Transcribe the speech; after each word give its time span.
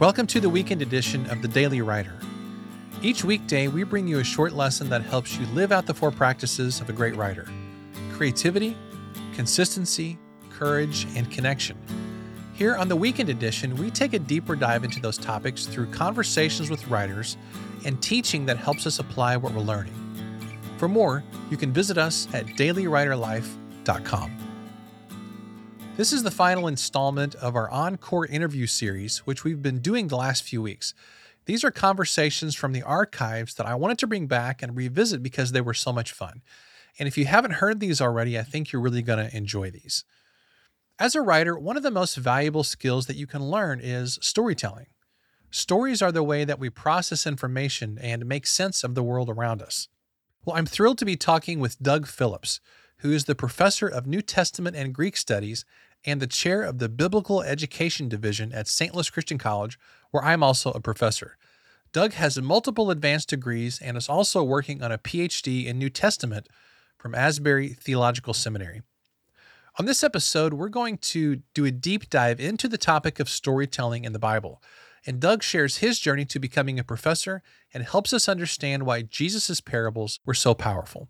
Welcome 0.00 0.28
to 0.28 0.38
the 0.38 0.48
weekend 0.48 0.80
edition 0.80 1.28
of 1.28 1.42
the 1.42 1.48
Daily 1.48 1.82
Writer. 1.82 2.14
Each 3.02 3.24
weekday, 3.24 3.66
we 3.66 3.82
bring 3.82 4.06
you 4.06 4.20
a 4.20 4.24
short 4.24 4.52
lesson 4.52 4.88
that 4.90 5.02
helps 5.02 5.36
you 5.36 5.44
live 5.46 5.72
out 5.72 5.86
the 5.86 5.94
four 5.94 6.12
practices 6.12 6.80
of 6.80 6.88
a 6.88 6.92
great 6.92 7.16
writer 7.16 7.48
creativity, 8.12 8.76
consistency, 9.34 10.16
courage, 10.50 11.08
and 11.16 11.28
connection. 11.32 11.76
Here 12.54 12.76
on 12.76 12.86
the 12.86 12.94
weekend 12.94 13.28
edition, 13.28 13.74
we 13.74 13.90
take 13.90 14.12
a 14.12 14.20
deeper 14.20 14.54
dive 14.54 14.84
into 14.84 15.00
those 15.00 15.18
topics 15.18 15.66
through 15.66 15.90
conversations 15.90 16.70
with 16.70 16.86
writers 16.86 17.36
and 17.84 18.00
teaching 18.00 18.46
that 18.46 18.56
helps 18.56 18.86
us 18.86 19.00
apply 19.00 19.36
what 19.36 19.52
we're 19.52 19.62
learning. 19.62 19.94
For 20.76 20.86
more, 20.86 21.24
you 21.50 21.56
can 21.56 21.72
visit 21.72 21.98
us 21.98 22.28
at 22.32 22.46
dailywriterlife.com. 22.46 24.47
This 25.98 26.12
is 26.12 26.22
the 26.22 26.30
final 26.30 26.68
installment 26.68 27.34
of 27.34 27.56
our 27.56 27.68
Encore 27.72 28.24
interview 28.24 28.68
series, 28.68 29.26
which 29.26 29.42
we've 29.42 29.60
been 29.60 29.80
doing 29.80 30.06
the 30.06 30.16
last 30.16 30.44
few 30.44 30.62
weeks. 30.62 30.94
These 31.46 31.64
are 31.64 31.72
conversations 31.72 32.54
from 32.54 32.72
the 32.72 32.84
archives 32.84 33.54
that 33.54 33.66
I 33.66 33.74
wanted 33.74 33.98
to 33.98 34.06
bring 34.06 34.28
back 34.28 34.62
and 34.62 34.76
revisit 34.76 35.24
because 35.24 35.50
they 35.50 35.60
were 35.60 35.74
so 35.74 35.92
much 35.92 36.12
fun. 36.12 36.42
And 37.00 37.08
if 37.08 37.18
you 37.18 37.24
haven't 37.24 37.54
heard 37.54 37.80
these 37.80 38.00
already, 38.00 38.38
I 38.38 38.44
think 38.44 38.70
you're 38.70 38.80
really 38.80 39.02
going 39.02 39.28
to 39.28 39.36
enjoy 39.36 39.72
these. 39.72 40.04
As 41.00 41.16
a 41.16 41.20
writer, 41.20 41.58
one 41.58 41.76
of 41.76 41.82
the 41.82 41.90
most 41.90 42.14
valuable 42.14 42.62
skills 42.62 43.06
that 43.06 43.16
you 43.16 43.26
can 43.26 43.50
learn 43.50 43.80
is 43.82 44.20
storytelling. 44.22 44.86
Stories 45.50 46.00
are 46.00 46.12
the 46.12 46.22
way 46.22 46.44
that 46.44 46.60
we 46.60 46.70
process 46.70 47.26
information 47.26 47.98
and 48.00 48.24
make 48.24 48.46
sense 48.46 48.84
of 48.84 48.94
the 48.94 49.02
world 49.02 49.28
around 49.28 49.60
us. 49.60 49.88
Well, 50.44 50.54
I'm 50.54 50.66
thrilled 50.66 50.98
to 50.98 51.04
be 51.04 51.16
talking 51.16 51.58
with 51.58 51.82
Doug 51.82 52.06
Phillips, 52.06 52.60
who 52.98 53.10
is 53.10 53.24
the 53.24 53.34
professor 53.34 53.88
of 53.88 54.06
New 54.06 54.22
Testament 54.22 54.76
and 54.76 54.94
Greek 54.94 55.16
Studies 55.16 55.64
and 56.04 56.20
the 56.20 56.26
chair 56.26 56.62
of 56.62 56.78
the 56.78 56.88
Biblical 56.88 57.42
Education 57.42 58.08
Division 58.08 58.52
at 58.52 58.68
St. 58.68 58.94
Louis 58.94 59.10
Christian 59.10 59.38
College, 59.38 59.78
where 60.10 60.24
I'm 60.24 60.42
also 60.42 60.70
a 60.72 60.80
professor. 60.80 61.36
Doug 61.92 62.12
has 62.12 62.40
multiple 62.40 62.90
advanced 62.90 63.30
degrees 63.30 63.80
and 63.80 63.96
is 63.96 64.08
also 64.08 64.42
working 64.42 64.82
on 64.82 64.92
a 64.92 64.98
PhD 64.98 65.66
in 65.66 65.78
New 65.78 65.90
Testament 65.90 66.48
from 66.98 67.14
Asbury 67.14 67.68
Theological 67.68 68.34
Seminary. 68.34 68.82
On 69.78 69.86
this 69.86 70.02
episode, 70.02 70.54
we're 70.54 70.68
going 70.68 70.98
to 70.98 71.36
do 71.54 71.64
a 71.64 71.70
deep 71.70 72.10
dive 72.10 72.40
into 72.40 72.68
the 72.68 72.78
topic 72.78 73.20
of 73.20 73.28
storytelling 73.28 74.04
in 74.04 74.12
the 74.12 74.18
Bible. 74.18 74.60
And 75.06 75.20
Doug 75.20 75.42
shares 75.42 75.76
his 75.78 76.00
journey 76.00 76.24
to 76.26 76.40
becoming 76.40 76.78
a 76.78 76.84
professor 76.84 77.42
and 77.72 77.84
helps 77.84 78.12
us 78.12 78.28
understand 78.28 78.82
why 78.82 79.02
Jesus' 79.02 79.60
parables 79.60 80.18
were 80.26 80.34
so 80.34 80.52
powerful. 80.52 81.08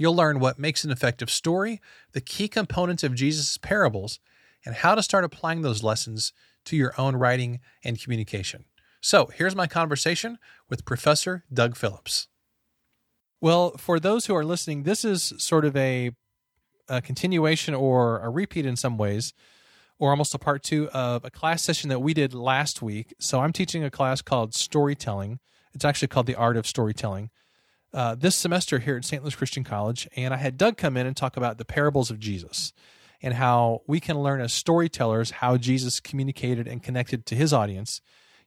You'll 0.00 0.16
learn 0.16 0.40
what 0.40 0.58
makes 0.58 0.82
an 0.82 0.90
effective 0.90 1.28
story, 1.28 1.78
the 2.12 2.22
key 2.22 2.48
components 2.48 3.04
of 3.04 3.14
Jesus' 3.14 3.58
parables, 3.58 4.18
and 4.64 4.76
how 4.76 4.94
to 4.94 5.02
start 5.02 5.24
applying 5.24 5.60
those 5.60 5.82
lessons 5.82 6.32
to 6.64 6.74
your 6.74 6.94
own 6.96 7.16
writing 7.16 7.60
and 7.84 8.00
communication. 8.00 8.64
So, 9.02 9.26
here's 9.34 9.54
my 9.54 9.66
conversation 9.66 10.38
with 10.70 10.86
Professor 10.86 11.44
Doug 11.52 11.76
Phillips. 11.76 12.28
Well, 13.42 13.72
for 13.76 14.00
those 14.00 14.24
who 14.24 14.34
are 14.34 14.42
listening, 14.42 14.84
this 14.84 15.04
is 15.04 15.34
sort 15.36 15.66
of 15.66 15.76
a 15.76 16.12
a 16.88 17.02
continuation 17.02 17.74
or 17.74 18.20
a 18.20 18.30
repeat 18.30 18.64
in 18.64 18.76
some 18.76 18.96
ways, 18.96 19.34
or 19.98 20.12
almost 20.12 20.34
a 20.34 20.38
part 20.38 20.62
two 20.62 20.88
of 20.94 21.26
a 21.26 21.30
class 21.30 21.62
session 21.62 21.90
that 21.90 22.00
we 22.00 22.14
did 22.14 22.32
last 22.32 22.80
week. 22.80 23.12
So 23.18 23.40
I'm 23.40 23.52
teaching 23.52 23.84
a 23.84 23.90
class 23.90 24.22
called 24.22 24.54
Storytelling. 24.54 25.40
It's 25.74 25.84
actually 25.84 26.08
called 26.08 26.24
The 26.24 26.36
Art 26.36 26.56
of 26.56 26.66
Storytelling. 26.66 27.28
Uh, 27.92 28.14
this 28.14 28.36
semester 28.36 28.78
here 28.78 28.96
at 28.96 29.04
St. 29.04 29.22
Louis 29.22 29.34
Christian 29.34 29.64
College, 29.64 30.08
and 30.14 30.32
I 30.32 30.36
had 30.36 30.56
Doug 30.56 30.76
come 30.76 30.96
in 30.96 31.06
and 31.06 31.16
talk 31.16 31.36
about 31.36 31.58
the 31.58 31.64
parables 31.64 32.10
of 32.10 32.20
Jesus 32.20 32.72
and 33.20 33.34
how 33.34 33.82
we 33.86 33.98
can 33.98 34.22
learn 34.22 34.40
as 34.40 34.52
storytellers 34.52 35.32
how 35.32 35.56
Jesus 35.56 35.98
communicated 35.98 36.68
and 36.68 36.82
connected 36.82 37.26
to 37.26 37.34
his 37.34 37.52
audience 37.52 38.00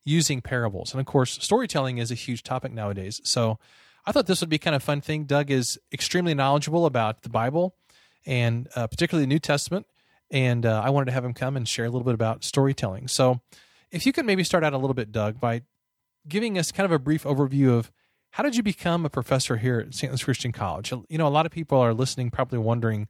using 0.05 0.41
parables. 0.41 0.93
And 0.93 0.99
of 1.01 1.05
course, 1.05 1.37
storytelling 1.41 1.97
is 1.97 2.09
a 2.09 2.15
huge 2.15 2.43
topic 2.43 2.71
nowadays. 2.71 3.19
So 3.23 3.59
I 4.05 4.11
thought 4.11 4.27
this 4.27 4.41
would 4.41 4.49
be 4.49 4.57
kind 4.57 4.75
of 4.75 4.83
fun 4.83 5.01
thing. 5.01 5.25
Doug 5.25 5.51
is 5.51 5.77
extremely 5.91 6.33
knowledgeable 6.33 6.85
about 6.85 7.23
the 7.23 7.29
Bible 7.29 7.75
and 8.25 8.67
uh, 8.75 8.87
particularly 8.87 9.25
the 9.25 9.29
New 9.29 9.39
Testament. 9.39 9.85
And 10.31 10.65
uh, 10.65 10.81
I 10.83 10.89
wanted 10.89 11.07
to 11.07 11.11
have 11.11 11.25
him 11.25 11.33
come 11.33 11.55
and 11.55 11.67
share 11.67 11.85
a 11.85 11.89
little 11.89 12.05
bit 12.05 12.15
about 12.15 12.43
storytelling. 12.43 13.07
So, 13.07 13.41
if 13.91 14.07
you 14.07 14.13
could 14.13 14.25
maybe 14.25 14.43
start 14.43 14.63
out 14.63 14.73
a 14.73 14.77
little 14.77 14.95
bit, 14.95 15.11
Doug, 15.11 15.39
by 15.39 15.61
giving 16.27 16.57
us 16.57 16.71
kind 16.71 16.85
of 16.85 16.91
a 16.91 16.97
brief 16.97 17.25
overview 17.25 17.77
of 17.77 17.91
how 18.33 18.41
did 18.41 18.55
you 18.55 18.63
become 18.63 19.05
a 19.05 19.11
professor 19.11 19.57
here 19.57 19.79
at 19.79 19.93
St. 19.93 20.11
Louis 20.11 20.23
Christian 20.23 20.51
College? 20.51 20.91
You 21.07 21.19
know, 21.19 21.27
a 21.27 21.29
lot 21.29 21.45
of 21.45 21.51
people 21.51 21.77
are 21.77 21.93
listening, 21.93 22.31
probably 22.31 22.57
wondering, 22.57 23.07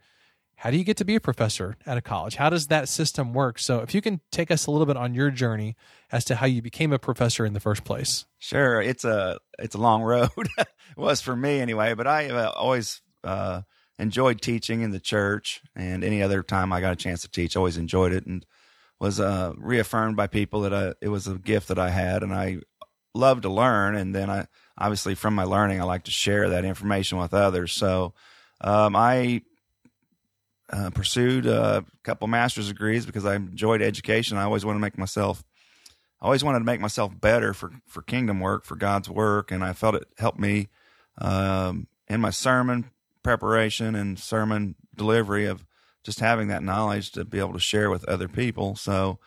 how 0.57 0.69
do 0.69 0.75
you 0.75 0.83
get 0.83 0.97
to 0.97 1.05
be 1.05 1.15
a 1.15 1.21
professor 1.21 1.77
at 1.85 1.97
a 1.97 2.01
college? 2.01 2.35
How 2.35 2.49
does 2.49 2.67
that 2.67 2.89
system 2.89 3.33
work? 3.33 3.57
So, 3.57 3.79
if 3.79 3.95
you 3.95 4.01
can 4.01 4.19
take 4.33 4.51
us 4.51 4.65
a 4.65 4.71
little 4.71 4.85
bit 4.85 4.97
on 4.97 5.13
your 5.13 5.31
journey 5.31 5.77
as 6.11 6.25
to 6.25 6.35
how 6.35 6.45
you 6.45 6.61
became 6.61 6.91
a 6.91 6.99
professor 6.99 7.45
in 7.45 7.53
the 7.53 7.61
first 7.61 7.85
place. 7.85 8.25
Sure, 8.37 8.81
it's 8.81 9.05
a 9.05 9.39
it's 9.57 9.75
a 9.75 9.77
long 9.77 10.01
road. 10.01 10.29
it 10.57 10.67
was 10.97 11.21
for 11.21 11.37
me 11.37 11.61
anyway, 11.61 11.93
but 11.93 12.05
I 12.05 12.29
uh, 12.29 12.51
always 12.51 13.01
uh, 13.23 13.61
enjoyed 13.97 14.41
teaching 14.41 14.81
in 14.81 14.91
the 14.91 14.99
church 14.99 15.61
and 15.73 16.03
any 16.03 16.21
other 16.21 16.43
time 16.43 16.73
I 16.73 16.81
got 16.81 16.91
a 16.91 16.97
chance 16.97 17.21
to 17.21 17.29
teach, 17.29 17.55
always 17.55 17.77
enjoyed 17.77 18.11
it 18.11 18.25
and 18.25 18.45
was 18.99 19.21
uh, 19.21 19.53
reaffirmed 19.57 20.17
by 20.17 20.27
people 20.27 20.61
that 20.61 20.73
I, 20.73 20.93
it 21.01 21.07
was 21.07 21.27
a 21.27 21.35
gift 21.35 21.69
that 21.69 21.79
I 21.79 21.91
had 21.91 22.23
and 22.23 22.33
I 22.33 22.57
loved 23.15 23.43
to 23.43 23.49
learn. 23.49 23.95
And 23.95 24.13
then 24.13 24.29
I, 24.29 24.47
obviously 24.77 25.15
from 25.15 25.35
my 25.35 25.43
learning, 25.43 25.81
I 25.81 25.83
like 25.83 26.03
to 26.03 26.11
share 26.11 26.49
that 26.49 26.65
information 26.65 27.17
with 27.17 27.33
others. 27.33 27.73
So, 27.73 28.13
um, 28.61 28.95
I, 28.95 29.41
uh, 30.71 30.89
pursued 30.89 31.45
a 31.45 31.85
couple 32.03 32.27
master's 32.27 32.69
degrees 32.69 33.05
because 33.05 33.25
I 33.25 33.35
enjoyed 33.35 33.81
education. 33.81 34.37
I 34.37 34.43
always 34.43 34.65
wanted 34.65 34.79
to 34.79 34.81
make 34.81 34.97
myself, 34.97 35.43
I 36.21 36.25
always 36.25 36.43
wanted 36.43 36.59
to 36.59 36.65
make 36.65 36.79
myself 36.79 37.19
better 37.19 37.53
for, 37.53 37.71
for 37.85 38.01
kingdom 38.01 38.39
work, 38.39 38.63
for 38.63 38.75
God's 38.75 39.09
work. 39.09 39.51
And 39.51 39.63
I 39.63 39.73
felt 39.73 39.95
it 39.95 40.07
helped 40.17 40.39
me, 40.39 40.69
um, 41.19 41.87
in 42.07 42.21
my 42.21 42.31
sermon 42.31 42.89
preparation 43.23 43.95
and 43.95 44.19
sermon 44.19 44.75
delivery 44.95 45.45
of 45.45 45.65
just 46.03 46.19
having 46.19 46.49
that 46.49 46.63
knowledge 46.63 47.11
to 47.11 47.25
be 47.25 47.39
able 47.39 47.53
to 47.53 47.59
share 47.59 47.89
with 47.89 48.07
other 48.07 48.27
people. 48.27 48.75
So 48.75 49.19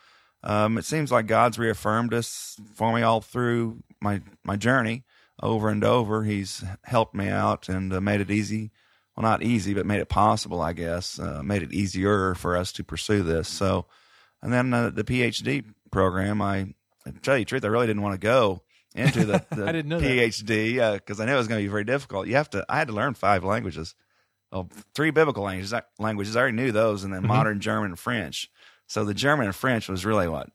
um, 0.43 0.78
it 0.78 0.84
seems 0.84 1.11
like 1.11 1.27
God's 1.27 1.59
reaffirmed 1.59 2.13
us 2.13 2.61
for 2.75 2.95
me 2.95 3.03
all 3.03 3.21
through 3.21 3.83
my 4.01 4.21
my 4.45 4.57
journey 4.57 5.05
over 5.43 5.69
and 5.69 5.85
over. 5.85 6.25
He's 6.25 6.65
helped 6.85 7.15
me 7.15 7.29
out 7.29 7.69
and 7.69 7.93
uh, 7.93 8.01
made 8.01 8.21
it 8.21 8.31
easy. 8.31 8.71
Well, 9.17 9.23
not 9.23 9.43
easy, 9.43 9.75
but 9.75 9.87
made 9.87 10.01
it 10.01 10.09
possible, 10.09 10.61
I 10.61 10.73
guess. 10.73 11.19
Uh, 11.19 11.43
made 11.43 11.63
it 11.63 11.73
easier 11.73 12.35
for 12.35 12.57
us 12.57 12.73
to 12.73 12.85
pursue 12.85 13.23
this. 13.23 13.49
So, 13.49 13.87
and 14.43 14.53
then 14.53 14.73
uh, 14.75 14.91
the 14.91 15.05
PhD 15.05 15.65
program, 15.91 16.43
I, 16.43 16.75
tell 17.23 17.39
you 17.39 17.45
the 17.45 17.49
truth, 17.49 17.65
I 17.65 17.69
really 17.69 17.87
didn't 17.87 18.03
want 18.03 18.15
to 18.15 18.25
go 18.25 18.63
into 18.95 19.25
the, 19.25 19.45
the 19.51 19.67
I 19.67 19.73
didn't 19.73 19.89
know 19.89 20.01
PhD 20.01 20.93
because 20.95 21.21
uh, 21.21 21.23
I 21.23 21.27
knew 21.27 21.33
it 21.33 21.39
was 21.39 21.49
going 21.49 21.61
to 21.61 21.65
be 21.65 21.71
very 21.71 21.85
difficult. 21.85 22.27
You 22.27 22.37
have 22.37 22.51
to. 22.51 22.67
I 22.69 22.79
had 22.79 22.89
to 22.89 22.95
learn 22.95 23.15
five 23.15 23.43
languages, 23.43 23.95
well, 24.53 24.69
three 24.95 25.11
biblical 25.11 25.45
languages. 25.45 25.73
Languages 25.99 26.37
I 26.37 26.41
already 26.41 26.57
knew 26.57 26.73
those, 26.73 27.05
and 27.05 27.13
then 27.13 27.21
mm-hmm. 27.21 27.29
modern 27.29 27.61
German 27.61 27.93
and 27.93 27.99
French. 27.99 28.51
So 28.87 29.05
the 29.05 29.15
German 29.15 29.47
and 29.47 29.55
French 29.55 29.89
was 29.89 30.05
really 30.05 30.29
what 30.29 30.51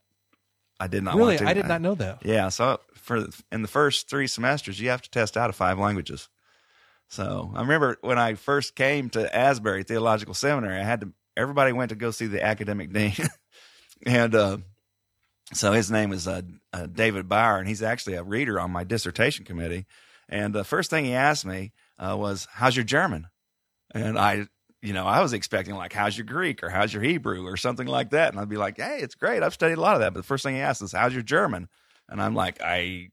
I 0.82 0.88
did 0.88 1.04
not 1.04 1.14
really. 1.14 1.38
I 1.38 1.54
did 1.54 1.68
not 1.68 1.80
know 1.80 1.94
that. 1.94 2.26
Yeah. 2.26 2.48
So 2.48 2.80
for 2.96 3.28
in 3.52 3.62
the 3.62 3.68
first 3.68 4.08
three 4.10 4.26
semesters, 4.26 4.80
you 4.80 4.90
have 4.90 5.02
to 5.02 5.10
test 5.10 5.36
out 5.36 5.48
of 5.48 5.54
five 5.54 5.78
languages. 5.78 6.28
So 7.08 7.52
I 7.54 7.60
remember 7.60 7.98
when 8.00 8.18
I 8.18 8.34
first 8.34 8.74
came 8.74 9.08
to 9.10 9.36
Asbury 9.36 9.84
Theological 9.84 10.34
Seminary, 10.34 10.80
I 10.80 10.82
had 10.82 11.02
to. 11.02 11.12
Everybody 11.36 11.72
went 11.72 11.90
to 11.90 11.94
go 11.94 12.10
see 12.10 12.26
the 12.26 12.44
academic 12.44 12.92
dean, 12.94 13.14
and 14.04 14.34
uh, 14.34 14.58
so 15.52 15.70
his 15.70 15.88
name 15.88 16.12
is 16.12 16.26
uh, 16.26 16.42
uh, 16.72 16.86
David 16.86 17.28
Bauer, 17.28 17.58
and 17.58 17.68
he's 17.68 17.82
actually 17.82 18.16
a 18.16 18.24
reader 18.24 18.58
on 18.58 18.72
my 18.72 18.82
dissertation 18.82 19.44
committee. 19.44 19.86
And 20.28 20.52
the 20.52 20.64
first 20.64 20.90
thing 20.90 21.04
he 21.04 21.14
asked 21.14 21.46
me 21.46 21.72
uh, 21.96 22.16
was, 22.18 22.48
"How's 22.50 22.74
your 22.74 22.84
German?" 22.84 23.28
And 23.94 24.18
I, 24.18 24.46
you 24.82 24.92
know, 24.92 25.06
I 25.06 25.20
was 25.22 25.32
expecting 25.32 25.76
like, 25.76 25.92
"How's 25.92 26.16
your 26.18 26.26
Greek?" 26.26 26.62
or 26.62 26.68
"How's 26.68 26.92
your 26.92 27.02
Hebrew?" 27.02 27.46
or 27.46 27.56
something 27.56 27.86
like 27.86 28.10
that. 28.10 28.32
And 28.32 28.40
I'd 28.40 28.48
be 28.48 28.56
like, 28.56 28.78
"Hey, 28.78 28.98
it's 29.00 29.14
great. 29.14 29.42
I've 29.42 29.54
studied 29.54 29.78
a 29.78 29.80
lot 29.80 29.94
of 29.94 30.00
that." 30.00 30.12
But 30.12 30.20
the 30.20 30.26
first 30.26 30.42
thing 30.44 30.56
he 30.56 30.60
asked 30.60 30.82
is, 30.82 30.92
"How's 30.92 31.14
your 31.14 31.22
German?" 31.22 31.68
And 32.08 32.20
I'm 32.20 32.34
like, 32.34 32.60
"I, 32.60 33.10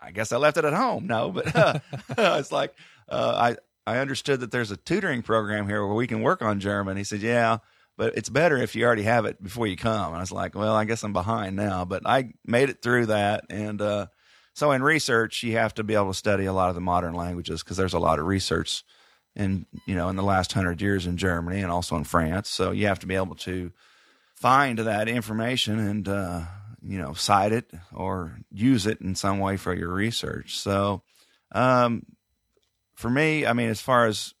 I 0.00 0.12
guess 0.12 0.32
I 0.32 0.38
left 0.38 0.56
it 0.56 0.64
at 0.64 0.72
home." 0.72 1.06
No, 1.06 1.30
but 1.30 1.54
uh, 1.54 1.78
it's 2.18 2.50
like 2.50 2.74
uh, 3.08 3.56
I 3.86 3.92
I 3.92 3.98
understood 3.98 4.40
that 4.40 4.50
there's 4.50 4.70
a 4.70 4.76
tutoring 4.76 5.22
program 5.22 5.68
here 5.68 5.86
where 5.86 5.94
we 5.94 6.06
can 6.06 6.22
work 6.22 6.42
on 6.42 6.58
German. 6.58 6.96
He 6.96 7.04
said, 7.04 7.20
"Yeah." 7.20 7.58
but 8.00 8.16
it's 8.16 8.30
better 8.30 8.56
if 8.56 8.74
you 8.74 8.82
already 8.86 9.02
have 9.02 9.26
it 9.26 9.42
before 9.42 9.66
you 9.66 9.76
come. 9.76 10.06
And 10.06 10.16
I 10.16 10.20
was 10.20 10.32
like, 10.32 10.54
well, 10.54 10.74
I 10.74 10.86
guess 10.86 11.02
I'm 11.02 11.12
behind 11.12 11.54
now, 11.54 11.84
but 11.84 12.00
I 12.06 12.32
made 12.46 12.70
it 12.70 12.80
through 12.80 13.06
that. 13.06 13.44
And 13.50 13.82
uh, 13.82 14.06
so 14.54 14.72
in 14.72 14.82
research, 14.82 15.42
you 15.42 15.58
have 15.58 15.74
to 15.74 15.84
be 15.84 15.94
able 15.94 16.08
to 16.08 16.14
study 16.14 16.46
a 16.46 16.52
lot 16.54 16.70
of 16.70 16.74
the 16.74 16.80
modern 16.80 17.12
languages 17.12 17.62
because 17.62 17.76
there's 17.76 17.92
a 17.92 17.98
lot 17.98 18.18
of 18.18 18.24
research 18.24 18.84
in 19.36 19.66
you 19.86 19.94
know 19.94 20.08
in 20.08 20.16
the 20.16 20.22
last 20.22 20.52
hundred 20.52 20.80
years 20.80 21.06
in 21.06 21.16
Germany 21.16 21.60
and 21.60 21.70
also 21.70 21.96
in 21.96 22.04
France. 22.04 22.48
So 22.48 22.70
you 22.72 22.86
have 22.86 22.98
to 23.00 23.06
be 23.06 23.14
able 23.14 23.36
to 23.36 23.72
find 24.34 24.78
that 24.78 25.08
information 25.08 25.78
and 25.78 26.08
uh, 26.08 26.42
you 26.82 26.98
know 26.98 27.14
cite 27.14 27.52
it 27.52 27.70
or 27.92 28.38
use 28.50 28.86
it 28.86 29.00
in 29.00 29.14
some 29.14 29.38
way 29.38 29.56
for 29.56 29.74
your 29.74 29.92
research. 29.92 30.58
So 30.58 31.02
um, 31.52 32.04
for 32.94 33.10
me, 33.10 33.46
I 33.46 33.52
mean, 33.52 33.70
as 33.70 33.80
far 33.80 34.06
as 34.06 34.34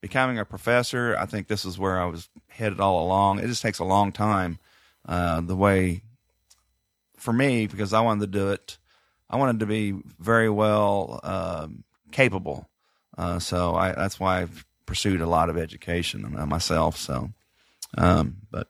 becoming 0.00 0.38
a 0.38 0.44
professor, 0.44 1.16
I 1.18 1.26
think 1.26 1.46
this 1.46 1.64
is 1.64 1.78
where 1.78 2.00
I 2.00 2.06
was 2.06 2.28
headed 2.48 2.80
all 2.80 3.04
along. 3.04 3.38
It 3.38 3.46
just 3.46 3.62
takes 3.62 3.78
a 3.78 3.84
long 3.84 4.12
time. 4.12 4.58
Uh, 5.04 5.40
the 5.40 5.56
way 5.56 6.02
for 7.16 7.32
me 7.32 7.66
because 7.66 7.92
I 7.92 8.00
wanted 8.00 8.32
to 8.32 8.38
do 8.38 8.50
it. 8.50 8.78
I 9.30 9.36
wanted 9.36 9.60
to 9.60 9.66
be 9.66 9.94
very 10.18 10.50
well 10.50 11.20
um, 11.22 11.84
capable. 12.10 12.68
Uh, 13.16 13.38
so 13.38 13.74
I, 13.74 13.92
that's 13.92 14.18
why 14.18 14.42
I've 14.42 14.64
pursued 14.86 15.20
a 15.20 15.26
lot 15.26 15.50
of 15.50 15.56
education 15.56 16.36
uh, 16.38 16.46
myself. 16.46 16.96
So, 16.96 17.30
um, 17.96 18.38
but 18.50 18.68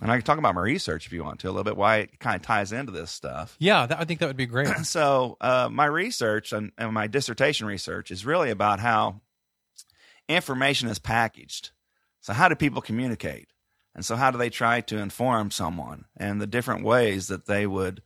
and 0.00 0.10
I 0.10 0.16
can 0.16 0.24
talk 0.24 0.38
about 0.38 0.54
my 0.54 0.62
research 0.62 1.06
if 1.06 1.12
you 1.12 1.22
want 1.22 1.40
to 1.40 1.48
a 1.48 1.50
little 1.50 1.64
bit, 1.64 1.76
why 1.76 1.96
it 1.98 2.18
kind 2.18 2.36
of 2.36 2.42
ties 2.42 2.72
into 2.72 2.90
this 2.90 3.10
stuff. 3.10 3.54
Yeah, 3.58 3.86
that, 3.86 4.00
I 4.00 4.04
think 4.04 4.20
that 4.20 4.26
would 4.26 4.36
be 4.36 4.46
great. 4.46 4.68
so, 4.84 5.36
uh, 5.40 5.68
my 5.70 5.84
research 5.84 6.52
and, 6.52 6.72
and 6.78 6.92
my 6.92 7.06
dissertation 7.06 7.66
research 7.66 8.10
is 8.10 8.24
really 8.24 8.50
about 8.50 8.80
how 8.80 9.20
information 10.28 10.88
is 10.88 10.98
packaged. 10.98 11.70
So, 12.20 12.32
how 12.32 12.48
do 12.48 12.54
people 12.54 12.80
communicate? 12.80 13.48
And 13.94 14.04
so, 14.04 14.16
how 14.16 14.30
do 14.30 14.38
they 14.38 14.50
try 14.50 14.80
to 14.82 14.98
inform 14.98 15.50
someone 15.50 16.06
and 16.16 16.40
the 16.40 16.46
different 16.46 16.84
ways 16.84 17.28
that 17.28 17.46
they 17.46 17.66
would 17.66 18.02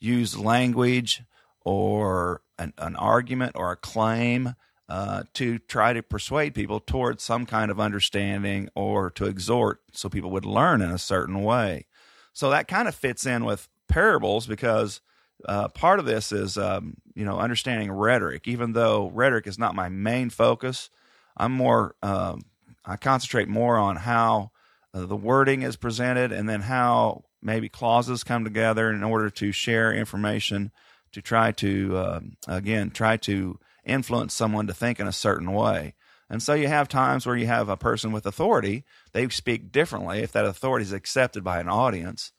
use 0.00 0.36
language 0.36 1.22
or 1.64 2.42
an, 2.58 2.72
an 2.78 2.96
argument 2.96 3.52
or 3.54 3.72
a 3.72 3.76
claim 3.76 4.54
uh, 4.88 5.24
to 5.34 5.58
try 5.58 5.92
to 5.92 6.02
persuade 6.02 6.54
people 6.54 6.80
towards 6.80 7.22
some 7.22 7.44
kind 7.44 7.70
of 7.70 7.80
understanding 7.80 8.68
or 8.74 9.10
to 9.10 9.26
exhort 9.26 9.80
so 9.92 10.08
people 10.08 10.30
would 10.30 10.44
learn 10.44 10.80
in 10.80 10.90
a 10.90 10.98
certain 10.98 11.42
way. 11.42 11.86
So 12.32 12.50
that 12.50 12.68
kind 12.68 12.86
of 12.86 12.94
fits 12.94 13.26
in 13.26 13.44
with 13.44 13.68
parables 13.88 14.46
because 14.46 15.00
uh, 15.48 15.68
part 15.68 15.98
of 15.98 16.06
this 16.06 16.32
is, 16.32 16.56
um, 16.56 16.96
you 17.14 17.24
know, 17.24 17.38
understanding 17.38 17.90
rhetoric. 17.90 18.46
Even 18.46 18.72
though 18.72 19.10
rhetoric 19.12 19.46
is 19.46 19.58
not 19.58 19.74
my 19.74 19.88
main 19.88 20.30
focus, 20.30 20.90
I'm 21.36 21.52
more, 21.52 21.94
um, 22.02 22.42
I 22.84 22.96
concentrate 22.96 23.48
more 23.48 23.76
on 23.76 23.96
how 23.96 24.52
uh, 24.94 25.06
the 25.06 25.16
wording 25.16 25.62
is 25.62 25.76
presented 25.76 26.32
and 26.32 26.48
then 26.48 26.62
how 26.62 27.24
maybe 27.42 27.68
clauses 27.68 28.24
come 28.24 28.44
together 28.44 28.90
in 28.90 29.02
order 29.02 29.30
to 29.30 29.52
share 29.52 29.92
information 29.92 30.70
to 31.12 31.20
try 31.20 31.52
to, 31.52 31.98
um, 31.98 32.36
again, 32.46 32.90
try 32.90 33.16
to 33.16 33.58
influence 33.86 34.34
someone 34.34 34.66
to 34.66 34.74
think 34.74 35.00
in 35.00 35.06
a 35.06 35.12
certain 35.12 35.52
way. 35.52 35.94
And 36.28 36.42
so 36.42 36.54
you 36.54 36.68
have 36.68 36.88
times 36.88 37.24
where 37.24 37.36
you 37.36 37.46
have 37.46 37.68
a 37.68 37.76
person 37.76 38.12
with 38.12 38.26
authority, 38.26 38.84
they 39.12 39.28
speak 39.28 39.70
differently. 39.70 40.20
If 40.20 40.32
that 40.32 40.44
authority 40.44 40.82
is 40.82 40.92
accepted 40.92 41.44
by 41.44 41.60
an 41.60 41.68
audience, 41.68 42.32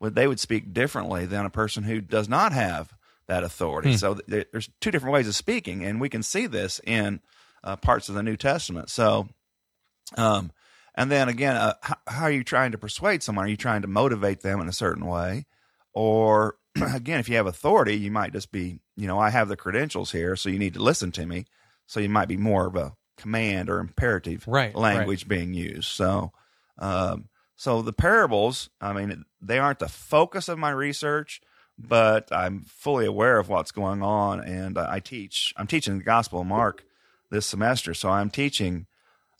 they 0.00 0.26
would 0.26 0.40
speak 0.40 0.72
differently 0.72 1.26
than 1.26 1.46
a 1.46 1.50
person 1.50 1.84
who 1.84 2.00
does 2.00 2.28
not 2.28 2.52
have 2.52 2.92
that 3.28 3.44
authority. 3.44 3.92
Hmm. 3.92 3.96
So 3.96 4.18
there's 4.26 4.70
two 4.80 4.90
different 4.90 5.14
ways 5.14 5.28
of 5.28 5.36
speaking, 5.36 5.84
and 5.84 6.00
we 6.00 6.08
can 6.08 6.22
see 6.22 6.46
this 6.46 6.80
in 6.84 7.20
uh, 7.62 7.76
parts 7.76 8.08
of 8.08 8.14
the 8.14 8.22
New 8.22 8.36
Testament. 8.36 8.90
So, 8.90 9.28
um, 10.16 10.52
and 10.94 11.10
then 11.10 11.28
again, 11.28 11.56
uh, 11.56 11.74
how, 11.82 11.96
how, 12.06 12.24
are 12.24 12.30
you 12.30 12.42
trying 12.42 12.72
to 12.72 12.78
persuade 12.78 13.22
someone? 13.22 13.44
Are 13.44 13.48
you 13.48 13.56
trying 13.56 13.82
to 13.82 13.88
motivate 13.88 14.40
them 14.40 14.60
in 14.60 14.68
a 14.68 14.72
certain 14.72 15.06
way, 15.06 15.46
or 15.92 16.56
again, 16.94 17.20
if 17.20 17.28
you 17.28 17.36
have 17.36 17.46
authority, 17.46 17.96
you 17.96 18.10
might 18.10 18.32
just 18.32 18.52
be, 18.52 18.80
you 18.96 19.06
know, 19.06 19.18
I 19.18 19.30
have 19.30 19.48
the 19.48 19.56
credentials 19.56 20.12
here, 20.12 20.36
so 20.36 20.48
you 20.48 20.58
need 20.58 20.74
to 20.74 20.82
listen 20.82 21.12
to 21.12 21.26
me. 21.26 21.46
So 21.86 22.00
you 22.00 22.08
might 22.08 22.28
be 22.28 22.36
more 22.36 22.66
of 22.66 22.76
a 22.76 22.92
command 23.16 23.68
or 23.68 23.78
imperative 23.78 24.44
right, 24.46 24.74
language 24.74 25.24
right. 25.24 25.28
being 25.28 25.54
used. 25.54 25.88
So, 25.88 26.32
um, 26.78 27.28
so 27.56 27.82
the 27.82 27.92
parables, 27.92 28.70
I 28.80 28.92
mean, 28.92 29.24
they 29.40 29.58
aren't 29.58 29.80
the 29.80 29.88
focus 29.88 30.48
of 30.48 30.58
my 30.58 30.70
research, 30.70 31.40
but 31.76 32.28
I'm 32.32 32.62
fully 32.62 33.06
aware 33.06 33.38
of 33.38 33.48
what's 33.48 33.72
going 33.72 34.02
on, 34.02 34.40
and 34.40 34.78
I 34.78 35.00
teach. 35.00 35.52
I'm 35.56 35.66
teaching 35.66 35.98
the 35.98 36.04
Gospel 36.04 36.40
of 36.40 36.46
Mark 36.46 36.84
this 37.30 37.46
semester, 37.46 37.94
so 37.94 38.08
I'm 38.08 38.30
teaching 38.30 38.86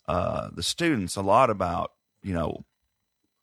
uh, 0.07 0.49
the 0.53 0.63
students 0.63 1.15
a 1.15 1.21
lot 1.21 1.49
about, 1.49 1.91
you 2.21 2.33
know, 2.33 2.65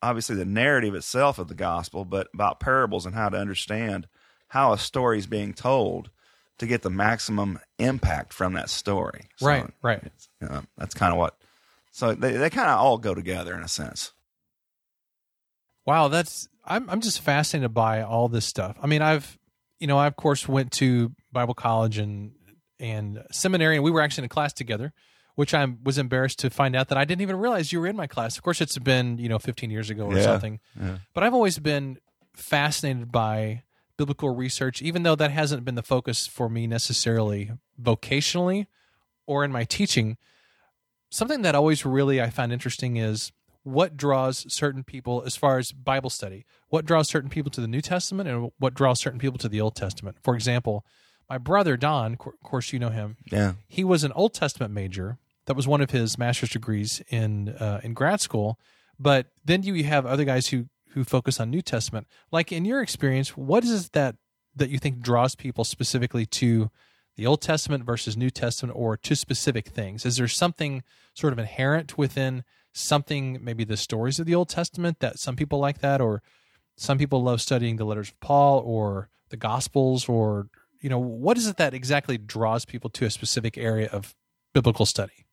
obviously 0.03 0.37
the 0.37 0.45
narrative 0.45 0.95
itself 0.95 1.39
of 1.39 1.49
the 1.49 1.55
gospel, 1.55 2.05
but 2.05 2.29
about 2.35 2.61
parables 2.61 3.06
and 3.06 3.15
how 3.15 3.29
to 3.29 3.37
understand 3.37 4.06
how 4.49 4.73
a 4.73 4.79
story 4.79 5.19
is 5.19 5.27
being 5.27 5.53
told 5.53 6.11
to 6.59 6.67
get 6.67 6.83
the 6.83 6.91
maximum 6.91 7.59
impact 7.79 8.33
from 8.33 8.55
that 8.55 8.69
story. 8.69 9.29
So 9.37 9.47
right, 9.47 9.71
right. 9.83 10.03
You 10.41 10.49
know, 10.49 10.62
that's 10.77 10.95
kind 10.95 11.12
of 11.12 11.19
what. 11.19 11.37
So 11.91 12.15
they 12.15 12.33
they 12.33 12.50
kind 12.50 12.69
of 12.69 12.79
all 12.79 12.99
go 12.99 13.15
together 13.15 13.55
in 13.55 13.62
a 13.62 13.69
sense. 13.69 14.12
Wow, 15.87 16.09
that's 16.09 16.49
I'm 16.65 16.89
I'm 16.91 17.00
just 17.00 17.21
fascinated 17.21 17.73
by 17.75 18.03
all 18.03 18.29
this 18.29 18.45
stuff. 18.45 18.77
I 18.83 18.87
mean, 18.87 19.03
I've 19.03 19.39
you 19.81 19.87
know 19.87 19.99
I 19.99 20.06
of 20.06 20.17
course 20.17 20.49
went 20.49 20.73
to 20.73 21.12
Bible 21.33 21.55
college 21.55 21.99
and 21.99 22.33
and 22.81 23.25
seminary, 23.33 23.77
and 23.77 23.85
we 23.85 23.91
were 23.91 24.00
actually 24.00 24.23
in 24.23 24.27
a 24.27 24.31
class 24.31 24.53
together 24.53 24.93
which 25.38 25.55
I 25.55 25.64
was 25.85 25.99
embarrassed 25.99 26.40
to 26.40 26.50
find 26.50 26.75
out 26.75 26.88
that 26.88 26.99
I 26.99 27.05
didn't 27.05 27.23
even 27.23 27.37
realize 27.37 27.73
you 27.73 27.79
were 27.79 27.87
in 27.87 27.94
my 27.94 28.08
class. 28.08 28.37
Of 28.37 28.43
course, 28.43 28.61
it's 28.61 28.76
been 28.76 29.19
you 29.19 29.29
know 29.29 29.38
15 29.38 29.70
years 29.70 29.88
ago 29.88 30.06
or 30.06 30.17
yeah, 30.17 30.23
something, 30.25 30.58
yeah. 30.76 30.99
but 31.14 31.23
I've 31.23 31.32
always 31.32 31.61
been 31.61 31.99
fascinated 32.35 33.12
by 33.12 33.62
biblical 33.96 34.35
research, 34.35 34.82
even 34.82 35.05
though 35.05 35.14
that 35.14 35.31
hasn't 35.31 35.64
been 35.64 35.76
the 35.76 35.82
focus 35.85 36.26
for 36.26 36.49
me 36.49 36.67
necessarily 36.67 37.52
vocationally 37.81 38.67
or 39.29 39.44
in 39.44 39.52
my 39.52 39.62
teaching. 39.62 40.17
Something 41.08 41.43
that 41.43 41.55
always 41.55 41.87
really 41.87 42.20
I 42.20 42.31
find 42.31 42.52
interesting 42.52 42.96
is 42.96 43.31
what 43.62 43.96
draws 43.96 44.52
certain 44.52 44.82
people 44.82 45.23
as 45.25 45.37
far 45.37 45.58
as 45.58 45.70
Bible 45.70 46.11
study. 46.11 46.46
What 46.69 46.85
draws 46.85 47.08
certain 47.08 47.31
people 47.31 47.52
to 47.52 47.61
the 47.61 47.69
New 47.69 47.81
Testament 47.81 48.29
and 48.29 48.50
what 48.58 48.75
draws 48.75 48.99
certain 48.99 49.20
people 49.20 49.38
to 49.38 49.49
the 49.49 49.61
Old 49.61 49.76
Testament. 49.76 50.17
For 50.20 50.35
example, 50.35 50.85
my 51.31 51.38
brother 51.38 51.76
Don, 51.76 52.14
of 52.14 52.19
course 52.43 52.73
you 52.73 52.81
know 52.81 52.88
him. 52.88 53.19
Yeah. 53.31 53.52
He 53.69 53.85
was 53.85 54.02
an 54.02 54.11
Old 54.12 54.35
Testament 54.35 54.75
major 54.75 55.17
that 55.49 55.56
was 55.56 55.67
one 55.67 55.81
of 55.81 55.91
his 55.91 56.19
master's 56.19 56.50
degrees 56.50 57.03
in 57.09 57.49
uh, 57.49 57.81
in 57.83 57.95
grad 57.95 58.21
school. 58.21 58.61
But 58.99 59.29
then 59.43 59.62
you 59.62 59.83
have 59.85 60.05
other 60.05 60.25
guys 60.25 60.49
who 60.49 60.67
who 60.91 61.05
focus 61.05 61.41
on 61.41 61.50
New 61.50 61.62
Testament. 61.62 62.06
Like 62.31 62.53
in 62.53 62.67
your 62.67 62.83
experience, 62.83 63.31
what 63.31 63.65
is 63.65 63.87
it 63.87 63.93
that 63.93 64.17
that 64.55 64.69
you 64.69 64.79
think 64.79 65.00
draws 65.00 65.35
people 65.35 65.65
specifically 65.65 66.27
to 66.27 66.71
the 67.17 67.27
Old 67.27 67.41
Testament 67.41 67.85
versus 67.85 68.15
New 68.15 68.29
Testament, 68.29 68.77
or 68.79 68.97
to 68.99 69.17
specific 69.17 69.69
things? 69.69 70.05
Is 70.05 70.19
there 70.19 70.29
something 70.29 70.83
sort 71.15 71.33
of 71.33 71.39
inherent 71.39 71.97
within 71.97 72.45
something, 72.75 73.39
maybe 73.43 73.65
the 73.65 73.77
stories 73.77 74.21
of 74.21 74.27
the 74.27 74.35
Old 74.35 74.50
Testament 74.50 75.00
that 75.00 75.19
some 75.19 75.35
people 75.35 75.59
like 75.59 75.79
that, 75.79 76.03
or 76.03 76.23
some 76.77 76.99
people 76.99 77.23
love 77.23 77.41
studying 77.41 77.77
the 77.77 77.87
letters 77.87 78.11
of 78.11 78.21
Paul 78.21 78.61
or 78.61 79.09
the 79.31 79.39
Gospels, 79.39 80.11
or 80.11 80.49
you 80.83 80.91
know, 80.91 80.99
what 80.99 81.39
is 81.39 81.47
it 81.47 81.56
that 81.56 81.73
exactly 81.73 82.19
draws 82.19 82.67
people 82.67 82.91
to 82.91 83.06
a 83.06 83.11
specific 83.11 83.56
area 83.56 83.89
of 83.91 84.15
biblical 84.53 84.85
study? 84.85 85.25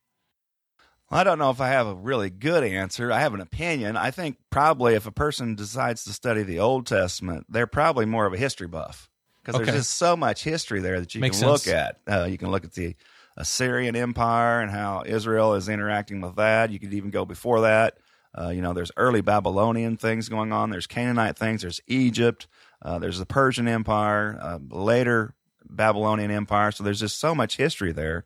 I 1.15 1.23
don't 1.23 1.39
know 1.39 1.49
if 1.49 1.61
I 1.61 1.69
have 1.69 1.87
a 1.87 1.95
really 1.95 2.29
good 2.29 2.63
answer. 2.63 3.09
I 3.09 3.21
have 3.21 3.33
an 3.33 3.39
opinion. 3.39 3.95
I 3.95 4.11
think 4.11 4.37
probably 4.49 4.95
if 4.95 5.07
a 5.07 5.11
person 5.11 5.55
decides 5.55 6.03
to 6.03 6.13
study 6.13 6.43
the 6.43 6.59
Old 6.59 6.85
Testament, 6.85 7.45
they're 7.47 7.67
probably 7.67 8.05
more 8.05 8.25
of 8.25 8.33
a 8.33 8.37
history 8.37 8.67
buff 8.67 9.09
because 9.41 9.55
okay. 9.55 9.71
there's 9.71 9.77
just 9.85 9.95
so 9.95 10.17
much 10.17 10.43
history 10.43 10.81
there 10.81 10.99
that 10.99 11.15
you 11.15 11.21
Makes 11.21 11.39
can 11.39 11.47
sense. 11.47 11.67
look 11.67 11.73
at. 11.73 11.99
Uh, 12.05 12.25
you 12.25 12.37
can 12.37 12.51
look 12.51 12.65
at 12.65 12.73
the 12.73 12.97
Assyrian 13.37 13.95
Empire 13.95 14.59
and 14.59 14.69
how 14.69 15.03
Israel 15.05 15.53
is 15.53 15.69
interacting 15.69 16.19
with 16.19 16.35
that. 16.35 16.69
You 16.69 16.79
could 16.79 16.93
even 16.93 17.11
go 17.11 17.23
before 17.23 17.61
that. 17.61 17.97
Uh, 18.37 18.49
you 18.49 18.61
know, 18.61 18.73
there's 18.73 18.91
early 18.97 19.21
Babylonian 19.21 19.95
things 19.95 20.27
going 20.27 20.51
on. 20.51 20.69
There's 20.69 20.87
Canaanite 20.87 21.37
things. 21.37 21.61
There's 21.61 21.79
Egypt. 21.87 22.47
Uh, 22.81 22.99
there's 22.99 23.19
the 23.19 23.25
Persian 23.25 23.69
Empire. 23.69 24.37
Uh, 24.41 24.59
later 24.69 25.33
Babylonian 25.69 26.31
Empire. 26.31 26.71
So 26.71 26.83
there's 26.83 26.99
just 26.99 27.19
so 27.19 27.33
much 27.33 27.55
history 27.55 27.93
there, 27.93 28.25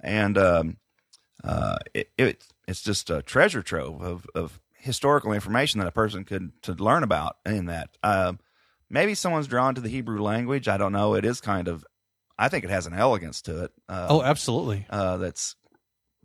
and 0.00 0.36
um, 0.36 0.76
uh, 1.44 1.76
it, 1.92 2.10
it, 2.16 2.44
it's 2.66 2.82
just 2.82 3.10
a 3.10 3.22
treasure 3.22 3.62
trove 3.62 4.02
of, 4.02 4.26
of 4.34 4.60
historical 4.74 5.32
information 5.32 5.80
that 5.80 5.86
a 5.86 5.92
person 5.92 6.24
could 6.24 6.50
to 6.62 6.72
learn 6.74 7.02
about 7.02 7.36
in 7.44 7.66
that. 7.66 7.90
Um, 8.02 8.38
maybe 8.90 9.14
someone's 9.14 9.46
drawn 9.46 9.74
to 9.74 9.80
the 9.80 9.88
Hebrew 9.88 10.22
language. 10.22 10.68
I 10.68 10.76
don't 10.76 10.92
know. 10.92 11.14
It 11.14 11.24
is 11.24 11.40
kind 11.40 11.68
of, 11.68 11.84
I 12.38 12.48
think 12.48 12.64
it 12.64 12.70
has 12.70 12.86
an 12.86 12.94
elegance 12.94 13.42
to 13.42 13.64
it. 13.64 13.72
Uh, 13.88 14.06
oh, 14.10 14.22
absolutely. 14.22 14.86
Uh, 14.88 15.18
that's 15.18 15.56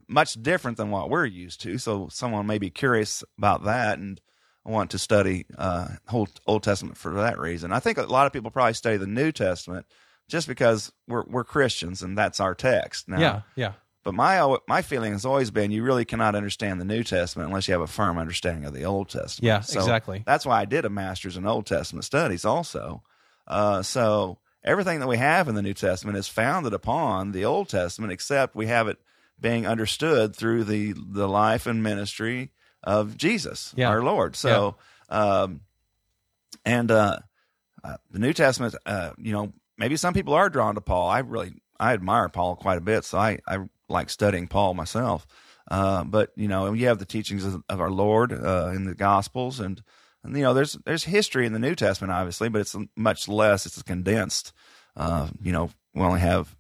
much 0.08 0.42
different 0.42 0.78
than 0.78 0.90
what 0.90 1.10
we're 1.10 1.26
used 1.26 1.62
to. 1.62 1.78
So 1.78 2.08
someone 2.10 2.48
may 2.48 2.58
be 2.58 2.70
curious 2.70 3.24
about 3.38 3.66
that 3.66 4.00
and 4.00 4.20
want 4.66 4.92
to 4.92 5.00
study 5.00 5.46
uh, 5.58 5.88
Old, 6.12 6.30
Old 6.46 6.64
Testament 6.64 6.98
for 6.98 7.14
that 7.16 7.40
reason. 7.40 7.72
I 7.72 7.80
think 7.80 7.98
a 7.98 8.04
lot 8.04 8.28
of 8.28 8.34
people 8.34 8.52
probably 8.52 8.74
study 8.74 8.98
the 8.98 9.08
New 9.08 9.32
Testament 9.32 9.86
just 10.28 10.48
because 10.48 10.92
we're 11.08 11.24
we're 11.28 11.44
Christians 11.44 12.04
and 12.04 12.18
that's 12.18 12.40
our 12.40 12.54
text. 12.54 13.08
Now, 13.08 13.20
yeah, 13.20 13.42
yeah. 13.56 13.72
But 14.04 14.14
my 14.14 14.58
my 14.68 14.82
feeling 14.82 15.12
has 15.12 15.26
always 15.26 15.52
been 15.52 15.72
you 15.72 15.84
really 15.84 16.06
cannot 16.06 16.36
understand 16.36 16.80
the 16.80 16.86
New 16.86 17.04
Testament 17.04 17.50
unless 17.50 17.68
you 17.68 17.74
have 17.74 17.82
a 17.82 17.88
firm 17.88 18.18
understanding 18.18 18.66
of 18.66 18.74
the 18.74 18.86
Old 18.86 19.10
Testament. 19.10 19.46
Yeah, 19.46 19.60
so 19.60 19.80
exactly. 19.80 20.24
That's 20.26 20.46
why 20.46 20.62
I 20.62 20.66
did 20.66 20.86
a 20.86 20.90
master's 20.90 21.36
in 21.36 21.46
Old 21.46 21.66
Testament 21.66 22.06
studies 22.06 22.46
also. 22.46 23.04
Uh, 23.46 23.84
so 23.84 24.38
everything 24.64 25.00
that 25.02 25.08
we 25.08 25.18
have 25.18 25.48
in 25.48 25.56
the 25.56 25.62
New 25.62 25.74
Testament 25.74 26.18
is 26.18 26.28
founded 26.28 26.74
upon 26.74 27.34
the 27.34 27.46
Old 27.46 27.68
Testament, 27.68 28.14
except 28.14 28.56
we 28.56 28.68
have 28.68 28.88
it 28.88 28.98
being 29.40 29.68
understood 29.68 30.36
through 30.36 30.64
the 30.64 30.94
the 30.96 31.28
life 31.28 31.66
and 31.66 31.84
ministry 31.84 32.52
of 32.84 33.18
Jesus, 33.18 33.74
yeah. 33.76 33.90
our 33.90 34.02
Lord. 34.02 34.36
So, 34.36 34.78
yeah. 35.12 35.42
um, 35.42 35.62
and 36.66 36.90
uh, 36.90 37.20
uh, 37.84 37.98
the 38.12 38.20
New 38.20 38.34
Testament, 38.34 38.76
uh, 38.86 39.12
you 39.18 39.34
know, 39.34 39.54
maybe 39.78 39.98
some 39.98 40.14
people 40.14 40.34
are 40.34 40.50
drawn 40.50 40.76
to 40.76 40.82
Paul. 40.82 41.10
I 41.10 41.20
really 41.20 41.54
I 41.80 41.94
admire 41.94 42.30
Paul 42.30 42.56
quite 42.56 42.78
a 42.78 42.82
bit, 42.82 43.06
so 43.06 43.18
I 43.18 43.40
I 43.48 43.58
like 43.90 44.10
studying 44.10 44.48
Paul 44.48 44.74
myself. 44.74 45.26
Uh, 45.70 46.04
but 46.04 46.32
you 46.36 46.48
know, 46.48 46.74
you 46.74 46.88
have 46.88 47.00
the 47.00 47.06
teachings 47.06 47.46
of, 47.46 47.64
of 47.70 47.80
our 47.80 47.92
Lord 47.92 48.34
uh, 48.34 48.72
in 48.74 48.86
the 48.86 48.96
Gospels, 48.96 49.60
and 49.60 49.82
And, 50.24 50.36
you 50.36 50.44
know, 50.44 50.54
there's 50.54 50.74
there's 50.86 51.04
history 51.04 51.46
in 51.46 51.54
the 51.54 51.60
New 51.60 51.76
Testament, 51.76 52.12
obviously, 52.12 52.50
but 52.50 52.62
it's 52.62 52.76
much 52.96 53.28
less. 53.28 53.66
It's 53.66 53.82
condensed. 53.84 54.54
Uh, 54.96 55.28
you 55.42 55.52
know, 55.52 55.70
we 55.94 56.02
only 56.02 56.20
have 56.20 56.56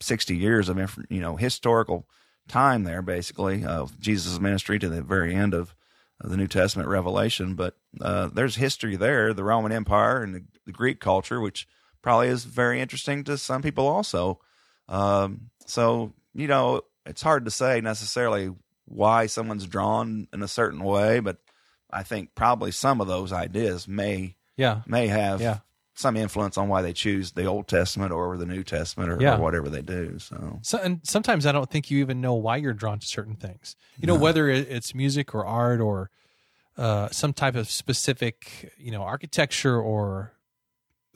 sixty 0.00 0.36
years 0.36 0.68
of 0.68 0.78
you 1.08 1.20
know 1.20 1.36
historical 1.36 2.06
time 2.48 2.84
there, 2.84 3.02
basically, 3.02 3.64
of 3.64 3.98
Jesus' 4.00 4.40
ministry 4.40 4.78
to 4.78 4.88
the 4.88 5.02
very 5.02 5.34
end 5.34 5.54
of, 5.54 5.74
of 6.20 6.30
the 6.30 6.36
New 6.36 6.48
Testament 6.48 6.88
revelation. 6.88 7.54
But 7.54 7.76
uh, 8.00 8.28
there's 8.28 8.56
history 8.56 8.96
there, 8.96 9.32
the 9.32 9.44
Roman 9.44 9.72
Empire 9.72 10.22
and 10.22 10.34
the, 10.34 10.44
the, 10.66 10.72
Greek 10.72 11.00
culture, 11.00 11.40
which 11.40 11.68
probably 12.02 12.28
is 12.28 12.44
very 12.44 12.80
interesting 12.80 13.24
to 13.24 13.38
some 13.38 13.62
people 13.62 13.86
also. 13.86 14.40
Um, 14.88 15.50
so 15.66 16.12
you 16.34 16.46
know, 16.46 16.82
it's 17.06 17.22
hard 17.22 17.44
to 17.46 17.50
say 17.50 17.80
necessarily 17.80 18.50
why 18.86 19.26
someone's 19.26 19.66
drawn 19.66 20.28
in 20.32 20.42
a 20.42 20.48
certain 20.48 20.82
way, 20.82 21.20
but 21.20 21.38
I 21.90 22.02
think 22.02 22.34
probably 22.34 22.70
some 22.72 23.00
of 23.00 23.06
those 23.06 23.32
ideas 23.32 23.86
may 23.88 24.36
yeah 24.56 24.82
may 24.86 25.06
have 25.08 25.40
yeah. 25.40 25.58
some 25.94 26.16
influence 26.16 26.56
on 26.58 26.68
why 26.68 26.82
they 26.82 26.92
choose 26.92 27.32
the 27.32 27.46
Old 27.46 27.66
Testament 27.68 28.12
or 28.12 28.36
the 28.36 28.46
New 28.46 28.62
Testament 28.62 29.10
or, 29.10 29.18
Yeah. 29.20 29.36
or 29.36 29.40
whatever 29.40 29.68
they 29.68 29.82
do. 29.82 30.18
So 30.18 30.58
So, 30.62 30.78
and 30.78 31.00
sometimes 31.04 31.46
I 31.46 31.52
don't 31.52 31.70
think 31.70 31.90
you 31.90 31.98
even 31.98 32.20
know 32.20 32.34
why 32.34 32.56
you're 32.56 32.74
drawn 32.74 32.98
to 32.98 33.06
certain 33.06 33.36
things. 33.36 33.76
You 33.98 34.06
know, 34.06 34.14
No. 34.16 34.20
whether 34.20 34.48
it's 34.48 34.94
music 34.94 35.34
or 35.34 35.44
art 35.46 35.80
or 35.80 36.10
uh, 36.76 37.08
some 37.10 37.32
type 37.32 37.56
of 37.56 37.68
specific, 37.70 38.72
you 38.78 38.90
know, 38.90 39.02
architecture 39.02 39.78
or 39.80 40.32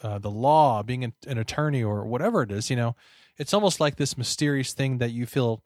uh, 0.02 0.18
the 0.18 0.30
law, 0.30 0.82
being 0.82 1.04
an, 1.04 1.14
an 1.26 1.38
attorney 1.38 1.82
or 1.82 2.04
whatever 2.04 2.42
it 2.42 2.50
is. 2.50 2.68
You 2.68 2.76
know, 2.76 2.96
it's 3.38 3.54
almost 3.54 3.80
like 3.80 3.96
this 3.96 4.16
mysterious 4.16 4.72
thing 4.72 4.98
that 4.98 5.10
you 5.10 5.26
feel 5.26 5.62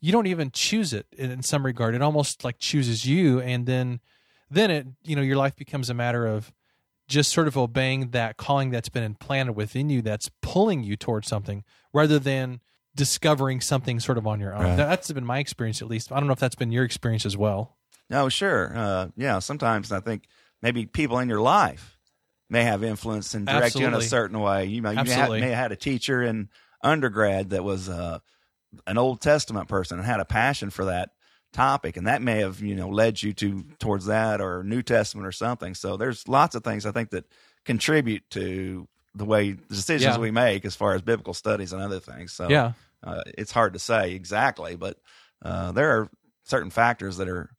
you 0.00 0.12
don't 0.12 0.26
even 0.26 0.50
choose 0.50 0.92
it 0.92 1.06
in, 1.16 1.30
in 1.30 1.42
some 1.42 1.64
regard. 1.64 1.94
It 1.94 2.02
almost 2.02 2.44
like 2.44 2.58
chooses 2.58 3.06
you, 3.06 3.40
and 3.40 3.66
then 3.66 4.00
then 4.50 4.70
it 4.70 4.86
you 5.04 5.16
know 5.16 5.22
your 5.22 5.36
life 5.36 5.56
becomes 5.56 5.90
a 5.90 5.94
matter 5.94 6.26
of 6.26 6.52
just 7.08 7.32
sort 7.32 7.46
of 7.48 7.56
obeying 7.56 8.10
that 8.10 8.36
calling 8.36 8.70
that's 8.70 8.88
been 8.88 9.04
implanted 9.04 9.54
within 9.54 9.88
you 9.88 10.02
that's 10.02 10.28
pulling 10.42 10.82
you 10.82 10.96
towards 10.96 11.28
something 11.28 11.62
rather 11.92 12.18
than 12.18 12.60
discovering 12.96 13.60
something 13.60 14.00
sort 14.00 14.18
of 14.18 14.26
on 14.26 14.40
your 14.40 14.54
own. 14.54 14.64
Right. 14.64 14.76
That's 14.76 15.12
been 15.12 15.24
my 15.24 15.38
experience 15.38 15.82
at 15.82 15.88
least. 15.88 16.10
I 16.10 16.18
don't 16.18 16.26
know 16.26 16.32
if 16.32 16.40
that's 16.40 16.54
been 16.54 16.72
your 16.72 16.84
experience 16.84 17.26
as 17.26 17.36
well. 17.36 17.76
no, 18.10 18.28
sure, 18.28 18.72
uh, 18.76 19.08
yeah. 19.16 19.38
Sometimes 19.38 19.92
I 19.92 20.00
think 20.00 20.24
maybe 20.62 20.86
people 20.86 21.18
in 21.18 21.28
your 21.28 21.40
life 21.40 21.98
may 22.48 22.62
have 22.62 22.84
influence 22.84 23.34
and 23.34 23.46
direct 23.46 23.74
you 23.76 23.86
in 23.86 23.94
a 23.94 24.00
certain 24.00 24.38
way. 24.40 24.66
You 24.66 24.80
know, 24.80 24.90
you 24.90 25.04
may 25.04 25.10
have, 25.10 25.30
may 25.30 25.40
have 25.40 25.58
had 25.58 25.72
a 25.72 25.76
teacher 25.76 26.22
in 26.22 26.48
undergrad 26.86 27.50
that 27.50 27.64
was 27.64 27.88
uh, 27.88 28.18
an 28.86 28.98
Old 28.98 29.20
Testament 29.20 29.68
person 29.68 29.98
and 29.98 30.06
had 30.06 30.20
a 30.20 30.24
passion 30.24 30.70
for 30.70 30.86
that 30.86 31.10
topic, 31.52 31.96
and 31.96 32.06
that 32.06 32.22
may 32.22 32.40
have 32.40 32.60
you 32.60 32.74
know 32.74 32.88
led 32.88 33.22
you 33.22 33.32
to 33.34 33.64
towards 33.78 34.06
that 34.06 34.40
or 34.40 34.62
New 34.62 34.82
Testament 34.82 35.26
or 35.26 35.32
something. 35.32 35.74
So 35.74 35.96
there's 35.96 36.26
lots 36.28 36.54
of 36.54 36.62
things 36.64 36.86
I 36.86 36.92
think 36.92 37.10
that 37.10 37.24
contribute 37.64 38.28
to 38.30 38.86
the 39.14 39.24
way 39.24 39.52
the 39.52 39.74
decisions 39.74 40.16
Yeah. 40.16 40.20
we 40.20 40.30
make 40.30 40.64
as 40.64 40.76
far 40.76 40.94
as 40.94 41.02
biblical 41.02 41.34
studies 41.34 41.72
and 41.72 41.82
other 41.82 42.00
things. 42.00 42.32
So 42.32 42.50
Yeah. 42.50 42.72
uh, 43.02 43.22
it's 43.38 43.52
hard 43.52 43.72
to 43.72 43.78
say 43.78 44.12
exactly, 44.12 44.76
but 44.76 44.98
uh, 45.42 45.72
there 45.72 45.90
are 45.98 46.10
certain 46.44 46.70
factors 46.70 47.16
that 47.16 47.28
are 47.28 47.50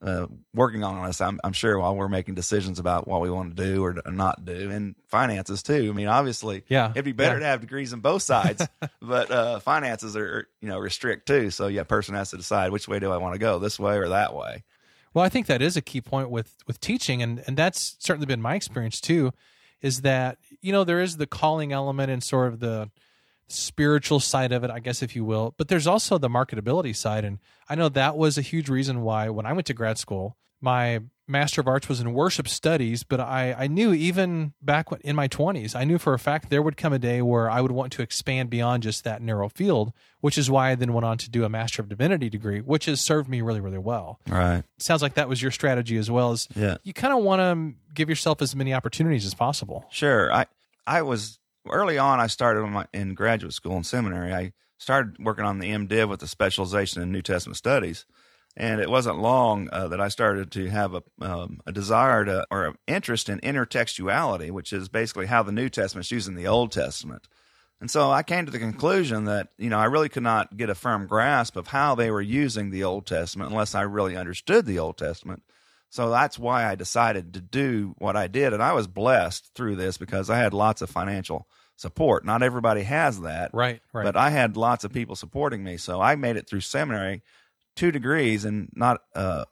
uh, 0.00 0.26
working 0.54 0.84
on 0.84 0.96
us. 1.08 1.20
I'm, 1.20 1.40
I'm 1.42 1.52
sure 1.52 1.78
while 1.78 1.96
we're 1.96 2.08
making 2.08 2.34
decisions 2.36 2.78
about 2.78 3.08
what 3.08 3.20
we 3.20 3.30
want 3.30 3.56
to 3.56 3.64
do 3.64 3.82
or 3.84 3.96
not 4.10 4.44
do, 4.44 4.70
and 4.70 4.94
finances 5.08 5.62
too. 5.62 5.88
I 5.90 5.92
mean, 5.96 6.06
obviously, 6.06 6.62
Yeah. 6.68 6.90
it'd 6.90 7.04
be 7.04 7.12
better 7.12 7.34
Yeah. 7.34 7.40
to 7.40 7.46
have 7.46 7.60
degrees 7.60 7.92
on 7.92 8.00
both 8.00 8.22
sides, 8.22 8.66
but 9.02 9.30
uh, 9.30 9.58
finances 9.60 10.16
are 10.16 10.46
you 10.60 10.68
know 10.68 10.78
restrict 10.78 11.26
too. 11.26 11.50
So 11.50 11.66
yeah, 11.66 11.82
person 11.82 12.14
has 12.14 12.30
to 12.30 12.36
decide 12.36 12.70
which 12.70 12.86
way 12.86 12.98
do 13.00 13.10
I 13.12 13.16
want 13.16 13.34
to 13.34 13.38
go, 13.40 13.58
this 13.58 13.78
way 13.78 13.96
or 13.96 14.08
that 14.10 14.34
way. 14.34 14.62
Well, 15.14 15.24
I 15.24 15.28
think 15.30 15.46
that 15.46 15.62
is 15.62 15.76
a 15.76 15.82
key 15.82 16.00
point 16.00 16.30
with 16.30 16.54
with 16.66 16.80
teaching, 16.80 17.22
and 17.22 17.42
and 17.46 17.56
that's 17.56 17.96
certainly 17.98 18.26
been 18.26 18.42
my 18.42 18.54
experience 18.54 19.00
too. 19.00 19.32
Is 19.80 20.02
that 20.02 20.38
you 20.60 20.70
know 20.72 20.84
there 20.84 21.00
is 21.00 21.16
the 21.16 21.26
calling 21.26 21.72
element 21.72 22.10
and 22.10 22.22
sort 22.22 22.52
of 22.52 22.60
the 22.60 22.90
spiritual 23.48 24.20
side 24.20 24.52
of 24.52 24.62
it, 24.64 24.70
I 24.70 24.78
guess 24.80 25.02
if 25.02 25.16
you 25.16 25.24
will, 25.24 25.54
but 25.56 25.68
there's 25.68 25.86
also 25.86 26.18
the 26.18 26.28
marketability 26.28 26.94
side, 26.94 27.24
and 27.24 27.38
I 27.68 27.74
know 27.74 27.88
that 27.90 28.16
was 28.16 28.38
a 28.38 28.42
huge 28.42 28.68
reason 28.68 29.02
why 29.02 29.28
when 29.30 29.46
I 29.46 29.52
went 29.52 29.66
to 29.68 29.74
grad 29.74 29.98
school, 29.98 30.36
my 30.60 31.00
master 31.30 31.60
of 31.60 31.68
arts 31.68 31.88
was 31.88 32.00
in 32.00 32.12
worship 32.14 32.48
studies, 32.48 33.04
but 33.04 33.20
I 33.20 33.54
I 33.56 33.66
knew 33.68 33.92
even 33.92 34.54
back 34.62 34.86
in 35.02 35.14
my 35.14 35.28
20s, 35.28 35.76
I 35.76 35.84
knew 35.84 35.98
for 35.98 36.14
a 36.14 36.18
fact 36.18 36.48
there 36.50 36.62
would 36.62 36.76
come 36.76 36.92
a 36.92 36.98
day 36.98 37.20
where 37.22 37.50
I 37.50 37.60
would 37.60 37.70
want 37.70 37.92
to 37.92 38.02
expand 38.02 38.48
beyond 38.50 38.82
just 38.82 39.04
that 39.04 39.20
narrow 39.22 39.48
field, 39.48 39.92
which 40.20 40.36
is 40.38 40.50
why 40.50 40.70
I 40.70 40.74
then 40.74 40.92
went 40.94 41.04
on 41.04 41.16
to 41.18 41.30
do 41.30 41.44
a 41.44 41.48
master 41.48 41.80
of 41.82 41.88
divinity 41.88 42.28
degree, 42.30 42.60
which 42.60 42.86
has 42.86 43.00
served 43.00 43.28
me 43.28 43.40
really 43.42 43.60
really 43.60 43.78
well 43.78 44.18
Right. 44.26 44.64
sounds 44.78 45.00
like 45.02 45.14
that 45.14 45.28
was 45.28 45.40
your 45.40 45.50
strategy 45.52 45.96
as 45.96 46.10
well 46.10 46.32
as 46.32 46.48
Yeah. 46.56 46.78
you 46.82 46.92
kind 46.92 47.12
of 47.16 47.22
want 47.22 47.40
to 47.40 47.74
give 47.94 48.08
yourself 48.08 48.42
as 48.42 48.56
many 48.56 48.72
opportunities 48.74 49.24
as 49.26 49.34
possible 49.34 49.84
Sure. 49.90 50.32
I 50.32 50.46
I 50.86 51.02
was 51.02 51.38
early 51.70 51.98
on. 51.98 52.20
I 52.20 52.26
started 52.26 52.66
my, 52.66 52.86
in 52.92 53.14
graduate 53.14 53.54
school 53.54 53.76
and 53.76 53.86
seminary. 53.86 54.32
I 54.32 54.52
started 54.78 55.16
working 55.24 55.44
on 55.44 55.58
the 55.58 55.70
MDiv 55.70 56.08
with 56.08 56.22
a 56.22 56.28
specialization 56.28 57.02
in 57.02 57.12
New 57.12 57.22
Testament 57.22 57.56
studies, 57.56 58.06
and 58.56 58.80
it 58.80 58.90
wasn't 58.90 59.18
long 59.18 59.68
uh, 59.72 59.88
that 59.88 60.00
I 60.00 60.08
started 60.08 60.50
to 60.52 60.68
have 60.68 60.94
a 60.94 61.02
um, 61.20 61.60
a 61.66 61.72
desire 61.72 62.24
to 62.24 62.46
or 62.50 62.66
an 62.66 62.74
interest 62.86 63.28
in 63.28 63.40
intertextuality, 63.40 64.50
which 64.50 64.72
is 64.72 64.88
basically 64.88 65.26
how 65.26 65.42
the 65.42 65.52
New 65.52 65.68
Testament's 65.68 66.10
using 66.10 66.34
the 66.34 66.46
Old 66.46 66.72
Testament. 66.72 67.28
And 67.80 67.90
so 67.90 68.10
I 68.10 68.24
came 68.24 68.44
to 68.44 68.50
the 68.50 68.58
conclusion 68.58 69.24
that 69.24 69.48
you 69.58 69.70
know 69.70 69.78
I 69.78 69.84
really 69.84 70.08
could 70.08 70.22
not 70.22 70.56
get 70.56 70.70
a 70.70 70.74
firm 70.74 71.06
grasp 71.06 71.56
of 71.56 71.68
how 71.68 71.94
they 71.94 72.10
were 72.10 72.20
using 72.20 72.70
the 72.70 72.84
Old 72.84 73.06
Testament 73.06 73.50
unless 73.50 73.74
I 73.74 73.82
really 73.82 74.16
understood 74.16 74.66
the 74.66 74.78
Old 74.78 74.98
Testament. 74.98 75.42
So 75.90 76.10
that's 76.10 76.38
why 76.38 76.66
I 76.66 76.74
decided 76.74 77.32
to 77.34 77.40
do 77.40 77.94
what 77.98 78.16
I 78.16 78.26
did. 78.26 78.52
And 78.52 78.62
I 78.62 78.72
was 78.72 78.86
blessed 78.86 79.54
through 79.54 79.76
this 79.76 79.96
because 79.96 80.28
I 80.28 80.36
had 80.36 80.52
lots 80.52 80.82
of 80.82 80.90
financial 80.90 81.48
support. 81.78 82.24
Not 82.24 82.42
everybody 82.42 82.82
has 82.82 83.20
that, 83.20 83.50
right 83.54 83.80
right 83.92 84.04
but 84.04 84.16
I 84.16 84.30
had 84.30 84.56
lots 84.56 84.84
of 84.84 84.92
people 84.92 85.16
supporting 85.16 85.62
me. 85.64 85.76
So 85.76 86.00
I 86.00 86.16
made 86.16 86.36
it 86.36 86.48
through 86.48 86.60
seminary, 86.60 87.22
two 87.76 87.90
degrees, 87.92 88.44
and 88.44 88.68
not 88.74 89.00
uh, 89.14 89.44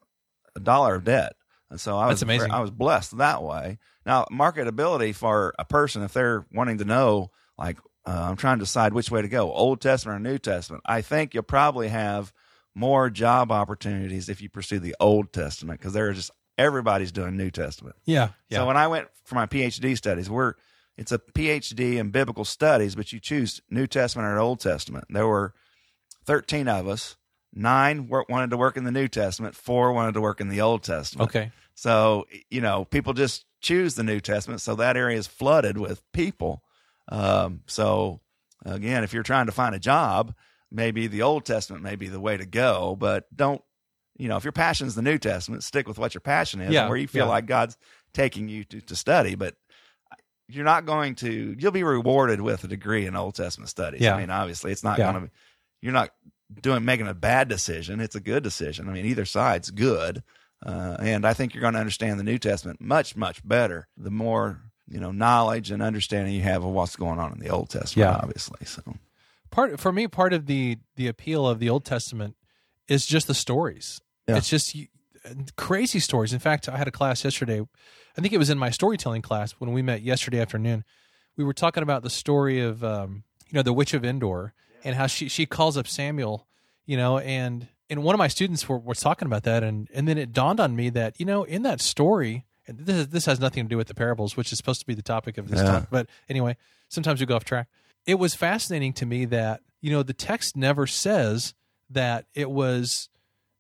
a 0.55 0.61
dollar 0.61 0.97
of 0.97 1.05
debt. 1.05 1.35
And 1.71 1.81
so 1.81 1.97
I 1.97 2.07
was 2.07 2.21
That's 2.21 2.23
amazing. 2.23 2.51
I 2.51 2.61
was 2.61 2.71
blessed 2.71 3.17
that 3.19 3.43
way. 3.43 3.79
Now, 4.05 4.27
marketability 4.31 5.15
for 5.15 5.55
a 5.59 5.65
person, 5.65 6.03
if 6.03 6.13
they're 6.13 6.47
wanting 6.53 6.79
to 6.79 6.85
know, 6.85 7.31
like, 7.59 7.79
uh, 8.07 8.27
I'm 8.31 8.37
trying 8.37 8.59
to 8.59 8.65
decide 8.65 8.93
which 8.93 9.11
way 9.11 9.23
to 9.23 9.29
go, 9.29 9.53
Old 9.53 9.81
Testament 9.81 10.17
or 10.17 10.21
New 10.21 10.39
Testament, 10.39 10.83
I 10.87 11.03
think 11.03 11.35
you'll 11.35 11.43
probably 11.43 11.89
have 11.89 12.33
more 12.75 13.09
job 13.11 13.51
opportunities 13.51 14.29
if 14.29 14.41
you 14.43 14.49
pursue 14.49 14.79
the 14.79 14.95
Old 15.01 15.33
Testament 15.33 15.81
because 15.81 15.93
they're 15.93 16.13
just 16.13 16.31
everybody's 16.59 17.13
doing 17.13 17.37
New 17.37 17.51
Testament. 17.51 17.97
yeah 18.05 18.31
yeah 18.49 18.59
So 18.59 18.67
when 18.67 18.77
I 18.77 18.87
went 18.89 19.09
for 19.25 19.35
my 19.35 19.47
PhD 19.47 19.97
studies, 19.97 20.29
we're 20.31 20.55
it's 20.97 21.13
a 21.13 21.19
PhD 21.19 21.97
in 21.97 22.11
biblical 22.11 22.45
studies, 22.45 22.95
but 22.95 23.13
you 23.13 23.21
choose 23.21 23.61
New 23.71 23.87
Testament 23.87 24.27
or 24.29 24.39
Old 24.39 24.61
Testament. 24.61 25.07
There 25.11 25.27
were 25.27 25.55
thirteen 26.25 26.69
of 26.69 26.89
us. 26.89 27.17
Nine 27.53 28.09
wanted 28.09 28.51
to 28.51 28.57
work 28.57 28.77
in 28.77 28.85
the 28.85 28.93
New 28.93 29.09
Testament. 29.09 29.55
Four 29.55 29.93
wanted 29.93 30.13
to 30.15 30.21
work 30.21 30.41
in 30.41 30.49
the 30.49 30.61
Old 30.61 30.83
Testament. 30.83 31.31
okay 31.31 31.53
So 31.75 32.27
you 32.51 32.61
know, 32.61 32.85
people 32.85 33.15
just 33.15 33.45
choose 33.61 33.95
the 33.95 34.03
New 34.03 34.21
Testament. 34.21 34.61
So 34.61 34.75
that 34.77 34.97
area 34.97 35.17
is 35.17 35.27
flooded 35.27 35.79
with 35.79 36.03
people. 36.13 36.63
Um, 37.09 37.63
so 37.67 38.21
again, 38.65 39.05
if 39.05 39.13
you're 39.15 39.23
trying 39.23 39.47
to 39.47 39.53
find 39.53 39.75
a 39.75 39.79
job, 39.79 40.35
maybe 40.71 41.07
the 41.07 41.23
Old 41.23 41.45
Testament 41.45 41.83
may 41.83 41.97
be 41.97 42.09
the 42.09 42.21
way 42.21 42.37
to 42.37 42.45
go. 42.47 42.97
But 42.99 43.25
don't 43.35 43.63
you 44.19 44.29
know 44.29 44.37
if 44.37 44.45
your 44.45 44.53
passion 44.53 44.87
is 44.87 44.95
the 44.95 45.03
New 45.03 45.19
Testament, 45.19 45.63
stick 45.63 45.89
with 45.89 45.99
what 45.99 46.15
your 46.15 46.21
passion 46.21 46.61
is, 46.61 46.73
Yeah, 46.73 46.89
where 46.89 46.99
you 46.99 47.09
feel 47.09 47.27
yeah. 47.27 47.31
like 47.31 47.47
God's 47.47 47.77
taking 48.13 48.49
you 48.49 48.65
to, 48.65 48.81
to 48.81 48.97
study. 48.97 49.35
But 49.35 49.55
you're 50.49 50.65
not 50.65 50.87
going 50.87 51.15
to. 51.17 51.57
You'll 51.59 51.73
be 51.73 51.83
rewarded 51.83 52.41
with 52.41 52.65
a 52.65 52.69
degree 52.69 53.07
in 53.07 53.17
Old 53.17 53.35
Testament 53.35 53.69
studies. 53.69 54.01
Yeah. 54.01 54.15
I 54.15 54.21
mean, 54.21 54.31
obviously, 54.31 54.73
it's 54.73 54.85
not 54.85 54.99
Yeah. 54.99 55.13
going 55.13 55.27
to. 55.27 55.31
You're 55.83 55.93
not 55.93 56.11
doing 56.63 56.85
making 56.85 57.09
a 57.09 57.15
bad 57.15 57.49
decision. 57.49 58.01
It's 58.01 58.15
a 58.15 58.21
good 58.21 58.43
decision. 58.43 58.89
I 58.89 58.93
mean, 58.93 59.07
either 59.07 59.25
side's 59.25 59.71
good. 59.71 60.23
Uh, 60.65 60.97
and 61.01 61.27
I 61.27 61.35
think 61.35 61.53
you're 61.55 61.61
going 61.61 61.75
to 61.75 61.81
understand 61.81 62.19
the 62.19 62.25
New 62.25 62.39
Testament 62.39 62.81
much, 62.81 63.15
much 63.17 63.47
better 63.47 63.89
the 63.97 64.11
more 64.11 64.63
you 64.89 65.01
know 65.01 65.11
knowledge 65.11 65.71
and 65.73 65.83
understanding 65.83 66.33
you 66.33 66.43
have 66.43 66.63
of 66.65 66.71
what's 66.71 66.95
going 66.97 67.19
on 67.19 67.33
in 67.33 67.39
the 67.41 67.49
Old 67.51 67.69
Testament. 67.71 68.09
Yeah. 68.09 68.17
Obviously, 68.23 68.65
so 68.65 68.83
part 69.51 69.79
for 69.81 69.93
me 69.93 70.07
part 70.09 70.33
of 70.33 70.47
the 70.47 70.79
the 70.95 71.09
appeal 71.09 71.47
of 71.47 71.59
the 71.59 71.69
old 71.69 71.85
testament 71.85 72.37
is 72.89 73.05
just 73.07 73.27
the 73.27 73.35
stories 73.35 74.01
Yeah. 74.29 74.37
it's 74.37 74.49
just 74.49 74.75
you- 74.75 74.87
crazy 75.57 75.99
stories. 76.01 76.33
In 76.33 76.39
fact 76.39 76.69
i 76.69 76.77
had 76.77 76.89
a 76.89 76.93
class 76.93 77.25
yesterday. 77.25 77.61
I 78.19 78.21
think 78.21 78.33
it 78.33 78.39
was 78.39 78.51
in 78.51 78.59
my 78.59 78.71
storytelling 78.71 79.23
class 79.23 79.53
when 79.53 79.73
we 79.73 79.83
met 79.83 80.03
yesterday 80.03 80.41
afternoon. 80.41 80.85
We 81.37 81.45
were 81.45 81.53
talking 81.53 81.83
about 81.83 82.03
the 82.03 82.11
story 82.11 82.61
of 82.61 82.83
um, 82.83 83.25
you 83.51 83.57
know 83.57 83.63
the 83.63 83.73
witch 83.73 83.95
of 83.95 84.05
endor 84.05 84.53
and 84.85 84.97
how 84.97 85.07
she 85.07 85.29
she 85.29 85.47
calls 85.47 85.77
up 85.77 85.87
samuel 85.87 86.47
you 86.87 86.97
know 86.97 87.19
and 87.19 87.69
and 87.89 88.03
one 88.03 88.15
of 88.15 88.19
my 88.19 88.27
students 88.29 88.69
were, 88.69 88.79
was 88.79 89.01
talking 89.01 89.27
about 89.27 89.43
that. 89.45 89.63
And 89.63 89.89
and 89.95 90.09
then 90.09 90.19
it 90.19 90.33
dawned 90.33 90.61
on 90.61 90.75
me 90.75 90.91
that 90.91 91.19
you 91.21 91.27
know 91.27 91.45
in 91.45 91.63
that 91.63 91.81
story 91.81 92.45
and 92.69 92.79
this 92.81 92.97
is, 92.97 93.09
this 93.09 93.27
has 93.27 93.39
nothing 93.39 93.65
to 93.65 93.69
do 93.69 93.77
with 93.77 93.87
the 93.89 93.95
parables 93.95 94.37
which 94.37 94.51
is 94.53 94.59
supposed 94.59 94.81
to 94.81 94.87
be 94.87 94.95
the 94.95 95.03
topic 95.03 95.39
of 95.39 95.49
this 95.49 95.61
Yeah. 95.61 95.71
talk. 95.71 95.89
But 95.91 96.09
anyway 96.29 96.57
sometimes 96.89 97.21
we 97.21 97.27
go 97.27 97.37
off 97.37 97.45
track. 97.45 97.69
It 98.07 98.15
was 98.21 98.35
fascinating 98.35 98.93
to 98.95 99.07
me 99.07 99.25
that 99.27 99.61
you 99.81 99.91
know 99.91 100.03
the 100.03 100.15
text 100.15 100.57
never 100.57 100.87
says 100.87 101.55
that 101.91 102.27
it 102.35 102.51
was 102.51 103.09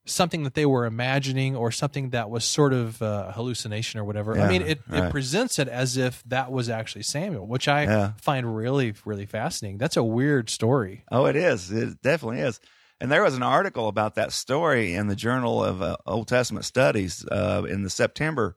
something 0.07 0.45
that 0.45 0.55
they 0.55 0.65
were 0.67 0.87
imagining 0.87 1.57
or 1.57 1.71
something 1.73 2.11
that 2.11 2.31
was 2.31 2.45
sort 2.45 2.73
of 2.73 3.03
uh, 3.03 3.27
a 3.29 3.33
hallucination 3.33 3.99
or 4.01 4.05
whatever. 4.05 4.39
I 4.39 4.49
mean, 4.49 4.63
it, 4.63 4.81
it 4.93 5.11
presents 5.11 5.59
it 5.59 5.69
as 5.69 5.97
if 5.97 6.23
that 6.27 6.51
was 6.53 6.71
actually 6.71 7.03
Samuel, 7.03 7.47
which 7.47 7.67
I 7.69 7.83
Yeah. 7.85 8.13
find 8.21 8.57
really, 8.57 8.95
really 9.05 9.27
fascinating. 9.27 9.79
That's 9.79 9.97
a 9.97 10.05
weird 10.05 10.49
story. 10.49 11.05
Oh, 11.11 11.27
it 11.27 11.37
is. 11.37 11.71
It 11.73 12.01
definitely 12.03 12.41
is. 12.41 12.61
And 13.01 13.11
there 13.13 13.23
was 13.23 13.35
an 13.35 13.43
article 13.43 13.89
about 13.89 14.15
that 14.15 14.33
story 14.33 14.95
in 14.95 15.09
the 15.09 15.17
Journal 15.17 15.63
of 15.63 15.83
uh, 15.83 15.97
Old 16.07 16.29
Testament 16.29 16.65
Studies 16.65 17.27
uh, 17.31 17.65
in 17.69 17.83
the 17.83 17.91
September 17.91 18.57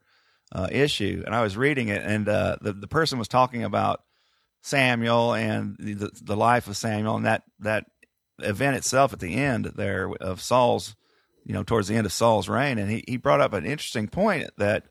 uh, 0.53 0.67
issue, 0.71 1.23
and 1.25 1.35
I 1.35 1.41
was 1.41 1.57
reading 1.57 1.89
it, 1.89 2.01
and 2.03 2.27
uh, 2.29 2.55
the 2.61 2.71
the 2.73 2.87
person 2.87 3.19
was 3.19 3.27
talking 3.27 3.63
about 3.63 4.01
Samuel 4.61 5.33
and 5.33 5.75
the 5.77 6.09
the 6.21 6.35
life 6.37 6.67
of 6.67 6.77
Samuel, 6.77 7.17
and 7.17 7.25
that 7.25 7.43
that 7.59 7.85
event 8.39 8.77
itself 8.77 9.13
at 9.13 9.19
the 9.19 9.35
end 9.35 9.65
there 9.75 10.09
of 10.21 10.41
Saul's, 10.41 10.95
you 11.45 11.53
know, 11.53 11.63
towards 11.63 11.87
the 11.87 11.95
end 11.95 12.05
of 12.05 12.13
Saul's 12.13 12.49
reign, 12.49 12.77
and 12.77 12.89
he 12.89 13.03
he 13.07 13.17
brought 13.17 13.41
up 13.41 13.53
an 13.53 13.65
interesting 13.65 14.07
point 14.07 14.49
that, 14.57 14.85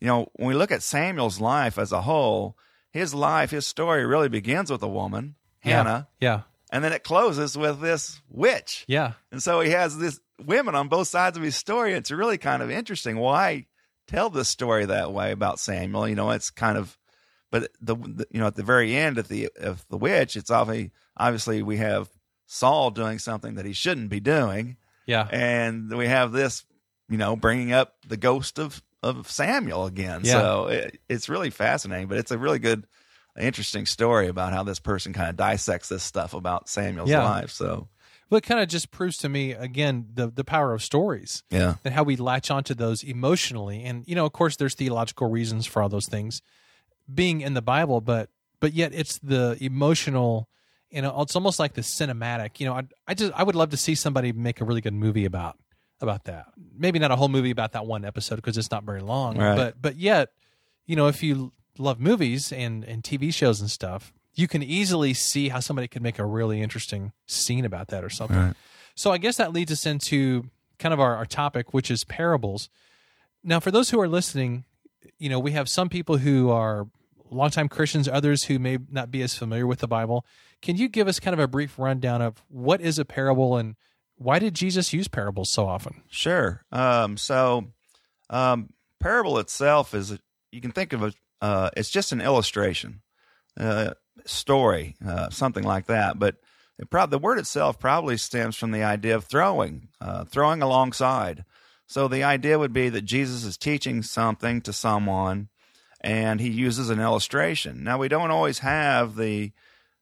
you 0.00 0.06
know, 0.06 0.28
when 0.34 0.48
we 0.48 0.54
look 0.54 0.70
at 0.72 0.82
Samuel's 0.82 1.40
life 1.40 1.78
as 1.78 1.92
a 1.92 2.02
whole, 2.02 2.56
his 2.90 3.14
life, 3.14 3.50
his 3.50 3.66
story 3.66 4.04
really 4.06 4.28
begins 4.28 4.70
with 4.70 4.82
a 4.82 4.88
woman, 4.88 5.36
Hannah 5.60 6.08
Yeah. 6.20 6.42
and 6.72 6.82
then 6.82 6.92
it 6.92 7.04
closes 7.04 7.56
with 7.56 7.80
this 7.80 8.20
witch. 8.28 8.84
Yeah. 8.88 9.12
And 9.30 9.42
so 9.42 9.60
he 9.60 9.70
has 9.70 9.98
this 9.98 10.20
women 10.44 10.74
on 10.74 10.88
both 10.88 11.08
sides 11.08 11.36
of 11.36 11.42
his 11.42 11.54
story. 11.56 11.92
It's 11.92 12.10
really 12.10 12.38
kind 12.38 12.62
of 12.62 12.70
interesting. 12.70 13.16
Why 13.18 13.66
tell 14.08 14.30
this 14.30 14.48
story 14.48 14.86
that 14.86 15.12
way 15.12 15.30
about 15.32 15.60
Samuel? 15.60 16.08
You 16.08 16.14
know, 16.16 16.30
it's 16.30 16.50
kind 16.50 16.76
of, 16.78 16.96
but 17.50 17.70
the, 17.80 17.94
the 17.96 18.26
you 18.30 18.40
know 18.40 18.46
at 18.46 18.54
the 18.56 18.62
very 18.62 18.96
end 18.96 19.18
of 19.18 19.28
the 19.28 19.48
of 19.60 19.84
the 19.88 19.96
witch, 19.98 20.36
it's 20.36 20.50
obviously 20.50 20.92
obviously 21.16 21.62
we 21.62 21.76
have 21.76 22.08
Saul 22.46 22.90
doing 22.90 23.18
something 23.18 23.54
that 23.56 23.64
he 23.66 23.72
shouldn't 23.72 24.08
be 24.08 24.18
doing, 24.20 24.76
Yeah. 25.06 25.26
and 25.30 25.90
we 25.96 26.06
have 26.06 26.32
this, 26.32 26.64
you 27.08 27.16
know, 27.18 27.36
bringing 27.36 27.72
up 27.72 27.94
the 28.06 28.16
ghost 28.16 28.58
of 28.58 28.82
of 29.02 29.30
Samuel 29.30 29.86
again. 29.86 30.20
Yeah. 30.24 30.32
So 30.32 30.66
it, 30.68 31.00
it's 31.08 31.28
really 31.28 31.50
fascinating, 31.50 32.08
but 32.08 32.18
it's 32.18 32.30
a 32.30 32.38
really 32.38 32.58
good. 32.58 32.86
Interesting 33.38 33.86
story 33.86 34.26
about 34.26 34.52
how 34.52 34.64
this 34.64 34.80
person 34.80 35.12
kind 35.12 35.30
of 35.30 35.36
dissects 35.36 35.88
this 35.88 36.02
stuff 36.02 36.34
about 36.34 36.68
Samuel's 36.68 37.08
Yeah. 37.08 37.22
life. 37.24 37.50
So, 37.52 37.88
But 38.28 38.38
it 38.38 38.40
kind 38.42 38.60
of 38.60 38.68
just 38.68 38.90
proves 38.90 39.16
to 39.18 39.28
me 39.28 39.52
again 39.52 40.08
the 40.12 40.26
the 40.28 40.42
power 40.44 40.74
of 40.74 40.82
stories 40.82 41.44
yeah. 41.48 41.76
and 41.84 41.94
how 41.94 42.02
we 42.02 42.16
latch 42.16 42.50
onto 42.50 42.74
those 42.74 43.04
emotionally. 43.04 43.84
And 43.84 44.04
you 44.06 44.16
know, 44.16 44.26
of 44.26 44.32
course, 44.32 44.56
there's 44.56 44.74
theological 44.74 45.30
reasons 45.30 45.64
for 45.64 45.80
all 45.80 45.88
those 45.88 46.06
things 46.08 46.42
being 47.12 47.40
in 47.40 47.54
the 47.54 47.62
Bible, 47.62 48.00
but 48.00 48.30
but 48.58 48.72
yet 48.74 48.92
it's 48.92 49.18
the 49.18 49.56
emotional. 49.60 50.48
You 50.90 51.02
know, 51.02 51.20
it's 51.22 51.36
almost 51.36 51.58
like 51.58 51.74
the 51.74 51.82
cinematic. 51.82 52.60
You 52.60 52.66
know, 52.66 52.74
I 52.74 52.82
I 53.06 53.14
just 53.14 53.32
I 53.34 53.42
would 53.42 53.54
love 53.54 53.70
to 53.70 53.76
see 53.76 53.94
somebody 53.94 54.32
make 54.32 54.60
a 54.60 54.64
really 54.64 54.80
good 54.80 54.94
movie 54.94 55.24
about 55.24 55.56
about 56.00 56.24
that. 56.24 56.46
Maybe 56.76 56.98
not 56.98 57.10
a 57.10 57.16
whole 57.16 57.28
movie 57.28 57.50
about 57.50 57.72
that 57.72 57.86
one 57.86 58.04
episode 58.04 58.36
because 58.36 58.58
it's 58.58 58.70
not 58.70 58.84
very 58.84 59.00
long. 59.00 59.38
Right. 59.38 59.56
But 59.56 59.80
but 59.80 59.96
yet, 59.96 60.30
you 60.86 60.96
know, 60.96 61.06
if 61.06 61.22
you 61.22 61.52
love 61.78 62.00
movies 62.00 62.52
and 62.52 62.84
and 62.84 63.02
TV 63.02 63.32
shows 63.32 63.60
and 63.60 63.70
stuff, 63.70 64.12
you 64.34 64.48
can 64.48 64.62
easily 64.62 65.14
see 65.14 65.48
how 65.48 65.60
somebody 65.60 65.88
could 65.88 66.02
make 66.02 66.18
a 66.18 66.24
really 66.24 66.60
interesting 66.60 67.12
scene 67.26 67.64
about 67.64 67.88
that 67.88 68.04
or 68.04 68.10
something. 68.10 68.36
Right. 68.36 68.54
So 68.94 69.12
I 69.12 69.18
guess 69.18 69.36
that 69.36 69.52
leads 69.52 69.72
us 69.72 69.86
into 69.86 70.50
kind 70.78 70.92
of 70.92 71.00
our, 71.00 71.16
our 71.16 71.26
topic, 71.26 71.72
which 71.72 71.90
is 71.90 72.04
parables. 72.04 72.68
Now, 73.42 73.60
for 73.60 73.70
those 73.70 73.90
who 73.90 74.00
are 74.00 74.08
listening, 74.08 74.64
you 75.18 75.28
know, 75.28 75.38
we 75.38 75.52
have 75.52 75.68
some 75.68 75.88
people 75.88 76.18
who 76.18 76.50
are 76.50 76.88
longtime 77.30 77.68
Christians, 77.68 78.08
others 78.08 78.44
who 78.44 78.58
may 78.58 78.78
not 78.90 79.10
be 79.10 79.22
as 79.22 79.34
familiar 79.34 79.66
with 79.66 79.78
the 79.78 79.88
Bible. 79.88 80.26
Can 80.62 80.76
you 80.76 80.88
give 80.88 81.08
us 81.08 81.20
kind 81.20 81.34
of 81.34 81.40
a 81.40 81.48
brief 81.48 81.78
rundown 81.78 82.22
of 82.22 82.42
what 82.48 82.80
is 82.80 82.98
a 82.98 83.04
parable 83.04 83.56
and 83.56 83.76
why 84.16 84.38
did 84.38 84.54
Jesus 84.54 84.92
use 84.92 85.08
parables 85.08 85.48
so 85.48 85.66
often? 85.66 86.02
Sure. 86.10 86.62
Um, 86.70 87.16
so, 87.16 87.68
um, 88.28 88.70
parable 88.98 89.38
itself 89.38 89.94
is 89.94 90.18
you 90.52 90.60
can 90.60 90.72
think 90.72 90.92
of 90.92 91.02
it. 91.02 91.14
Uh, 91.40 91.70
it's 91.74 91.88
just 91.88 92.12
an 92.12 92.20
illustration, 92.20 93.00
uh, 93.58 93.94
story, 94.26 94.96
uh, 95.06 95.30
something 95.30 95.64
like 95.64 95.86
that. 95.86 96.18
But 96.18 96.36
it 96.78 96.90
prob- 96.90 97.10
the 97.10 97.18
word 97.18 97.38
itself 97.38 97.78
probably 97.78 98.18
stems 98.18 98.56
from 98.56 98.72
the 98.72 98.82
idea 98.82 99.16
of 99.16 99.24
throwing, 99.24 99.88
uh, 100.00 100.24
throwing 100.24 100.60
alongside. 100.60 101.44
So 101.86 102.06
the 102.06 102.22
idea 102.22 102.58
would 102.58 102.72
be 102.72 102.90
that 102.90 103.02
Jesus 103.02 103.44
is 103.44 103.56
teaching 103.56 104.02
something 104.02 104.60
to 104.62 104.72
someone, 104.72 105.48
and 106.02 106.40
he 106.40 106.50
uses 106.50 106.90
an 106.90 107.00
illustration. 107.00 107.82
Now 107.82 107.98
we 107.98 108.08
don't 108.08 108.30
always 108.30 108.60
have 108.60 109.16
the 109.16 109.52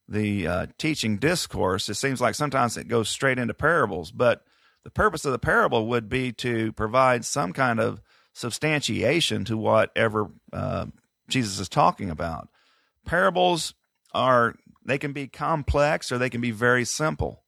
the 0.08 0.46
uh, 0.46 0.66
teaching 0.78 1.18
discourse. 1.18 1.88
It 1.88 1.94
seems 1.94 2.20
like 2.20 2.34
sometimes 2.34 2.76
it 2.76 2.88
goes 2.88 3.08
straight 3.08 3.38
into 3.38 3.54
parables, 3.54 4.10
but 4.10 4.42
the 4.84 4.90
purpose 4.90 5.24
of 5.24 5.32
the 5.32 5.38
parable 5.38 5.86
would 5.88 6.08
be 6.08 6.32
to 6.32 6.72
provide 6.72 7.24
some 7.24 7.52
kind 7.52 7.78
of 7.78 8.00
substantiation 8.32 9.44
to 9.44 9.56
whatever 9.56 10.30
uh, 10.52 10.86
Jesus 11.28 11.58
is 11.58 11.68
talking 11.68 12.10
about. 12.10 12.48
Parables 13.04 13.74
are 14.14 14.54
they 14.84 14.98
can 14.98 15.12
be 15.12 15.26
complex 15.26 16.10
or 16.10 16.18
they 16.18 16.30
can 16.30 16.40
be 16.40 16.50
very 16.50 16.84
simple, 16.84 17.42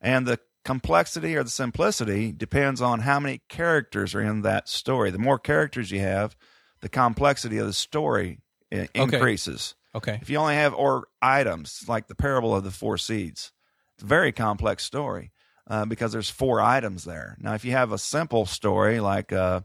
and 0.00 0.26
the 0.26 0.38
complexity 0.64 1.36
or 1.36 1.44
the 1.44 1.50
simplicity 1.50 2.32
depends 2.32 2.82
on 2.82 3.00
how 3.00 3.20
many 3.20 3.40
characters 3.48 4.14
are 4.14 4.20
in 4.20 4.42
that 4.42 4.68
story. 4.68 5.10
The 5.10 5.18
more 5.18 5.38
characters 5.38 5.90
you 5.90 6.00
have, 6.00 6.36
the 6.80 6.88
complexity 6.88 7.58
of 7.58 7.66
the 7.66 7.72
story 7.72 8.40
increases. 8.70 9.74
Okay. 9.78 9.85
If 10.20 10.30
you 10.30 10.38
only 10.38 10.54
have 10.54 10.74
or 10.74 11.08
items 11.20 11.84
like 11.88 12.06
the 12.06 12.14
parable 12.14 12.54
of 12.54 12.64
the 12.64 12.70
four 12.70 12.98
seeds, 12.98 13.52
it's 13.94 14.02
a 14.02 14.06
very 14.06 14.32
complex 14.32 14.84
story 14.84 15.32
uh, 15.68 15.84
because 15.86 16.12
there's 16.12 16.30
four 16.30 16.60
items 16.60 17.04
there. 17.04 17.36
Now, 17.40 17.54
if 17.54 17.64
you 17.64 17.72
have 17.72 17.92
a 17.92 17.98
simple 17.98 18.46
story 18.46 19.00
like 19.00 19.32
uh, 19.32 19.62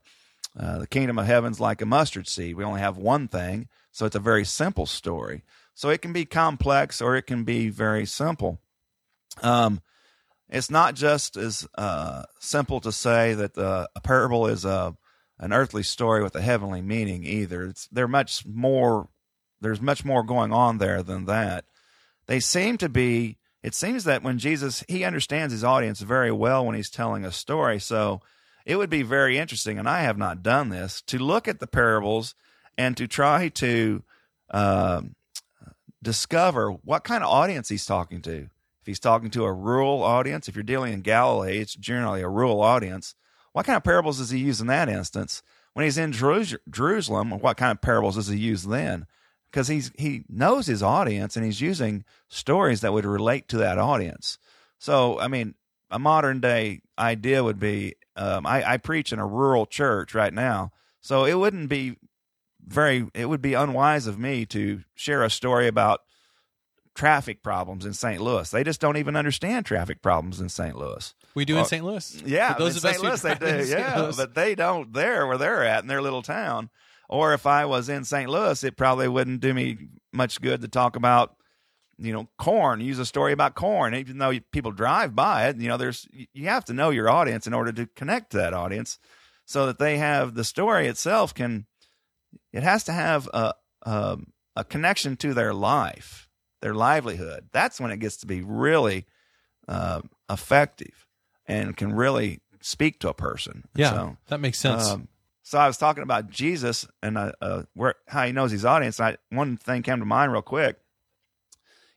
uh, 0.57 0.79
the 0.79 0.87
kingdom 0.87 1.19
of 1.19 1.25
heaven's 1.25 1.59
like 1.59 1.81
a 1.81 1.85
mustard 1.85 2.27
seed, 2.27 2.55
we 2.55 2.63
only 2.63 2.81
have 2.81 2.97
one 2.97 3.27
thing, 3.27 3.67
so 3.91 4.05
it's 4.05 4.15
a 4.15 4.19
very 4.19 4.45
simple 4.45 4.85
story. 4.85 5.43
So 5.73 5.89
it 5.89 6.01
can 6.01 6.13
be 6.13 6.25
complex 6.25 7.01
or 7.01 7.15
it 7.15 7.23
can 7.23 7.43
be 7.43 7.69
very 7.69 8.05
simple. 8.05 8.59
Um, 9.41 9.81
it's 10.49 10.69
not 10.69 10.95
just 10.95 11.37
as 11.37 11.67
uh, 11.77 12.23
simple 12.39 12.81
to 12.81 12.91
say 12.91 13.33
that 13.33 13.57
uh, 13.57 13.87
a 13.95 14.01
parable 14.01 14.47
is 14.47 14.65
a 14.65 14.95
an 15.39 15.53
earthly 15.53 15.81
story 15.81 16.21
with 16.21 16.35
a 16.35 16.41
heavenly 16.41 16.81
meaning 16.81 17.23
either. 17.23 17.63
It's 17.63 17.87
they're 17.87 18.07
much 18.07 18.45
more. 18.45 19.09
There's 19.61 19.81
much 19.81 20.03
more 20.03 20.23
going 20.23 20.51
on 20.51 20.79
there 20.79 21.03
than 21.03 21.25
that. 21.25 21.65
They 22.27 22.39
seem 22.39 22.77
to 22.79 22.89
be. 22.89 23.37
It 23.63 23.75
seems 23.75 24.05
that 24.05 24.23
when 24.23 24.39
Jesus 24.39 24.83
he 24.87 25.03
understands 25.03 25.53
his 25.53 25.63
audience 25.63 26.01
very 26.01 26.31
well 26.31 26.65
when 26.65 26.75
he's 26.75 26.89
telling 26.89 27.23
a 27.23 27.31
story. 27.31 27.79
So 27.79 28.21
it 28.65 28.75
would 28.75 28.89
be 28.89 29.03
very 29.03 29.37
interesting, 29.37 29.77
and 29.77 29.87
I 29.87 30.01
have 30.01 30.17
not 30.17 30.43
done 30.43 30.69
this, 30.69 31.01
to 31.03 31.19
look 31.19 31.47
at 31.47 31.59
the 31.59 31.67
parables 31.67 32.33
and 32.77 32.97
to 32.97 33.07
try 33.07 33.49
to 33.49 34.03
um 34.49 35.15
discover 36.01 36.71
what 36.71 37.03
kind 37.03 37.23
of 37.23 37.29
audience 37.29 37.69
he's 37.69 37.85
talking 37.85 38.21
to. 38.23 38.49
If 38.81 38.87
he's 38.87 38.99
talking 38.99 39.29
to 39.31 39.43
a 39.43 39.53
rural 39.53 40.01
audience, 40.01 40.47
if 40.47 40.55
you're 40.55 40.63
dealing 40.63 40.93
in 40.93 41.01
Galilee, 41.01 41.59
it's 41.59 41.75
generally 41.75 42.21
a 42.21 42.27
rural 42.27 42.61
audience. 42.61 43.13
What 43.53 43.67
kind 43.67 43.77
of 43.77 43.83
parables 43.83 44.17
does 44.17 44.31
he 44.31 44.39
use 44.39 44.59
in 44.59 44.67
that 44.67 44.89
instance? 44.89 45.43
When 45.73 45.83
he's 45.83 45.99
in 45.99 46.11
Jerusalem, 46.11 47.31
what 47.31 47.57
kind 47.57 47.71
of 47.71 47.81
parables 47.81 48.15
does 48.15 48.27
he 48.27 48.37
use 48.37 48.63
then? 48.63 49.05
Because 49.51 49.67
he's 49.67 49.91
he 49.97 50.23
knows 50.29 50.65
his 50.65 50.81
audience 50.81 51.35
and 51.35 51.45
he's 51.45 51.59
using 51.59 52.05
stories 52.29 52.81
that 52.81 52.93
would 52.93 53.05
relate 53.05 53.49
to 53.49 53.57
that 53.57 53.77
audience. 53.77 54.37
So, 54.79 55.19
I 55.19 55.27
mean, 55.27 55.55
a 55.89 55.99
modern 55.99 56.39
day 56.39 56.81
idea 56.97 57.43
would 57.43 57.59
be 57.59 57.95
um, 58.15 58.45
I, 58.45 58.73
I 58.73 58.77
preach 58.77 59.11
in 59.11 59.19
a 59.19 59.27
rural 59.27 59.65
church 59.65 60.13
right 60.13 60.33
now, 60.33 60.71
so 61.01 61.25
it 61.25 61.33
wouldn't 61.33 61.69
be 61.69 61.97
very 62.65 63.07
it 63.13 63.25
would 63.25 63.41
be 63.41 63.53
unwise 63.53 64.07
of 64.07 64.17
me 64.19 64.45
to 64.47 64.81
share 64.95 65.23
a 65.23 65.29
story 65.29 65.67
about 65.67 66.01
traffic 66.93 67.41
problems 67.41 67.85
in 67.85 67.93
St. 67.93 68.21
Louis. 68.21 68.49
They 68.49 68.63
just 68.63 68.81
don't 68.81 68.97
even 68.97 69.15
understand 69.15 69.65
traffic 69.65 70.01
problems 70.01 70.41
in 70.41 70.49
St. 70.49 70.75
Louis. 70.75 71.13
We 71.33 71.45
do 71.45 71.57
in 71.57 71.65
St. 71.65 71.83
Louis. 71.83 72.21
Yeah, 72.25 72.53
For 72.53 72.59
those 72.59 72.83
in 72.83 72.89
of 72.89 72.95
St. 72.95 73.03
Louis 73.03 73.21
they 73.21 73.35
do. 73.35 73.69
Yeah, 73.69 74.11
but 74.15 74.35
they 74.35 74.55
don't 74.55 74.93
there 74.93 75.25
where 75.27 75.37
they're 75.37 75.63
at 75.63 75.83
in 75.83 75.87
their 75.87 76.01
little 76.01 76.21
town. 76.21 76.69
Or 77.11 77.33
if 77.33 77.45
I 77.45 77.65
was 77.65 77.89
in 77.89 78.05
St. 78.05 78.29
Louis, 78.29 78.63
it 78.63 78.77
probably 78.77 79.07
wouldn't 79.07 79.41
do 79.41 79.53
me 79.53 79.89
much 80.13 80.41
good 80.41 80.61
to 80.61 80.67
talk 80.67 80.95
about 80.95 81.35
you 81.97 82.13
know 82.13 82.29
corn. 82.39 82.79
Use 82.81 82.99
a 82.99 83.05
story 83.05 83.33
about 83.33 83.53
corn, 83.53 83.93
even 83.93 84.17
though 84.17 84.33
people 84.51 84.71
drive 84.71 85.13
by 85.13 85.47
it. 85.49 85.57
You 85.57 85.67
know, 85.67 85.77
there's 85.77 86.07
you 86.33 86.47
have 86.47 86.65
to 86.65 86.73
know 86.73 86.89
your 86.89 87.09
audience 87.09 87.45
in 87.45 87.53
order 87.53 87.71
to 87.73 87.85
connect 87.95 88.31
to 88.31 88.37
that 88.37 88.53
audience, 88.53 88.97
so 89.45 89.65
that 89.67 89.77
they 89.77 89.97
have 89.97 90.33
the 90.33 90.43
story 90.45 90.87
itself 90.87 91.33
can. 91.35 91.67
It 92.53 92.63
has 92.63 92.85
to 92.85 92.93
have 92.93 93.27
a 93.33 93.53
a, 93.83 94.17
a 94.55 94.63
connection 94.63 95.17
to 95.17 95.33
their 95.33 95.53
life, 95.53 96.29
their 96.61 96.73
livelihood. 96.73 97.49
That's 97.51 97.79
when 97.79 97.91
it 97.91 97.97
gets 97.99 98.17
to 98.17 98.25
be 98.25 98.41
really 98.41 99.05
uh, 99.67 100.01
effective 100.29 101.07
and 101.45 101.75
can 101.75 101.93
really 101.93 102.39
speak 102.61 102.99
to 102.99 103.09
a 103.09 103.13
person. 103.13 103.65
Yeah, 103.75 103.91
So, 103.91 104.17
that 104.27 104.39
makes 104.39 104.59
sense. 104.59 104.87
um, 104.87 105.07
so 105.51 105.57
I 105.57 105.67
was 105.67 105.75
talking 105.75 106.01
about 106.01 106.29
Jesus 106.29 106.87
and 107.03 107.17
uh, 107.17 107.33
uh, 107.41 107.63
where 107.73 107.95
how 108.07 108.25
he 108.25 108.31
knows 108.31 108.51
his 108.51 108.63
audience. 108.63 109.01
I, 109.01 109.17
one 109.31 109.57
thing 109.57 109.83
came 109.83 109.99
to 109.99 110.05
mind 110.05 110.31
real 110.31 110.41
quick. 110.41 110.77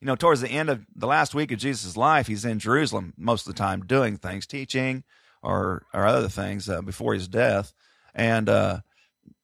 You 0.01 0.09
know, 0.09 0.17
towards 0.17 0.40
the 0.40 0.49
end 0.49 0.71
of 0.71 0.85
the 0.97 1.07
last 1.07 1.37
week 1.37 1.53
of 1.53 1.61
Jesus' 1.61 1.97
life, 1.97 2.27
he's 2.27 2.45
in 2.45 2.59
Jerusalem 2.59 3.14
most 3.17 3.47
of 3.47 3.55
the 3.55 3.59
time 3.59 3.87
doing 3.87 4.17
things, 4.17 4.45
teaching, 4.45 5.05
or 5.40 5.87
or 5.95 6.05
other 6.05 6.29
things 6.29 6.69
uh, 6.69 6.83
before 6.83 7.14
his 7.14 7.29
death. 7.29 7.73
And 8.12 8.49
uh, 8.49 8.81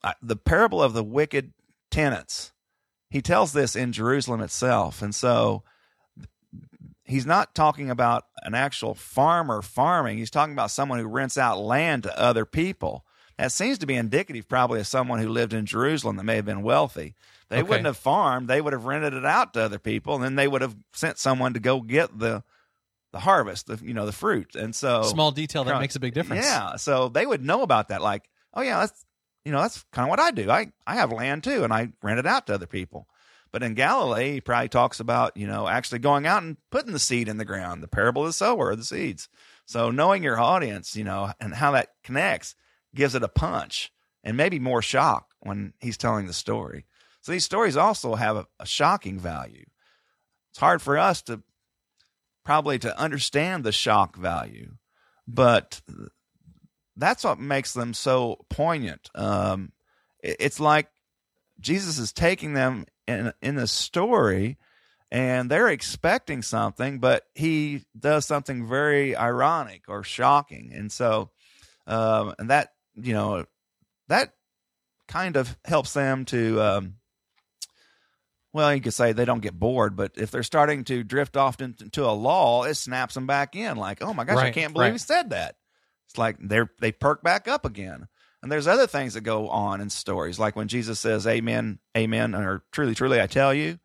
I, 0.02 0.14
the 0.20 0.34
parable 0.34 0.82
of 0.82 0.92
the 0.92 1.04
wicked 1.04 1.52
tenants, 1.92 2.50
he 3.10 3.22
tells 3.22 3.52
this 3.52 3.76
in 3.76 3.92
Jerusalem 3.92 4.40
itself, 4.40 5.02
and 5.02 5.14
so 5.14 5.62
he's 7.04 7.26
not 7.26 7.54
talking 7.54 7.90
about 7.90 8.24
an 8.42 8.56
actual 8.56 8.96
farmer 8.96 9.62
farming. 9.62 10.18
He's 10.18 10.32
talking 10.32 10.52
about 10.52 10.72
someone 10.72 10.98
who 10.98 11.06
rents 11.06 11.38
out 11.38 11.60
land 11.60 12.02
to 12.02 12.20
other 12.20 12.44
people. 12.44 13.04
That 13.40 13.52
seems 13.52 13.78
to 13.78 13.86
be 13.86 13.94
indicative, 13.96 14.48
probably, 14.48 14.80
of 14.80 14.86
someone 14.86 15.18
who 15.18 15.28
lived 15.30 15.54
in 15.54 15.64
Jerusalem 15.64 16.16
that 16.16 16.24
may 16.24 16.36
have 16.36 16.44
been 16.44 16.62
wealthy. 16.62 17.14
They 17.48 17.60
Okay. 17.60 17.68
wouldn't 17.68 17.86
have 17.86 17.96
farmed; 17.96 18.48
they 18.48 18.60
would 18.60 18.74
have 18.74 18.84
rented 18.84 19.14
it 19.14 19.24
out 19.24 19.54
to 19.54 19.62
other 19.62 19.78
people, 19.78 20.14
and 20.14 20.22
then 20.22 20.36
they 20.36 20.46
would 20.46 20.60
have 20.60 20.76
sent 20.92 21.18
someone 21.18 21.54
to 21.54 21.60
go 21.60 21.80
get 21.80 22.18
the 22.18 22.42
the 23.12 23.20
harvest, 23.20 23.66
the 23.66 23.78
you 23.82 23.94
know 23.94 24.04
the 24.06 24.12
fruit. 24.12 24.54
And 24.54 24.74
so 24.74 25.02
Small 25.04 25.32
detail 25.32 25.64
that 25.64 25.80
makes 25.80 25.96
a 25.96 26.00
big 26.00 26.12
difference. 26.14 26.44
yeah, 26.44 26.76
so 26.76 27.08
they 27.08 27.24
would 27.26 27.42
know 27.44 27.62
about 27.62 27.88
that. 27.88 28.02
Like, 28.02 28.28
oh 28.52 28.60
yeah, 28.60 28.80
that's 28.80 29.04
you 29.46 29.52
know 29.52 29.62
that's 29.62 29.84
kind 29.90 30.04
of 30.06 30.10
what 30.10 30.20
I 30.20 30.32
do. 30.32 30.50
I 30.50 30.70
I 30.86 30.96
have 30.96 31.10
land 31.10 31.42
too, 31.42 31.64
and 31.64 31.72
I 31.72 31.88
rent 32.02 32.18
it 32.18 32.26
out 32.26 32.46
to 32.48 32.54
other 32.54 32.66
people. 32.66 33.08
But 33.52 33.62
in 33.62 33.72
Galilee, 33.74 34.32
he 34.34 34.40
probably 34.42 34.68
talks 34.68 35.00
about 35.00 35.34
you 35.36 35.46
know 35.46 35.66
actually 35.66 36.00
going 36.00 36.26
out 36.26 36.42
and 36.42 36.58
putting 36.70 36.92
the 36.92 36.98
seed 36.98 37.26
in 37.26 37.38
the 37.38 37.46
ground, 37.46 37.82
the 37.82 37.88
parable 37.88 38.22
of 38.22 38.28
the 38.28 38.32
sower, 38.34 38.76
the 38.76 38.84
seeds. 38.84 39.28
So 39.64 39.90
knowing 39.90 40.22
your 40.22 40.38
audience, 40.38 40.94
you 40.94 41.04
know, 41.04 41.32
and 41.40 41.54
how 41.54 41.70
that 41.72 41.94
connects 42.04 42.54
gives 42.94 43.14
it 43.14 43.22
a 43.22 43.28
punch 43.28 43.92
and 44.24 44.36
maybe 44.36 44.58
more 44.58 44.82
shock 44.82 45.28
when 45.40 45.72
he's 45.80 45.96
telling 45.96 46.26
the 46.26 46.32
story. 46.32 46.84
So 47.22 47.32
these 47.32 47.44
stories 47.44 47.76
also 47.76 48.14
have 48.14 48.36
a, 48.36 48.46
a 48.58 48.66
shocking 48.66 49.18
value. 49.18 49.64
It's 50.50 50.58
hard 50.58 50.82
for 50.82 50.98
us 50.98 51.22
to 51.22 51.42
probably 52.44 52.78
to 52.80 52.98
understand 52.98 53.62
the 53.64 53.72
shock 53.72 54.16
value, 54.16 54.72
but 55.28 55.80
that's 56.96 57.24
what 57.24 57.38
makes 57.38 57.72
them 57.72 57.94
so 57.94 58.44
poignant. 58.48 59.10
Um, 59.14 59.72
it- 60.22 60.36
it's 60.40 60.60
like 60.60 60.88
Jesus 61.60 61.98
is 61.98 62.12
taking 62.12 62.54
them 62.54 62.86
in 63.06 63.32
in 63.42 63.54
the 63.56 63.66
story, 63.66 64.58
and 65.10 65.50
they're 65.50 65.68
expecting 65.68 66.42
something, 66.42 66.98
but 66.98 67.24
he 67.34 67.84
does 67.98 68.24
something 68.26 68.66
very 68.66 69.14
ironic 69.16 69.84
or 69.88 70.02
shocking, 70.02 70.72
and 70.72 70.90
so, 70.90 71.30
um, 71.86 72.34
and 72.38 72.50
that 72.50 72.72
you 73.02 73.14
know, 73.14 73.44
that 74.08 74.34
kind 75.08 75.36
of 75.36 75.56
helps 75.64 75.92
them 75.92 76.24
to. 76.26 76.60
Um, 76.60 76.94
well, 78.52 78.74
you 78.74 78.80
could 78.80 78.94
say 78.94 79.12
they 79.12 79.24
don't 79.24 79.42
get 79.42 79.58
bored, 79.58 79.94
but 79.94 80.12
if 80.16 80.32
they're 80.32 80.42
starting 80.42 80.82
to 80.84 81.04
drift 81.04 81.36
off 81.36 81.60
into, 81.60 82.04
a 82.04 82.10
lull, 82.10 82.64
it 82.64 82.74
snaps 82.74 83.14
them 83.14 83.26
back 83.26 83.54
in. 83.54 83.76
Like, 83.76 84.02
oh 84.02 84.12
my 84.12 84.24
gosh, 84.24 84.38
I 84.38 84.50
can't 84.50 84.72
believe 84.72 84.86
right. 84.86 84.92
he 84.92 84.98
said 84.98 85.30
that. 85.30 85.54
It's 86.08 86.18
like 86.18 86.36
they're 86.40 86.70
they 86.80 86.90
perk 86.92 87.22
back 87.22 87.46
up 87.46 87.64
again. 87.64 88.08
And 88.42 88.50
there's 88.50 88.66
other 88.66 88.86
things 88.86 89.14
that 89.14 89.20
go 89.20 89.48
on 89.50 89.80
in 89.80 89.90
stories, 89.90 90.38
like 90.38 90.56
when 90.56 90.68
Jesus 90.68 90.98
says, 90.98 91.26
"Amen, 91.26 91.78
Amen," 91.96 92.34
or 92.34 92.64
"Truly, 92.72 92.94
truly, 92.94 93.20
I 93.20 93.26
tell 93.26 93.54
you." 93.54 93.78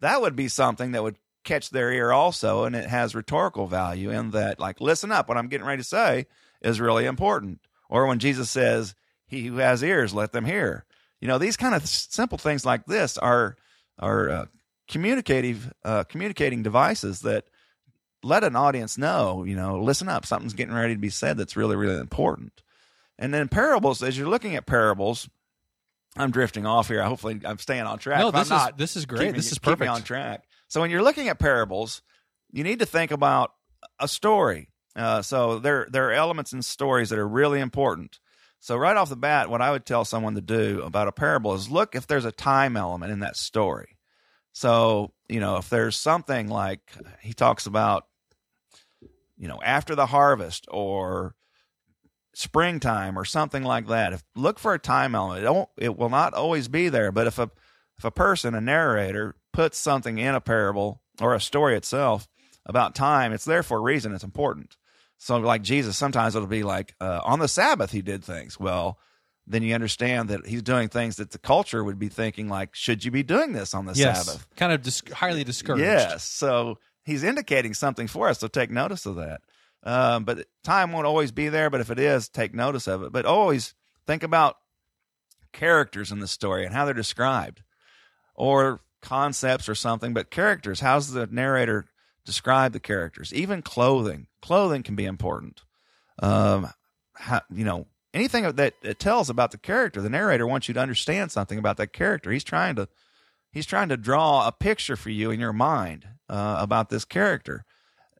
That 0.00 0.22
would 0.22 0.34
be 0.34 0.48
something 0.48 0.92
that 0.92 1.02
would 1.02 1.16
catch 1.44 1.70
their 1.70 1.92
ear 1.92 2.10
also, 2.10 2.64
and 2.64 2.74
it 2.74 2.88
has 2.88 3.14
rhetorical 3.14 3.66
value 3.66 4.10
in 4.10 4.30
that, 4.30 4.58
like, 4.58 4.80
listen 4.80 5.12
up, 5.12 5.28
what 5.28 5.36
I'm 5.36 5.48
getting 5.48 5.66
ready 5.66 5.82
to 5.82 5.88
say 5.88 6.26
is 6.62 6.80
really 6.80 7.06
important. 7.06 7.60
Or 7.90 8.06
when 8.06 8.18
Jesus 8.20 8.48
says, 8.50 8.94
"He 9.26 9.46
who 9.48 9.56
has 9.56 9.82
ears, 9.82 10.14
let 10.14 10.32
them 10.32 10.46
hear." 10.46 10.86
You 11.20 11.28
know, 11.28 11.36
these 11.36 11.58
kind 11.58 11.74
of 11.74 11.86
simple 11.86 12.38
things 12.38 12.64
like 12.64 12.86
this 12.86 13.18
are 13.18 13.56
are 13.98 14.30
uh, 14.30 14.44
communicative 14.88 15.70
uh, 15.84 16.04
communicating 16.04 16.62
devices 16.62 17.20
that 17.20 17.44
let 18.22 18.44
an 18.44 18.54
audience 18.56 18.98
know, 18.98 19.44
you 19.44 19.56
know, 19.56 19.80
listen 19.80 20.08
up, 20.08 20.26
something's 20.26 20.52
getting 20.54 20.74
ready 20.74 20.94
to 20.94 21.00
be 21.00 21.08
said 21.08 21.38
that's 21.38 21.56
really, 21.56 21.74
really 21.76 21.98
important. 21.98 22.52
And 23.18 23.32
then 23.32 23.48
parables, 23.48 24.02
as 24.02 24.16
you're 24.18 24.28
looking 24.28 24.56
at 24.56 24.66
parables, 24.66 25.28
I'm 26.16 26.30
drifting 26.30 26.66
off 26.66 26.88
here. 26.88 27.02
Hopefully, 27.02 27.40
I'm 27.44 27.58
staying 27.58 27.82
on 27.82 27.98
track. 27.98 28.20
No, 28.20 28.30
this 28.30 28.42
is 28.42 28.50
not, 28.50 28.78
this 28.78 28.96
is 28.96 29.06
great. 29.06 29.32
me- 29.32 29.36
This 29.36 29.52
is 29.52 29.58
perfect. 29.58 29.90
on 29.90 30.02
track. 30.02 30.44
So 30.68 30.80
when 30.80 30.90
you're 30.90 31.02
looking 31.02 31.28
at 31.28 31.38
parables, 31.38 32.02
you 32.52 32.62
need 32.64 32.78
to 32.80 32.86
think 32.86 33.10
about 33.10 33.52
a 33.98 34.08
story. 34.08 34.68
Uh, 34.96 35.22
so 35.22 35.58
there 35.58 35.86
there 35.90 36.08
are 36.08 36.12
elements 36.12 36.52
in 36.52 36.62
stories 36.62 37.10
that 37.10 37.18
are 37.18 37.28
really 37.28 37.60
important. 37.60 38.18
So 38.58 38.76
right 38.76 38.96
off 38.96 39.08
the 39.08 39.16
bat, 39.16 39.48
what 39.48 39.62
I 39.62 39.70
would 39.70 39.86
tell 39.86 40.04
someone 40.04 40.34
to 40.34 40.40
do 40.40 40.82
about 40.82 41.08
a 41.08 41.12
parable 41.12 41.54
is 41.54 41.70
look 41.70 41.94
if 41.94 42.06
there's 42.06 42.24
a 42.24 42.32
time 42.32 42.76
element 42.76 43.12
in 43.12 43.20
that 43.20 43.36
story. 43.36 43.96
So 44.52 45.12
you 45.28 45.40
know 45.40 45.56
if 45.56 45.68
there's 45.70 45.96
something 45.96 46.48
like 46.48 46.92
he 47.20 47.32
talks 47.32 47.66
about, 47.66 48.06
you 49.38 49.48
know, 49.48 49.60
after 49.64 49.94
the 49.94 50.06
harvest 50.06 50.66
or 50.70 51.34
springtime 52.34 53.18
or 53.18 53.24
something 53.24 53.62
like 53.62 53.86
that. 53.88 54.12
If 54.12 54.22
look 54.34 54.58
for 54.58 54.74
a 54.74 54.78
time 54.78 55.14
element, 55.14 55.44
it, 55.44 55.52
won't, 55.52 55.68
it 55.76 55.96
will 55.96 56.08
not 56.08 56.34
always 56.34 56.68
be 56.68 56.88
there. 56.88 57.12
But 57.12 57.26
if 57.26 57.38
a 57.38 57.50
if 57.98 58.04
a 58.04 58.10
person, 58.10 58.54
a 58.54 58.60
narrator, 58.60 59.36
puts 59.52 59.76
something 59.76 60.18
in 60.18 60.34
a 60.34 60.40
parable 60.40 61.02
or 61.20 61.34
a 61.34 61.40
story 61.40 61.76
itself 61.76 62.28
about 62.64 62.94
time, 62.94 63.32
it's 63.32 63.44
there 63.44 63.62
for 63.62 63.78
a 63.78 63.82
reason. 63.82 64.14
It's 64.14 64.24
important. 64.24 64.76
So, 65.22 65.36
like 65.36 65.60
Jesus, 65.60 65.98
sometimes 65.98 66.34
it'll 66.34 66.48
be 66.48 66.62
like 66.62 66.94
uh, 66.98 67.20
on 67.24 67.40
the 67.40 67.46
Sabbath 67.46 67.92
he 67.92 68.00
did 68.00 68.24
things. 68.24 68.58
Well, 68.58 68.98
then 69.46 69.62
you 69.62 69.74
understand 69.74 70.30
that 70.30 70.46
he's 70.46 70.62
doing 70.62 70.88
things 70.88 71.16
that 71.16 71.32
the 71.32 71.38
culture 71.38 71.84
would 71.84 71.98
be 71.98 72.08
thinking 72.08 72.48
like, 72.48 72.74
should 72.74 73.04
you 73.04 73.10
be 73.10 73.22
doing 73.22 73.52
this 73.52 73.74
on 73.74 73.84
the 73.84 73.92
yes, 73.92 74.24
Sabbath? 74.24 74.46
kind 74.56 74.72
of 74.72 74.80
dis- 74.80 75.02
highly 75.12 75.44
discouraged. 75.44 75.82
Yes. 75.82 76.24
So 76.24 76.78
he's 77.04 77.22
indicating 77.22 77.74
something 77.74 78.06
for 78.06 78.28
us. 78.28 78.38
So 78.38 78.48
take 78.48 78.70
notice 78.70 79.04
of 79.04 79.16
that. 79.16 79.42
Um, 79.82 80.24
but 80.24 80.46
time 80.64 80.90
won't 80.90 81.06
always 81.06 81.32
be 81.32 81.50
there. 81.50 81.68
But 81.68 81.82
if 81.82 81.90
it 81.90 81.98
is, 81.98 82.30
take 82.30 82.54
notice 82.54 82.88
of 82.88 83.02
it. 83.02 83.12
But 83.12 83.26
always 83.26 83.74
think 84.06 84.22
about 84.22 84.56
characters 85.52 86.10
in 86.10 86.20
the 86.20 86.28
story 86.28 86.64
and 86.64 86.74
how 86.74 86.86
they're 86.86 86.94
described, 86.94 87.62
or 88.34 88.80
concepts 89.02 89.68
or 89.68 89.74
something. 89.74 90.14
But 90.14 90.30
characters. 90.30 90.80
How's 90.80 91.12
the 91.12 91.26
narrator 91.26 91.89
describe 92.30 92.72
the 92.72 92.80
characters? 92.80 93.34
Even 93.34 93.62
clothing. 93.62 94.28
Clothing 94.40 94.82
can 94.82 94.94
be 94.94 95.04
important. 95.04 95.62
Um, 96.22 96.70
how, 97.14 97.40
you 97.52 97.64
know, 97.64 97.86
anything 98.14 98.50
that 98.50 98.74
it 98.82 98.98
tells 98.98 99.28
about 99.28 99.50
the 99.50 99.58
character. 99.58 100.00
The 100.00 100.10
narrator 100.10 100.46
wants 100.46 100.68
you 100.68 100.74
to 100.74 100.80
understand 100.80 101.32
something 101.32 101.58
about 101.58 101.76
that 101.78 101.92
character. 101.92 102.30
He's 102.30 102.44
trying 102.44 102.76
to 102.76 102.88
he's 103.52 103.66
trying 103.66 103.88
to 103.88 103.96
draw 103.96 104.46
a 104.46 104.52
picture 104.52 104.96
for 104.96 105.10
you 105.10 105.30
in 105.30 105.40
your 105.40 105.52
mind 105.52 106.06
uh, 106.28 106.56
about 106.58 106.88
this 106.88 107.04
character. 107.04 107.64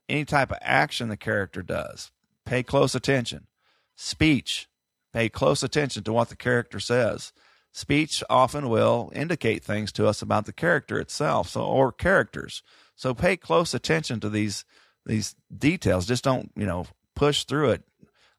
Any 0.09 0.25
type 0.25 0.51
of 0.51 0.59
action 0.61 1.09
the 1.09 1.17
character 1.17 1.63
does, 1.63 2.11
pay 2.45 2.63
close 2.63 2.95
attention. 2.95 3.47
Speech, 3.95 4.69
pay 5.13 5.29
close 5.29 5.63
attention 5.63 6.03
to 6.05 6.13
what 6.13 6.31
the 6.31 6.37
character 6.37 6.81
says. 6.81 7.33
Speech 7.73 8.25
often 8.29 8.69
will 8.69 9.13
indicate 9.15 9.63
things 9.63 9.93
to 9.93 10.09
us 10.09 10.23
about 10.23 10.47
the 10.47 10.53
character 10.53 10.99
itself, 10.99 11.51
so 11.51 11.63
or 11.63 11.93
characters. 11.93 12.65
So 13.01 13.15
pay 13.15 13.39
close 13.39 13.73
attention 13.73 14.21
to 14.21 14.29
these 14.29 14.67
these 15.07 15.35
details. 15.57 16.05
Just 16.05 16.23
don't 16.23 16.53
you 16.55 16.67
know 16.67 16.85
push 17.17 17.45
through 17.45 17.71
it. 17.71 17.83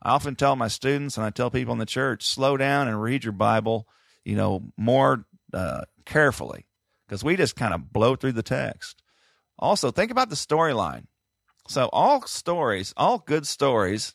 I 0.04 0.12
often 0.12 0.36
tell 0.36 0.56
my 0.56 0.67
students 0.67 1.17
and 1.17 1.26
I 1.26 1.32
tell 1.32 1.50
people 1.50 1.74
in 1.74 1.80
the 1.80 1.86
church, 1.88 2.28
slow 2.28 2.58
down 2.58 2.88
and 2.88 3.02
read 3.02 3.24
your 3.24 3.34
Bible, 3.34 3.88
you 4.24 4.36
know, 4.36 4.71
more 4.78 5.26
uh, 5.52 5.86
carefully 6.06 6.67
because 7.08 7.24
we 7.24 7.38
just 7.38 7.56
kind 7.56 7.74
of 7.74 7.91
blow 7.91 8.15
through 8.15 8.34
the 8.34 8.43
text. 8.43 9.02
Also, 9.58 9.89
think 9.89 10.12
about 10.12 10.30
the 10.30 10.36
storyline. 10.36 11.08
So, 11.67 11.89
all 11.91 12.21
stories, 12.28 12.93
all 12.95 13.17
good 13.17 13.47
stories, 13.47 14.13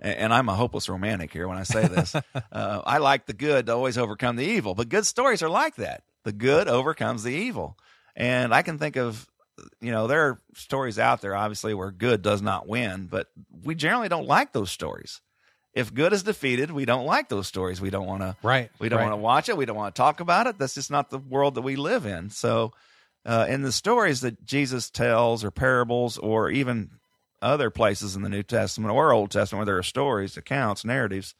and, 0.00 0.16
and 0.16 0.32
I'm 0.32 0.48
a 0.48 0.54
hopeless 0.54 0.88
romantic 0.88 1.32
here 1.32 1.48
when 1.48 1.58
I 1.58 1.64
say 1.64 1.88
this. 1.88 2.14
uh, 2.52 2.82
I 2.86 2.98
like 2.98 3.26
the 3.26 3.32
good 3.32 3.66
to 3.66 3.72
always 3.72 3.98
overcome 3.98 4.36
the 4.36 4.46
evil, 4.46 4.76
but 4.76 4.88
good 4.88 5.08
stories 5.08 5.42
are 5.42 5.50
like 5.50 5.74
that. 5.76 6.04
The 6.22 6.32
good 6.32 6.68
overcomes 6.68 7.24
the 7.24 7.34
evil. 7.34 7.76
And 8.14 8.54
I 8.54 8.62
can 8.62 8.78
think 8.78 8.96
of, 8.96 9.26
you 9.80 9.90
know, 9.90 10.06
there 10.06 10.22
are 10.28 10.40
stories 10.54 10.98
out 10.98 11.20
there, 11.20 11.34
obviously, 11.34 11.74
where 11.74 11.90
good 11.90 12.22
does 12.22 12.42
not 12.42 12.68
win, 12.68 13.06
but 13.10 13.28
we 13.64 13.74
generally 13.74 14.08
don't 14.08 14.26
like 14.26 14.52
those 14.52 14.70
stories. 14.70 15.20
If 15.74 15.94
good 15.94 16.12
is 16.12 16.22
defeated, 16.22 16.70
we 16.70 16.84
don't 16.84 17.06
like 17.06 17.28
those 17.30 17.46
stories. 17.46 17.80
We 17.80 17.88
don't 17.90 18.06
want 18.06 18.20
to 18.20 18.36
Right. 18.42 18.70
we 18.78 18.90
don't 18.90 18.98
right. 18.98 19.06
want 19.08 19.14
to 19.18 19.22
watch 19.22 19.48
it. 19.48 19.56
We 19.56 19.64
don't 19.64 19.76
want 19.76 19.94
to 19.94 19.98
talk 19.98 20.20
about 20.20 20.46
it. 20.46 20.58
That's 20.58 20.74
just 20.74 20.90
not 20.90 21.08
the 21.08 21.18
world 21.18 21.54
that 21.54 21.62
we 21.62 21.76
live 21.76 22.04
in. 22.04 22.28
So, 22.28 22.72
uh, 23.24 23.46
in 23.48 23.62
the 23.62 23.72
stories 23.72 24.20
that 24.20 24.44
Jesus 24.44 24.90
tells, 24.90 25.44
or 25.44 25.50
parables, 25.50 26.18
or 26.18 26.50
even 26.50 26.90
other 27.40 27.70
places 27.70 28.14
in 28.14 28.22
the 28.22 28.28
New 28.28 28.42
Testament 28.42 28.92
or 28.92 29.12
Old 29.12 29.30
Testament 29.30 29.60
where 29.60 29.66
there 29.66 29.78
are 29.78 29.82
stories, 29.82 30.36
accounts, 30.36 30.84
narratives, 30.84 31.34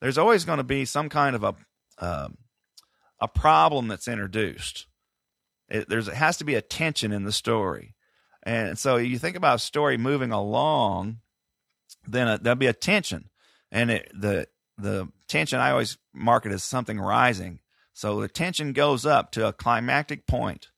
there's 0.00 0.18
always 0.18 0.44
going 0.44 0.58
to 0.58 0.64
be 0.64 0.84
some 0.84 1.08
kind 1.08 1.36
of 1.36 1.44
a 1.44 1.54
um 1.98 2.36
a 3.20 3.28
problem 3.28 3.86
that's 3.88 4.08
introduced. 4.08 4.86
It, 5.68 5.88
there's 5.88 6.08
it 6.08 6.14
has 6.14 6.38
to 6.38 6.44
be 6.44 6.54
a 6.54 6.62
tension 6.62 7.12
in 7.12 7.24
the 7.24 7.32
story, 7.32 7.94
and 8.42 8.78
so 8.78 8.96
you 8.96 9.18
think 9.18 9.36
about 9.36 9.56
a 9.56 9.60
story 9.60 9.96
moving 9.98 10.32
along, 10.32 11.18
then 12.06 12.28
a, 12.28 12.38
there'll 12.38 12.56
be 12.56 12.66
a 12.66 12.72
tension, 12.72 13.28
and 13.70 13.90
it, 13.90 14.10
the 14.14 14.48
the 14.78 15.08
tension 15.26 15.60
I 15.60 15.70
always 15.70 15.98
mark 16.14 16.46
it 16.46 16.52
as 16.52 16.62
something 16.62 16.98
rising. 16.98 17.60
So 17.92 18.20
the 18.20 18.28
tension 18.28 18.72
goes 18.72 19.04
up 19.04 19.32
to 19.32 19.46
a 19.46 19.52
climactic 19.52 20.26
point, 20.26 20.68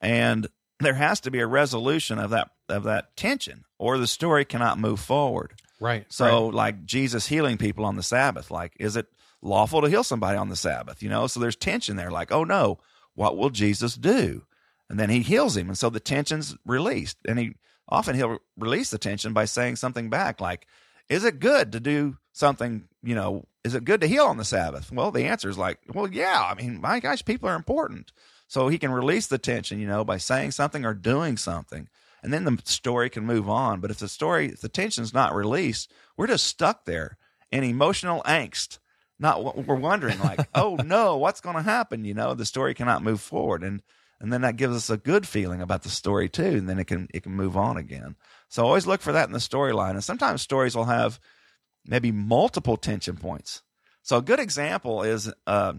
and 0.00 0.48
there 0.80 0.94
has 0.94 1.20
to 1.20 1.30
be 1.30 1.40
a 1.40 1.46
resolution 1.46 2.18
of 2.18 2.30
that 2.30 2.50
of 2.68 2.84
that 2.84 3.16
tension, 3.16 3.64
or 3.78 3.98
the 3.98 4.06
story 4.06 4.44
cannot 4.44 4.78
move 4.78 5.00
forward. 5.00 5.54
Right. 5.80 6.06
So, 6.08 6.46
right. 6.46 6.54
like 6.54 6.84
Jesus 6.84 7.26
healing 7.26 7.58
people 7.58 7.84
on 7.84 7.96
the 7.96 8.02
Sabbath, 8.02 8.50
like, 8.50 8.72
is 8.78 8.96
it 8.96 9.06
lawful 9.42 9.82
to 9.82 9.88
heal 9.88 10.04
somebody 10.04 10.38
on 10.38 10.48
the 10.48 10.56
Sabbath? 10.56 11.02
You 11.02 11.10
know, 11.10 11.26
so 11.26 11.40
there's 11.40 11.56
tension 11.56 11.96
there. 11.96 12.10
Like, 12.10 12.32
oh 12.32 12.44
no, 12.44 12.78
what 13.14 13.36
will 13.36 13.50
Jesus 13.50 13.94
do? 13.94 14.42
And 14.88 14.98
then 14.98 15.10
he 15.10 15.20
heals 15.20 15.56
him, 15.56 15.68
and 15.68 15.78
so 15.78 15.90
the 15.90 16.00
tension's 16.00 16.56
released. 16.64 17.16
And 17.26 17.38
he 17.38 17.54
often 17.88 18.16
he'll 18.16 18.38
release 18.56 18.90
the 18.90 18.98
tension 18.98 19.32
by 19.32 19.46
saying 19.46 19.76
something 19.76 20.10
back, 20.10 20.40
like, 20.40 20.66
"Is 21.08 21.24
it 21.24 21.40
good 21.40 21.72
to 21.72 21.80
do 21.80 22.18
something? 22.32 22.88
You 23.02 23.14
know, 23.14 23.46
is 23.64 23.74
it 23.74 23.84
good 23.84 24.00
to 24.02 24.06
heal 24.06 24.24
on 24.24 24.36
the 24.36 24.44
Sabbath?" 24.44 24.92
Well, 24.92 25.10
the 25.10 25.24
answer 25.24 25.48
is 25.48 25.58
like, 25.58 25.78
"Well, 25.92 26.08
yeah. 26.08 26.44
I 26.44 26.54
mean, 26.54 26.80
my 26.80 27.00
gosh, 27.00 27.24
people 27.24 27.48
are 27.48 27.56
important." 27.56 28.12
So 28.46 28.68
he 28.68 28.78
can 28.78 28.90
release 28.90 29.26
the 29.26 29.38
tension, 29.38 29.80
you 29.80 29.86
know, 29.86 30.04
by 30.04 30.18
saying 30.18 30.50
something 30.50 30.84
or 30.84 30.94
doing 30.94 31.36
something 31.36 31.88
and 32.24 32.32
then 32.32 32.44
the 32.44 32.58
story 32.64 33.10
can 33.10 33.26
move 33.26 33.48
on. 33.48 33.80
But 33.80 33.90
if 33.90 33.98
the 33.98 34.08
story, 34.08 34.48
if 34.48 34.62
the 34.62 34.68
tension's 34.68 35.12
not 35.12 35.34
released, 35.34 35.92
we're 36.16 36.26
just 36.26 36.46
stuck 36.46 36.86
there 36.86 37.18
in 37.52 37.62
emotional 37.62 38.22
angst. 38.22 38.78
Not 39.18 39.66
we're 39.66 39.74
wondering 39.76 40.18
like, 40.18 40.48
oh 40.54 40.76
no, 40.76 41.16
what's 41.16 41.40
going 41.40 41.56
to 41.56 41.62
happen? 41.62 42.04
You 42.04 42.14
know, 42.14 42.34
the 42.34 42.46
story 42.46 42.74
cannot 42.74 43.02
move 43.02 43.20
forward, 43.20 43.62
and 43.62 43.82
and 44.20 44.32
then 44.32 44.42
that 44.42 44.56
gives 44.56 44.76
us 44.76 44.90
a 44.90 44.96
good 44.96 45.26
feeling 45.26 45.60
about 45.60 45.82
the 45.82 45.88
story 45.88 46.28
too, 46.28 46.42
and 46.42 46.68
then 46.68 46.78
it 46.78 46.86
can 46.86 47.08
it 47.14 47.22
can 47.22 47.32
move 47.32 47.56
on 47.56 47.76
again. 47.76 48.16
So 48.48 48.64
always 48.64 48.86
look 48.86 49.00
for 49.00 49.12
that 49.12 49.28
in 49.28 49.32
the 49.32 49.38
storyline, 49.38 49.92
and 49.92 50.04
sometimes 50.04 50.42
stories 50.42 50.76
will 50.76 50.84
have 50.84 51.20
maybe 51.84 52.12
multiple 52.12 52.76
tension 52.76 53.16
points. 53.16 53.62
So 54.02 54.18
a 54.18 54.22
good 54.22 54.40
example 54.40 55.02
is 55.02 55.32
uh, 55.46 55.74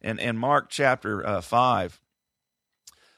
in 0.00 0.18
in 0.18 0.36
Mark 0.36 0.70
chapter 0.70 1.26
uh, 1.26 1.40
five, 1.40 2.00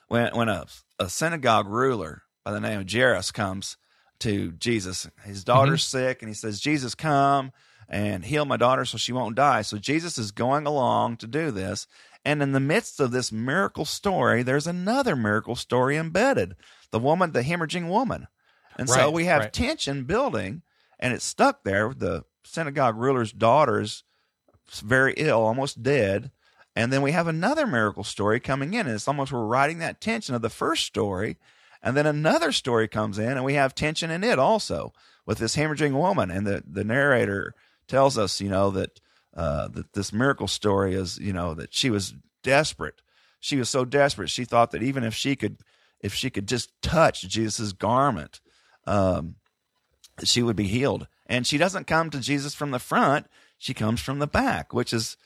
when 0.08 0.34
when 0.34 0.48
a, 0.48 0.66
a 0.98 1.08
synagogue 1.08 1.68
ruler 1.68 2.22
by 2.44 2.52
the 2.52 2.60
name 2.60 2.80
of 2.80 2.90
Jairus 2.90 3.30
comes 3.30 3.76
to 4.20 4.52
Jesus. 4.52 5.08
His 5.24 5.44
daughter's 5.44 5.86
mm-hmm. 5.86 5.98
sick, 5.98 6.22
and 6.22 6.28
he 6.28 6.34
says, 6.34 6.60
Jesus, 6.60 6.94
come 6.94 7.52
and 7.90 8.24
heal 8.24 8.44
my 8.44 8.56
daughter 8.56 8.84
so 8.84 8.96
she 8.96 9.12
won't 9.12 9.36
die. 9.36 9.62
So 9.62 9.76
Jesus 9.76 10.16
is 10.16 10.30
going 10.30 10.66
along 10.66 11.18
to 11.18 11.26
do 11.26 11.50
this. 11.50 11.86
And 12.24 12.42
in 12.42 12.52
the 12.52 12.60
midst 12.60 13.00
of 13.00 13.10
this 13.10 13.32
miracle 13.32 13.84
story, 13.84 14.42
there's 14.42 14.66
another 14.66 15.16
miracle 15.16 15.56
story 15.56 15.96
embedded 15.96 16.54
the 16.90 16.98
woman, 16.98 17.32
the 17.32 17.42
hemorrhaging 17.42 17.88
woman. 17.88 18.28
And 18.78 18.88
right, 18.88 19.00
so 19.00 19.10
we 19.10 19.24
have 19.24 19.42
right. 19.42 19.52
tension 19.52 20.04
building, 20.04 20.62
and 20.98 21.12
it's 21.12 21.24
stuck 21.24 21.64
there. 21.64 21.92
The 21.92 22.24
synagogue 22.44 22.96
ruler's 22.96 23.32
daughter's 23.32 24.04
very 24.82 25.14
ill, 25.16 25.40
almost 25.40 25.82
dead. 25.82 26.30
And 26.76 26.92
then 26.92 27.02
we 27.02 27.12
have 27.12 27.26
another 27.26 27.66
miracle 27.66 28.04
story 28.04 28.38
coming 28.38 28.74
in, 28.74 28.86
and 28.86 28.94
it's 28.94 29.08
almost 29.08 29.32
we're 29.32 29.44
riding 29.44 29.78
that 29.78 30.00
tension 30.00 30.34
of 30.34 30.42
the 30.42 30.48
first 30.48 30.86
story 30.86 31.36
and 31.82 31.96
then 31.96 32.06
another 32.06 32.52
story 32.52 32.88
comes 32.88 33.18
in, 33.18 33.30
and 33.30 33.44
we 33.44 33.54
have 33.54 33.74
tension 33.74 34.10
in 34.10 34.22
it 34.22 34.38
also 34.38 34.92
with 35.26 35.38
this 35.38 35.56
hemorrhaging 35.56 35.92
woman. 35.92 36.30
And 36.30 36.46
the, 36.46 36.62
the 36.66 36.84
narrator 36.84 37.54
tells 37.90 38.16
us, 38.16 38.40
you 38.40 38.48
know, 38.48 38.70
that 38.70 39.00
uh, 39.34 39.68
that 39.68 39.92
this 39.92 40.12
miracle 40.12 40.48
story 40.48 40.94
is, 40.94 41.18
you 41.18 41.32
know, 41.32 41.54
that 41.54 41.74
she 41.74 41.90
was 41.90 42.14
desperate. 42.42 43.02
She 43.38 43.56
was 43.56 43.68
so 43.68 43.84
desperate, 43.84 44.30
she 44.30 44.44
thought 44.44 44.70
that 44.70 44.82
even 44.82 45.02
if 45.04 45.14
she 45.14 45.36
could, 45.36 45.58
if 46.00 46.14
she 46.14 46.30
could 46.30 46.46
just 46.46 46.70
touch 46.82 47.22
Jesus's 47.22 47.72
garment, 47.72 48.40
um, 48.86 49.36
she 50.24 50.42
would 50.42 50.56
be 50.56 50.66
healed. 50.66 51.06
And 51.26 51.46
she 51.46 51.58
doesn't 51.58 51.86
come 51.86 52.10
to 52.10 52.20
Jesus 52.20 52.54
from 52.54 52.70
the 52.70 52.78
front; 52.78 53.26
she 53.56 53.72
comes 53.72 54.00
from 54.00 54.18
the 54.18 54.26
back, 54.26 54.74
which 54.74 54.92
is 54.92 55.16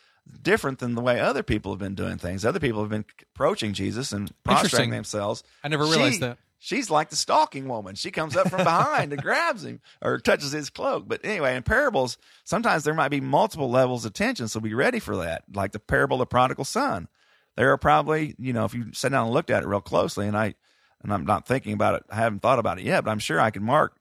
different 0.43 0.79
than 0.79 0.95
the 0.95 1.01
way 1.01 1.21
other 1.21 1.43
people 1.43 1.73
have 1.73 1.79
been 1.79 1.95
doing 1.95 2.19
things. 2.19 2.45
Other 2.45 2.61
people 2.61 2.81
have 2.81 2.91
been 2.91 3.05
approaching 3.35 3.73
Jesus 3.73 4.13
and 4.13 4.33
prostrating 4.45 4.91
themselves. 4.91 5.43
I 5.63 5.69
never 5.69 5.85
realized 5.85 6.15
she, 6.15 6.21
that. 6.21 6.39
She's 6.65 6.89
like 6.89 7.11
the 7.11 7.17
stalking 7.17 7.69
woman. 7.69 7.95
She 7.95 8.11
comes 8.11 8.37
up 8.39 8.49
from 8.49 8.65
behind 8.65 9.13
and 9.13 9.21
grabs 9.21 9.67
him 9.67 9.83
or 10.01 10.19
touches 10.19 10.53
his 10.53 10.71
cloak. 10.71 11.05
But 11.07 11.23
anyway, 11.23 11.57
in 11.57 11.63
parables, 11.63 12.17
sometimes 12.43 12.85
there 12.85 12.95
might 12.95 13.11
be 13.11 13.21
multiple 13.21 13.69
levels 13.69 14.07
of 14.07 14.15
tension. 14.15 14.49
So 14.49 14.61
be 14.61 14.73
ready 14.73 14.99
for 14.99 15.15
that. 15.17 15.45
Like 15.53 15.73
the 15.73 15.79
parable 15.79 16.17
of 16.17 16.21
the 16.21 16.27
prodigal 16.27 16.65
son. 16.65 17.09
There 17.55 17.71
are 17.71 17.77
probably, 17.77 18.35
you 18.39 18.55
know, 18.55 18.65
if 18.65 18.73
you 18.73 18.95
sit 18.95 19.11
down 19.11 19.27
and 19.27 19.35
looked 19.35 19.51
at 19.51 19.63
it 19.63 19.67
real 19.67 19.83
closely, 19.83 20.27
and 20.27 20.35
I, 20.35 20.55
and 21.03 21.13
I'm 21.13 21.27
not 21.27 21.47
thinking 21.47 21.75
about 21.75 21.97
it, 21.97 22.05
I 22.09 22.15
haven't 22.15 22.41
thought 22.41 22.59
about 22.59 22.79
it 22.79 22.87
yet, 22.87 23.05
but 23.05 23.11
I'm 23.11 23.19
sure 23.19 23.39
I 23.39 23.51
can 23.51 23.63
mark 23.63 23.99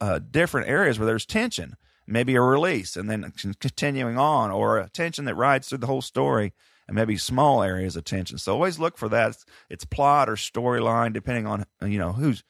uh, 0.00 0.20
different 0.20 0.68
areas 0.68 1.00
where 1.00 1.06
there's 1.06 1.26
tension 1.26 1.76
maybe 2.06 2.36
a 2.36 2.40
release 2.40 2.96
and 2.96 3.10
then 3.10 3.32
continuing 3.58 4.16
on 4.16 4.52
or 4.52 4.78
a 4.78 4.88
tension 4.88 5.24
that 5.24 5.34
rides 5.34 5.68
through 5.68 5.78
the 5.78 5.88
whole 5.88 6.00
story 6.00 6.52
and 6.86 6.94
maybe 6.94 7.16
small 7.16 7.62
areas 7.62 7.96
of 7.96 8.04
tension. 8.04 8.38
So 8.38 8.52
always 8.52 8.78
look 8.78 8.96
for 8.96 9.08
that. 9.08 9.36
It's 9.68 9.84
plot 9.84 10.28
or 10.28 10.36
storyline, 10.36 11.12
depending 11.12 11.46
on, 11.46 11.64
you 11.82 11.98
know, 11.98 12.12
who's, 12.12 12.44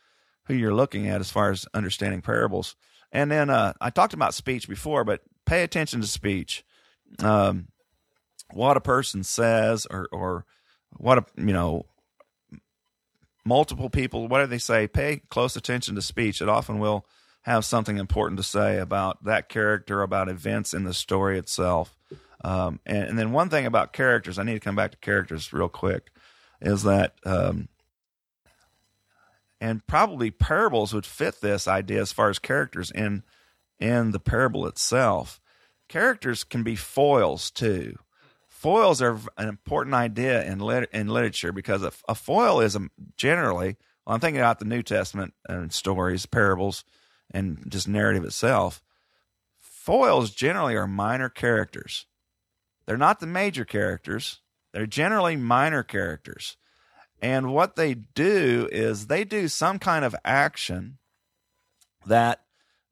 who 0.47 0.55
you're 0.55 0.75
looking 0.75 1.09
at 1.09 1.21
as 1.21 1.31
far 1.31 1.51
as 1.51 1.67
understanding 1.75 2.23
parables. 2.23 2.77
And 3.13 3.31
then 3.31 3.51
uh, 3.51 3.73
I 3.81 3.91
talked 3.91 4.15
about 4.15 4.35
speech 4.35 4.69
before, 4.69 5.05
but 5.05 5.23
pay 5.47 5.63
attention 5.63 6.01
to 6.01 6.07
speech. 6.07 6.65
Um, 7.21 7.69
what 8.53 8.77
a 8.77 8.81
person 8.81 9.25
says 9.25 9.87
or, 9.91 10.09
or 10.13 10.45
what 10.97 11.19
a, 11.19 11.25
you 11.37 11.53
know, 11.53 11.87
multiple 13.45 13.89
people, 13.89 14.29
what 14.29 14.41
do 14.41 14.47
they 14.47 14.59
say? 14.59 14.87
Pay 14.87 15.23
close 15.31 15.57
attention 15.57 15.95
to 15.95 16.03
speech. 16.03 16.43
It 16.43 16.49
often 16.49 16.79
will 16.79 17.07
have 17.43 17.65
something 17.65 17.97
important 17.97 18.39
to 18.39 18.43
say 18.43 18.79
about 18.79 19.25
that 19.25 19.49
character, 19.49 20.03
about 20.03 20.29
events 20.29 20.75
in 20.75 20.83
the 20.83 20.93
story 20.93 21.39
itself. 21.39 21.97
Um, 22.47 22.79
and, 22.87 23.03
and, 23.09 23.19
then 23.19 23.33
one 23.33 23.49
thing 23.49 23.67
about 23.67 23.93
characters, 23.93 24.39
I 24.39 24.45
need 24.45 24.55
to 24.55 24.61
come 24.61 24.77
back 24.77 24.93
to 24.93 24.97
characters 24.99 25.53
real 25.53 25.69
quick, 25.69 26.13
is 26.61 26.85
that, 26.85 27.15
um, 27.25 27.69
and 29.61 29.85
probably 29.89 30.31
parables 30.31 30.95
would 30.95 31.07
fit 31.07 31.41
this 31.41 31.67
idea 31.67 32.01
as 32.01 32.13
far 32.13 32.31
as 32.31 32.39
characters 32.39 32.93
in 32.93 33.25
in 33.81 34.13
the 34.13 34.21
parable 34.21 34.65
itself. 34.69 35.41
Characters 35.89 36.45
can 36.45 36.63
be 36.63 36.77
foils 36.77 37.51
too. 37.51 37.99
Foils 38.47 39.03
are 39.03 39.19
an 39.37 39.49
important 39.49 39.95
idea 39.97 40.45
in 40.45 40.61
lit- 40.61 40.91
in 40.93 41.09
literature 41.09 41.51
because 41.51 41.83
a, 41.83 41.91
a 42.09 42.15
foil 42.15 42.61
is 42.61 42.77
a, 42.77 42.89
generally. 43.17 43.77
Well, 44.07 44.15
I'm 44.15 44.21
thinking 44.21 44.41
about 44.41 44.61
the 44.61 44.67
New 44.67 44.85
Testament 44.85 45.35
and 45.49 45.73
stories, 45.73 46.27
parables 46.27 46.85
and 47.33 47.65
just 47.69 47.89
narrative 47.89 48.25
itself, 48.25 48.85
foils 49.59 50.31
generally 50.31 50.77
are 50.77 50.87
minor 50.87 51.29
characters. 51.29 52.07
They're 52.87 52.97
not 52.97 53.21
the 53.21 53.27
major 53.27 53.65
characters, 53.65 54.41
they're 54.73 54.87
generally 54.87 55.37
minor 55.37 55.83
characters. 55.83 56.57
And 57.23 57.53
what 57.53 57.77
they 57.77 57.95
do 57.95 58.69
is 58.71 59.07
they 59.07 59.25
do 59.25 59.49
some 59.49 59.79
kind 59.79 60.05
of 60.05 60.15
action 60.25 60.99
that 62.05 62.43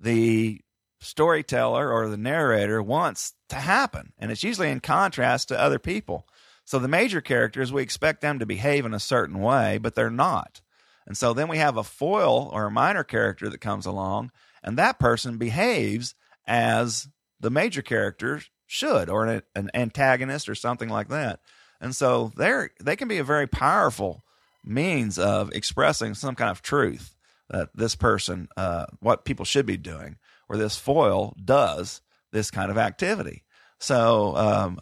the 0.01 0.63
storyteller 1.01 1.93
or 1.93 2.09
the 2.09 2.17
narrator 2.17 2.83
wants 2.83 3.35
to 3.51 3.57
happen. 3.57 4.13
And 4.19 4.31
it's 4.31 4.43
usually 4.43 4.71
in 4.71 4.81
contrast 4.81 5.49
to 5.49 5.61
other 5.61 5.79
people. 5.79 6.27
So 6.65 6.79
the 6.79 6.89
major 6.89 7.21
characters, 7.21 7.73
we 7.73 7.83
expect 7.83 8.23
them 8.23 8.39
to 8.39 8.47
behave 8.47 8.87
in 8.87 8.95
a 8.95 9.01
certain 9.01 9.39
way, 9.39 9.79
but 9.79 9.95
they're 9.95 10.11
not. 10.11 10.63
And 11.07 11.17
so 11.17 11.35
then 11.35 11.49
we 11.49 11.59
have 11.59 11.77
a 11.77 11.85
foil 11.85 12.49
or 12.53 12.65
a 12.65 12.71
minor 12.71 13.05
character 13.05 13.51
that 13.51 13.61
comes 13.61 13.85
along, 13.85 14.33
and 14.63 14.79
that 14.79 14.99
person 14.99 15.37
behaves 15.37 16.15
as 16.47 17.09
the 17.39 17.51
major 17.51 17.83
character 17.83 18.41
should, 18.75 19.09
or 19.09 19.27
an, 19.27 19.43
an 19.55 19.71
antagonist 19.73 20.49
or 20.49 20.55
something 20.55 20.89
like 20.89 21.09
that. 21.09 21.41
And 21.81 21.95
so 21.95 22.33
they're 22.37 22.71
they 22.81 22.97
can 22.97 23.09
be 23.09 23.19
a 23.19 23.25
very 23.25 23.47
powerful 23.47 24.25
means 24.65 25.19
of 25.19 25.53
expressing 25.53 26.15
some 26.15 26.35
kind 26.35 26.51
of 26.51 26.63
truth 26.63 27.15
that 27.51 27.69
this 27.75 27.95
person, 27.95 28.49
uh, 28.57 28.87
what 29.01 29.25
people 29.25 29.45
should 29.45 29.67
be 29.67 29.77
doing, 29.77 30.17
or 30.49 30.57
this 30.57 30.77
foil 30.77 31.37
does 31.43 32.01
this 32.33 32.51
kind 32.51 32.71
of 32.71 32.79
activity. 32.79 33.45
So, 33.79 34.37
um, 34.37 34.81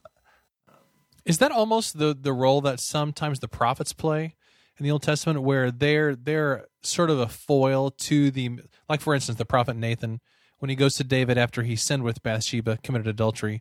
is 1.25 1.39
that 1.39 1.53
almost 1.53 1.99
the 1.99 2.17
the 2.19 2.33
role 2.33 2.61
that 2.63 2.81
sometimes 2.81 3.41
the 3.41 3.49
prophets 3.49 3.93
play? 3.93 4.37
in 4.79 4.85
the 4.85 4.91
Old 4.91 5.03
Testament 5.03 5.43
where 5.43 5.71
they're 5.71 6.17
they're 6.17 6.67
sort 6.83 7.11
of 7.11 7.21
a 7.21 7.29
foil 7.29 7.91
to 7.91 8.31
the 8.31 8.59
like 8.89 9.01
for 9.01 9.15
instance 9.15 9.39
the 9.39 9.45
prophet 9.45 9.77
Nathan 9.77 10.21
when 10.59 10.71
he 10.71 10.77
goes 10.77 10.97
to 10.97 11.05
David 11.05 11.39
after 11.39 11.63
he 11.63 11.77
sinned 11.77 12.03
with 12.03 12.23
Bathsheba 12.23 12.79
committed 12.83 13.07
adultery 13.07 13.61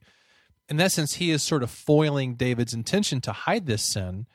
in 0.71 0.79
essence 0.79 1.15
he 1.15 1.29
is 1.29 1.43
sort 1.43 1.62
of 1.62 1.69
foiling 1.69 2.36
David's 2.36 2.73
intention 2.73 3.21
to 3.21 3.31
hide 3.31 3.67
this 3.67 3.84
sin 3.84 4.25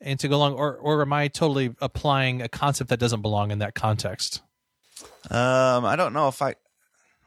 and 0.00 0.20
to 0.20 0.28
go 0.28 0.36
along 0.36 0.54
or 0.54 0.76
or 0.76 1.02
am 1.02 1.12
I 1.12 1.28
totally 1.28 1.74
applying 1.80 2.42
a 2.42 2.48
concept 2.48 2.90
that 2.90 3.00
doesn't 3.00 3.22
belong 3.22 3.50
in 3.50 3.58
that 3.58 3.74
context 3.74 4.42
um 5.30 5.84
I 5.84 5.96
don't 5.96 6.12
know 6.12 6.28
if 6.28 6.40
I 6.40 6.54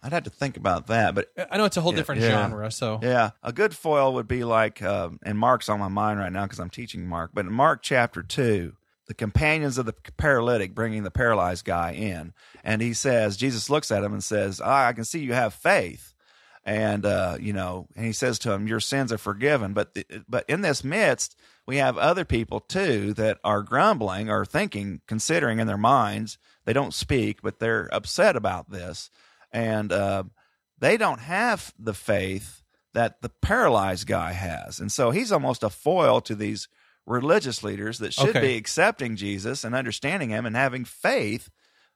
I'd 0.04 0.13
have 0.13 0.24
to 0.24 0.32
think 0.32 0.58
about 0.58 0.88
that, 0.88 1.13
but 1.13 1.28
I 1.52 1.58
know 1.58 1.65
it's 1.65 1.78
a 1.78 1.82
whole 1.82 1.91
yeah, 1.91 1.97
different 1.97 2.21
yeah. 2.21 2.30
genre. 2.30 2.71
So 2.71 3.00
yeah, 3.04 3.32
a 3.43 3.54
good 3.54 3.76
foil 3.76 4.15
would 4.15 4.28
be 4.28 4.43
like, 4.43 4.82
uh, 4.82 5.10
and 5.21 5.38
Mark's 5.38 5.69
on 5.69 5.80
my 5.80 5.89
mind 5.89 6.19
right 6.19 6.32
now 6.32 6.43
because 6.43 6.60
I'm 6.60 6.71
teaching 6.71 7.06
Mark. 7.06 7.32
But 7.36 7.45
in 7.45 7.54
Mark 7.54 7.84
chapter 7.84 8.24
two, 8.24 8.74
the 9.12 9.13
companions 9.13 9.78
of 9.78 9.86
the 9.86 9.93
paralytic 10.17 10.74
bringing 10.74 11.04
the 11.04 11.12
paralyzed 11.12 11.65
guy 11.65 11.91
in. 11.91 12.34
And 12.63 12.82
he 12.82 12.93
says, 12.93 13.36
Jesus 13.36 13.69
looks 13.69 13.91
at 13.91 14.04
him 14.04 14.13
and 14.13 14.24
says, 14.24 14.62
ah, 14.63 14.88
I 14.88 14.93
can 14.93 15.04
see 15.04 15.19
you 15.19 15.34
have 15.34 15.54
faith. 15.54 16.11
And, 16.63 17.06
uh, 17.06 17.38
you 17.39 17.54
know, 17.54 17.88
and 17.95 18.06
he 18.06 18.12
says 18.13 18.38
to 18.39 18.52
him, 18.52 18.67
your 18.67 18.80
sins 18.80 19.12
are 19.12 19.17
forgiven. 19.17 19.74
But, 19.74 19.95
the, 19.95 20.06
but 20.30 20.45
in 20.47 20.62
this 20.62 20.84
midst, 20.84 21.36
we 21.65 21.78
have 21.78 21.97
other 21.97 22.24
people 22.26 22.60
too 22.60 23.13
that 23.15 23.39
are 23.43 23.63
grumbling 23.63 24.30
or 24.30 24.45
thinking, 24.45 25.02
considering 25.08 25.60
in 25.60 25.65
their 25.67 25.78
minds, 25.78 26.38
they 26.65 26.74
don't 26.74 26.93
speak, 26.93 27.41
but 27.41 27.60
they're 27.60 27.89
upset 27.91 28.36
about 28.36 28.69
this. 28.69 29.10
and 29.52 29.91
uh, 29.91 30.24
they 30.80 30.97
don't 30.97 31.19
have 31.19 31.74
the 31.78 31.93
faith 31.93 32.62
that 32.93 33.21
the 33.21 33.30
paralyzed 33.30 34.08
guy 34.08 34.32
has, 34.34 34.80
and 34.80 34.91
so 34.91 35.12
he's 35.12 35.32
almost 35.32 35.62
a 35.63 35.69
foil 35.69 36.21
to 36.21 36.36
these 36.36 36.67
religious 37.06 37.63
leaders 37.63 38.00
that 38.00 38.13
should 38.13 38.30
Okay. 38.30 38.41
be 38.41 38.56
accepting 38.58 39.15
Jesus 39.15 39.63
and 39.63 39.76
understanding 39.76 40.30
him 40.30 40.45
and 40.45 40.56
having 40.56 40.86
faith. 40.86 41.50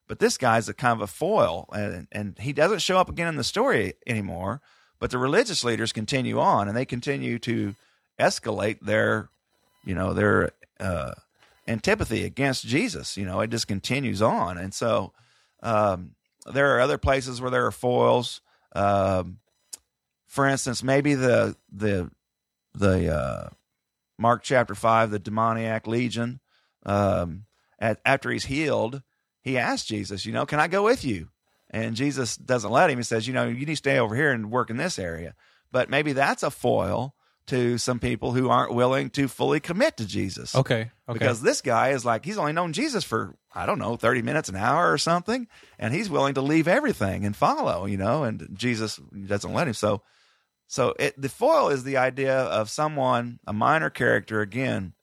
But 0.08 0.20
this 0.20 0.38
guy's 0.38 0.70
a 0.70 0.74
kind 0.74 0.94
of 0.94 1.02
a 1.02 1.08
foil, 1.08 1.68
and, 1.74 2.08
and 2.12 2.38
he 2.40 2.54
doesn't 2.54 2.80
show 2.80 2.98
up 2.98 3.10
again 3.10 3.28
in 3.28 3.38
the 3.38 3.44
story 3.44 3.94
anymore. 4.06 4.62
But 5.00 5.12
the 5.12 5.18
religious 5.18 5.64
leaders 5.64 5.92
continue 5.92 6.40
on, 6.40 6.68
and 6.68 6.78
they 6.78 6.86
continue 6.86 7.40
to 7.40 7.76
escalate 8.20 8.80
their, 8.82 9.30
you 9.84 9.96
know, 9.96 10.14
their 10.14 10.52
uh, 10.80 11.14
antipathy 11.68 12.24
against 12.24 12.66
Jesus. 12.66 13.18
You 13.18 13.26
know, 13.26 13.42
it 13.42 13.50
just 13.50 13.68
continues 13.68 14.22
on, 14.22 14.58
and 14.58 14.74
so 14.74 15.12
um, 15.64 16.12
there 16.46 16.76
are 16.76 16.80
other 16.80 16.98
places 16.98 17.42
where 17.42 17.52
there 17.52 17.66
are 17.66 17.72
foils. 17.72 18.42
Um, 18.76 19.40
for 20.28 20.48
instance, 20.48 20.84
maybe 20.84 21.16
the 21.16 21.56
the 21.72 22.12
the 22.74 23.14
uh, 23.14 23.50
Mark 24.18 24.44
chapter 24.44 24.76
five, 24.76 25.12
the 25.12 25.20
demoniac 25.20 25.88
legion. 25.88 26.40
Um, 26.86 27.46
at, 27.80 28.00
after 28.06 28.30
he's 28.30 28.46
healed, 28.46 29.02
he 29.46 29.60
asks 29.60 29.88
Jesus, 29.88 30.26
you 30.26 30.34
know, 30.34 30.46
can 30.46 30.60
I 30.60 30.68
go 30.68 30.84
with 30.84 31.06
you? 31.06 31.30
And 31.70 31.96
Jesus 31.96 32.36
doesn't 32.36 32.72
let 32.72 32.90
him. 32.90 32.98
He 32.98 33.04
says, 33.04 33.28
you 33.28 33.34
know, 33.34 33.48
you 33.48 33.60
need 33.60 33.66
to 33.66 33.76
stay 33.76 34.00
over 34.00 34.16
here 34.16 34.32
and 34.32 34.52
work 34.52 34.72
in 34.72 34.78
this 34.78 34.98
area. 34.98 35.36
But 35.72 35.90
maybe 35.90 36.14
that's 36.14 36.42
a 36.42 36.50
foil 36.50 37.16
to 37.48 37.78
some 37.78 38.00
people 38.00 38.32
who 38.32 38.50
aren't 38.50 38.74
willing 38.74 39.12
to 39.12 39.28
fully 39.28 39.60
commit 39.60 39.98
to 39.98 40.08
Jesus. 40.08 40.56
Okay. 40.56 40.90
Okay. 41.08 41.14
Because 41.14 41.42
this 41.42 41.62
guy 41.62 41.90
is 41.90 42.04
like, 42.04 42.26
he's 42.26 42.40
only 42.40 42.54
known 42.54 42.74
Jesus 42.74 43.04
for, 43.04 43.36
I 43.54 43.68
don't 43.68 43.78
know, 43.78 43.98
30 43.98 44.24
minutes, 44.24 44.50
an 44.50 44.56
hour 44.56 44.92
or 44.92 44.98
something. 44.98 45.48
And 45.78 45.94
he's 45.94 46.10
willing 46.10 46.34
to 46.36 46.42
leave 46.42 46.68
everything 46.68 47.24
and 47.24 47.36
follow, 47.36 47.86
you 47.86 47.98
know, 47.98 48.24
and 48.24 48.50
Jesus 48.54 49.00
doesn't 49.28 49.54
let 49.54 49.68
him. 49.68 49.76
So, 49.76 50.02
so 50.66 50.96
it, 50.98 51.22
the 51.22 51.30
foil 51.30 51.70
is 51.70 51.84
the 51.84 51.98
idea 51.98 52.36
of 52.36 52.72
someone, 52.72 53.40
a 53.46 53.54
minor 53.54 53.92
character, 53.92 54.42
again, 54.42 54.94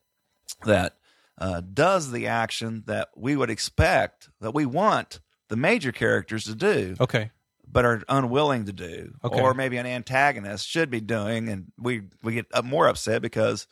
that 0.65 0.97
uh, 1.39 1.61
does 1.61 2.11
the 2.13 2.27
action 2.27 2.85
that 2.87 3.09
we 3.17 3.37
would 3.37 3.51
expect, 3.51 4.29
that 4.41 4.55
we 4.55 4.67
want 4.67 5.21
the 5.49 5.57
major 5.57 5.93
characters 5.93 6.45
to 6.45 6.55
do 6.55 6.95
okay. 7.01 7.31
but 7.67 7.85
are 7.85 8.03
unwilling 8.09 8.67
to 8.67 8.73
do, 8.73 9.13
Okay. 9.25 9.41
or 9.41 9.55
maybe 9.55 9.77
an 9.77 9.87
antagonist 9.87 10.67
should 10.69 10.91
be 10.91 11.01
doing, 11.01 11.49
and 11.49 11.73
we 11.79 12.03
we 12.23 12.35
get 12.35 12.47
more 12.65 12.87
upset 12.89 13.23
because 13.23 13.67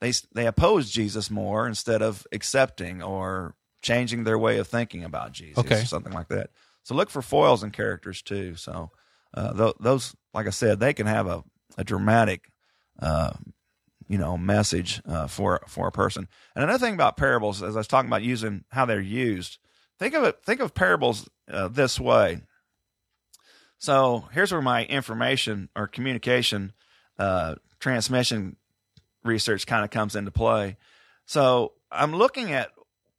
they 0.00 0.12
they 0.34 0.46
oppose 0.46 0.90
Jesus 0.90 1.30
more 1.30 1.66
instead 1.66 2.02
of 2.02 2.26
accepting 2.32 3.02
or 3.02 3.54
changing 3.82 4.24
their 4.24 4.38
way 4.38 4.58
of 4.58 4.68
thinking 4.68 5.04
about 5.04 5.32
Jesus, 5.32 5.58
Okay. 5.58 5.82
or 5.82 5.84
something 5.84 6.12
like 6.12 6.28
that. 6.28 6.50
So 6.82 6.94
look 6.94 7.10
for 7.10 7.22
foils 7.22 7.62
and 7.62 7.72
characters 7.72 8.22
too. 8.22 8.54
So 8.56 8.90
uh, 9.34 9.52
th- 9.52 9.74
those, 9.80 10.16
like 10.34 10.46
I 10.46 10.50
said, 10.50 10.80
they 10.80 10.92
can 10.94 11.06
have 11.06 11.26
a 11.26 11.44
a 11.76 11.84
dramatic. 11.84 12.50
Uh, 12.98 13.32
you 14.10 14.18
know, 14.18 14.36
message 14.36 15.00
uh, 15.06 15.28
for 15.28 15.60
for 15.68 15.86
a 15.86 15.92
person. 15.92 16.26
And 16.56 16.64
another 16.64 16.84
thing 16.84 16.94
about 16.94 17.16
parables, 17.16 17.62
as 17.62 17.76
I 17.76 17.78
was 17.78 17.86
talking 17.86 18.10
about 18.10 18.24
using 18.24 18.64
how 18.70 18.84
they're 18.84 19.00
used, 19.00 19.58
think 20.00 20.14
of 20.14 20.24
it. 20.24 20.40
Think 20.44 20.60
of 20.60 20.74
parables 20.74 21.30
uh, 21.48 21.68
this 21.68 22.00
way. 22.00 22.40
So 23.78 24.24
here's 24.32 24.50
where 24.50 24.60
my 24.60 24.84
information 24.84 25.68
or 25.76 25.86
communication 25.86 26.72
uh, 27.20 27.54
transmission 27.78 28.56
research 29.22 29.64
kind 29.64 29.84
of 29.84 29.90
comes 29.92 30.16
into 30.16 30.32
play. 30.32 30.76
So 31.26 31.74
I'm 31.92 32.12
looking 32.12 32.50
at 32.50 32.72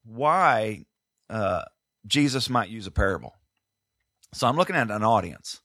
why 0.04 0.84
uh, 1.30 1.62
Jesus 2.06 2.50
might 2.50 2.68
use 2.68 2.86
a 2.86 2.92
parable. 2.92 3.34
So 4.34 4.46
I'm 4.46 4.58
looking 4.58 4.76
at 4.76 4.92
an 4.92 5.04
audience. 5.04 5.62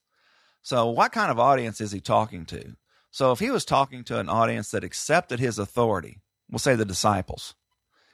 So 0.63 0.87
what 0.87 1.11
kind 1.11 1.33
of 1.33 1.41
audience 1.41 1.81
is 1.81 1.91
he 1.91 2.01
talking 2.01 2.47
to? 2.47 2.77
So 3.17 3.33
if 3.33 3.39
he 3.39 3.51
was 3.51 3.65
talking 3.65 4.05
to 4.05 4.19
an 4.19 4.29
audience 4.29 4.73
that 4.73 4.85
accepted 4.85 5.41
his 5.41 5.59
authority, 5.59 6.21
we'll 6.51 6.59
say 6.59 6.75
the 6.75 6.85
disciples, 6.85 7.55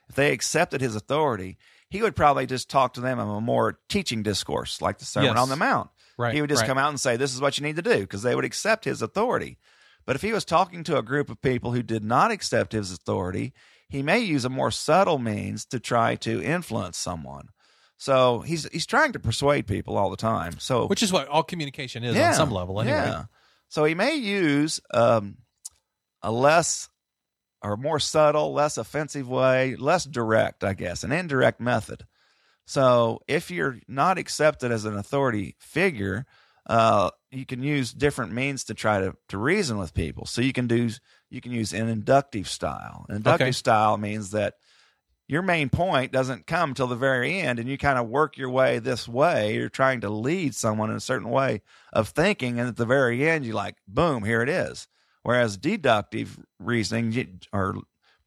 if 0.09 0.15
they 0.15 0.31
accepted 0.31 0.81
his 0.81 0.95
authority, 0.95 1.59
he 1.91 2.03
would 2.03 2.15
probably 2.15 2.47
just 2.47 2.71
talk 2.71 2.95
to 2.95 3.01
them 3.01 3.19
in 3.19 3.27
a 3.27 3.41
more 3.41 3.81
teaching 3.89 4.23
discourse, 4.23 4.81
like 4.81 4.99
the 4.99 5.05
Sermon 5.05 5.31
Yes. 5.31 5.39
on 5.39 5.49
the 5.49 5.57
Mount. 5.57 5.91
Right. 6.17 6.33
He 6.33 6.41
would 6.41 6.51
just 6.51 6.63
right. 6.63 6.69
come 6.69 6.79
out 6.79 6.91
and 6.91 7.01
say, 7.01 7.17
This 7.17 7.35
is 7.35 7.41
what 7.41 7.59
you 7.59 7.65
need 7.65 7.75
to 7.75 7.83
do, 7.83 7.99
because 8.03 8.23
they 8.23 8.37
would 8.37 8.45
accept 8.45 8.85
his 8.85 9.03
authority. 9.03 9.59
But 10.07 10.15
if 10.15 10.23
he 10.23 10.33
was 10.33 10.45
talking 10.45 10.85
to 10.85 10.97
a 10.97 11.03
group 11.03 11.31
of 11.31 11.43
people 11.43 11.73
who 11.73 11.83
did 11.83 12.05
not 12.05 12.31
accept 12.31 12.71
his 12.71 12.93
authority, 12.93 13.55
he 13.89 14.05
may 14.05 14.21
use 14.21 14.45
a 14.45 14.49
more 14.51 14.71
subtle 14.71 15.19
means 15.19 15.65
to 15.65 15.81
try 15.81 16.15
to 16.15 16.41
influence 16.41 16.97
someone. 16.97 17.49
So 17.97 18.43
he's 18.43 18.69
he's 18.71 18.87
trying 18.87 19.15
to 19.15 19.19
persuade 19.19 19.67
people 19.67 19.97
all 19.97 20.11
the 20.11 20.17
time. 20.17 20.61
So 20.61 20.87
Which 20.87 21.03
is 21.03 21.13
what 21.13 21.27
all 21.27 21.43
communication 21.43 22.05
is 22.05 22.17
on 22.17 22.35
some 22.35 22.53
level, 22.53 22.81
anyway. 22.81 22.99
yeah. 22.99 23.25
So 23.73 23.85
he 23.85 23.95
may 23.95 24.17
use 24.17 24.83
um, 24.93 25.39
a 26.21 26.31
less 26.31 26.91
or 27.63 27.79
more 27.79 27.99
subtle, 27.99 28.53
less 28.53 28.77
offensive 28.77 29.31
way, 29.31 29.77
less 29.77 30.05
direct, 30.05 30.63
I 30.63 30.75
guess, 30.75 31.05
an 31.05 31.11
indirect 31.11 31.59
method. 31.59 32.05
So 32.67 33.23
if 33.27 33.51
you're 33.51 33.79
not 33.89 34.19
accepted 34.19 34.73
as 34.73 34.85
an 34.85 34.99
authority 34.99 35.57
figure, 35.59 36.27
uh, 36.67 37.13
you 37.31 37.47
can 37.47 37.63
use 37.63 37.95
different 37.95 38.33
means 38.33 38.65
to 38.65 38.75
try 38.75 39.01
to, 39.01 39.17
to 39.31 39.39
reason 39.39 39.79
with 39.79 39.95
people. 39.95 40.27
So 40.27 40.43
you 40.43 40.53
can 40.53 40.67
do 40.67 40.91
you 41.31 41.41
can 41.41 41.53
use 41.53 41.73
an 41.73 41.89
inductive 41.89 42.51
style. 42.51 43.07
An 43.09 43.17
inductive 43.17 43.47
Okay. 43.47 43.53
style 43.53 43.97
means 43.97 44.33
that 44.33 44.57
your 45.33 45.41
main 45.41 45.71
point 45.71 46.13
doesn't 46.13 46.47
come 46.47 46.75
till 46.75 46.89
the 46.89 46.95
very 46.95 47.41
end 47.41 47.59
and 47.59 47.67
you 47.67 47.79
kind 47.79 47.99
of 47.99 48.07
work 48.07 48.37
your 48.37 48.51
way 48.51 48.79
this 48.79 49.09
way. 49.09 49.55
You're 49.55 49.71
trying 49.71 50.03
to 50.03 50.11
lead 50.11 50.55
someone 50.55 50.91
in 50.91 50.97
a 50.97 51.01
certain 51.01 51.31
way 51.31 51.63
of 51.91 52.11
thinking 52.11 52.61
and 52.61 52.69
at 52.69 52.77
the 52.77 52.85
very 52.85 53.27
end 53.27 53.47
you 53.47 53.55
like 53.55 53.77
boom 53.89 54.25
here 54.25 54.43
it 54.43 54.51
is. 54.51 54.89
Whereas 55.23 55.57
deductive 55.57 56.39
reasoning 56.59 57.41
or 57.51 57.77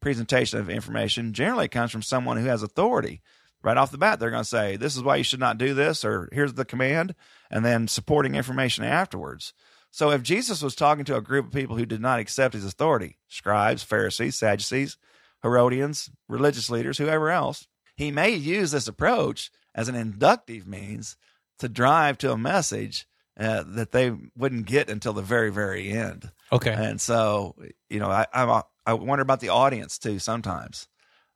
presentation 0.00 0.58
of 0.58 0.68
information 0.68 1.32
generally 1.32 1.68
comes 1.68 1.92
from 1.92 2.02
someone 2.02 2.38
who 2.38 2.46
has 2.46 2.64
authority. 2.64 3.22
Right 3.62 3.76
off 3.76 3.92
the 3.92 3.98
bat 3.98 4.18
they're 4.18 4.30
going 4.30 4.42
to 4.42 4.48
say 4.48 4.76
this 4.76 4.96
is 4.96 5.02
why 5.04 5.14
you 5.14 5.24
should 5.24 5.38
not 5.38 5.58
do 5.58 5.74
this 5.74 6.04
or 6.04 6.28
here's 6.32 6.54
the 6.54 6.64
command 6.64 7.14
and 7.52 7.64
then 7.64 7.86
supporting 7.86 8.34
information 8.34 8.82
afterwards. 8.82 9.54
So 9.92 10.10
if 10.10 10.24
jesus 10.24 10.60
was 10.60 10.74
talking 10.74 11.04
to 11.04 11.16
a 11.16 11.22
group 11.22 11.46
of 11.46 11.52
people 11.52 11.76
who 11.76 11.86
did 11.86 12.00
not 12.00 12.18
accept 12.18 12.54
his 12.54 12.64
authority 12.64 13.18
scribes 13.28 13.84
pharisees 13.84 14.34
sadducees 14.34 14.96
Herodians, 15.42 16.10
religious 16.28 16.70
leaders, 16.70 16.98
whoever 16.98 17.30
else, 17.30 17.66
he 17.96 18.10
may 18.10 18.30
use 18.30 18.70
this 18.70 18.88
approach 18.88 19.50
as 19.74 19.88
an 19.88 19.94
inductive 19.94 20.66
means 20.66 21.16
to 21.58 21.68
drive 21.68 22.18
to 22.18 22.32
a 22.32 22.36
message 22.36 23.06
uh, 23.38 23.64
that 23.66 23.92
they 23.92 24.12
wouldn't 24.36 24.66
get 24.66 24.88
until 24.88 25.12
the 25.12 25.22
very, 25.22 25.50
very 25.50 25.90
end. 25.90 26.30
Okay. 26.50 26.72
And 26.72 27.00
so, 27.00 27.54
you 27.90 27.98
know, 28.00 28.10
I 28.10 28.26
I, 28.32 28.62
I 28.86 28.94
wonder 28.94 29.22
about 29.22 29.40
the 29.40 29.50
audience 29.50 29.98
too. 29.98 30.18
Sometimes, 30.18 30.88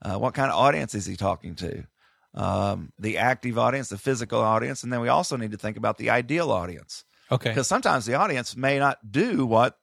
uh, 0.03 0.17
what 0.19 0.35
kind 0.35 0.51
of 0.51 0.59
audience 0.59 0.95
is 0.95 1.05
he 1.07 1.17
talking 1.17 1.55
to? 1.57 1.85
Um, 2.33 2.93
the 2.99 3.19
active 3.19 3.59
audience, 3.59 3.89
the 3.89 3.99
physical 3.99 4.41
audience, 4.41 4.83
and 4.83 4.93
then 4.93 5.01
we 5.01 5.09
also 5.09 5.37
need 5.37 5.51
to 5.51 5.59
think 5.59 5.77
about 5.77 5.99
the 5.99 6.11
ideal 6.11 6.53
audience 6.53 7.05
Okay. 7.31 7.51
because 7.51 7.67
sometimes 7.67 8.07
the 8.07 8.15
audience 8.15 8.57
may 8.57 8.79
not 8.79 8.99
do 9.11 9.45
what 9.45 9.77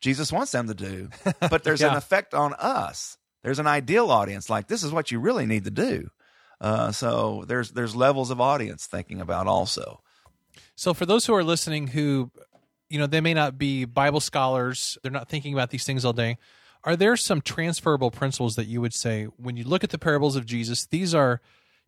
Jesus 0.00 0.32
wants 0.32 0.52
them 0.52 0.68
to 0.68 0.74
do, 0.74 1.10
but 1.38 1.64
there's 1.64 1.82
an 1.82 1.94
effect 1.96 2.32
on 2.34 2.54
us. 2.54 3.18
There's 3.42 3.58
an 3.58 3.66
ideal 3.66 4.10
audience, 4.10 4.48
like 4.48 4.68
this 4.68 4.82
is 4.82 4.92
what 4.92 5.10
you 5.10 5.18
really 5.18 5.46
need 5.46 5.64
to 5.64 5.70
do. 5.70 6.10
Uh, 6.60 6.92
so 6.92 7.44
there's 7.48 7.72
there's 7.72 7.96
levels 7.96 8.30
of 8.30 8.40
audience 8.40 8.86
thinking 8.86 9.20
about 9.20 9.46
also. 9.46 10.00
So 10.76 10.94
for 10.94 11.06
those 11.06 11.26
who 11.26 11.34
are 11.34 11.42
listening 11.42 11.88
who 11.88 12.30
you 12.88 12.98
know 12.98 13.06
they 13.06 13.20
may 13.20 13.34
not 13.34 13.58
be 13.58 13.84
Bible 13.84 14.20
scholars, 14.20 14.96
they're 15.02 15.10
not 15.10 15.28
thinking 15.28 15.52
about 15.52 15.70
these 15.70 15.84
things 15.84 16.04
all 16.04 16.12
day. 16.12 16.38
Are 16.84 16.96
there 16.96 17.16
some 17.16 17.40
transferable 17.40 18.10
principles 18.10 18.56
that 18.56 18.66
you 18.66 18.80
would 18.80 18.94
say 18.94 19.24
when 19.24 19.56
you 19.56 19.64
look 19.64 19.84
at 19.84 19.90
the 19.90 19.98
parables 19.98 20.34
of 20.34 20.46
Jesus, 20.46 20.86
these 20.86 21.14
are 21.14 21.40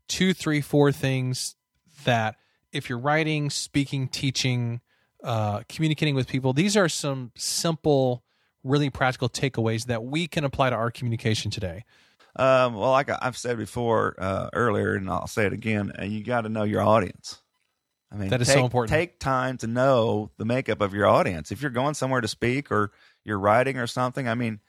two, 0.09 0.33
three, 0.33 0.61
four 0.61 0.93
things 0.93 1.57
that 2.05 2.37
if 2.72 2.89
you're 2.89 2.99
writing, 2.99 3.51
speaking, 3.51 4.09
teaching, 4.09 4.81
uh, 5.22 5.62
communicating 5.68 6.14
with 6.14 6.29
people, 6.29 6.53
these 6.53 6.76
are 6.76 6.89
some 6.89 7.33
simple, 7.37 8.22
really 8.65 8.91
practical 8.91 9.29
takeaways 9.29 9.87
that 9.87 10.03
we 10.03 10.27
can 10.27 10.45
apply 10.45 10.71
to 10.71 10.77
our 10.77 10.91
communication 10.91 11.51
today. 11.51 11.85
Um, 12.37 12.75
well, 12.75 12.91
like 12.91 13.09
I- 13.11 13.19
I've 13.23 13.37
said 13.37 13.59
before 13.59 14.17
uh, 14.19 14.49
earlier, 14.53 14.95
and 14.95 15.09
I'll 15.09 15.29
say 15.29 15.47
it 15.47 15.53
again, 15.53 15.93
and 15.97 16.11
you 16.11 16.25
got 16.25 16.41
to 16.41 16.49
know 16.49 16.65
your 16.65 16.83
audience. 16.83 17.41
I 18.11 18.17
mean, 18.17 18.29
That 18.31 18.41
is 18.41 18.49
take, 18.49 18.59
so 18.59 18.65
important. 18.65 18.91
Take 18.91 19.19
time 19.19 19.59
to 19.59 19.67
know 19.67 20.31
the 20.37 20.45
makeup 20.45 20.81
of 20.81 20.95
your 20.95 21.07
audience. 21.07 21.53
If 21.53 21.62
you're 21.62 21.71
going 21.71 21.95
somewhere 21.95 22.21
to 22.21 22.29
speak 22.29 22.71
or 22.71 22.93
you're 23.25 23.39
writing 23.39 23.79
or 23.79 23.87
something, 23.87 24.29
I 24.29 24.35
mean, 24.35 24.61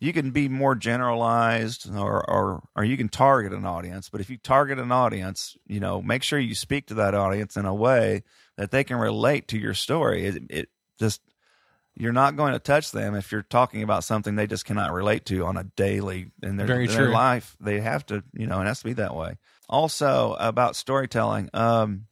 you 0.00 0.12
can 0.12 0.30
be 0.30 0.48
more 0.48 0.74
generalized 0.74 1.88
or, 1.94 2.28
or 2.28 2.62
or 2.74 2.84
you 2.84 2.96
can 2.96 3.08
target 3.08 3.52
an 3.52 3.64
audience. 3.64 4.08
But 4.08 4.20
if 4.20 4.30
you 4.30 4.36
target 4.36 4.78
an 4.78 4.90
audience, 4.90 5.56
you 5.66 5.78
know, 5.80 6.02
make 6.02 6.22
sure 6.22 6.38
you 6.38 6.54
speak 6.54 6.86
to 6.86 6.94
that 6.94 7.14
audience 7.14 7.56
in 7.56 7.66
a 7.66 7.74
way 7.74 8.24
that 8.56 8.72
they 8.72 8.82
can 8.84 8.96
relate 8.96 9.48
to 9.48 9.58
your 9.58 9.74
story. 9.74 10.26
It, 10.26 10.42
it 10.50 10.68
just 10.98 11.20
you're 11.94 12.12
not 12.12 12.36
going 12.36 12.52
to 12.52 12.58
touch 12.58 12.90
them 12.90 13.14
if 13.14 13.30
you're 13.30 13.42
talking 13.42 13.82
about 13.82 14.04
something 14.04 14.34
they 14.34 14.46
just 14.46 14.64
cannot 14.64 14.92
relate 14.92 15.26
to 15.26 15.44
on 15.44 15.56
a 15.56 15.64
daily 15.64 16.30
in 16.42 16.56
their, 16.56 16.80
in 16.80 16.86
their 16.88 17.06
true. 17.06 17.12
life. 17.12 17.56
They 17.60 17.80
have 17.80 18.06
to, 18.06 18.24
you 18.32 18.46
know, 18.46 18.60
it 18.60 18.66
has 18.66 18.78
to 18.78 18.84
be 18.84 18.94
that 18.94 19.14
way. 19.14 19.36
Also 19.68 20.34
about 20.38 20.76
storytelling, 20.76 21.50
um, 21.54 22.06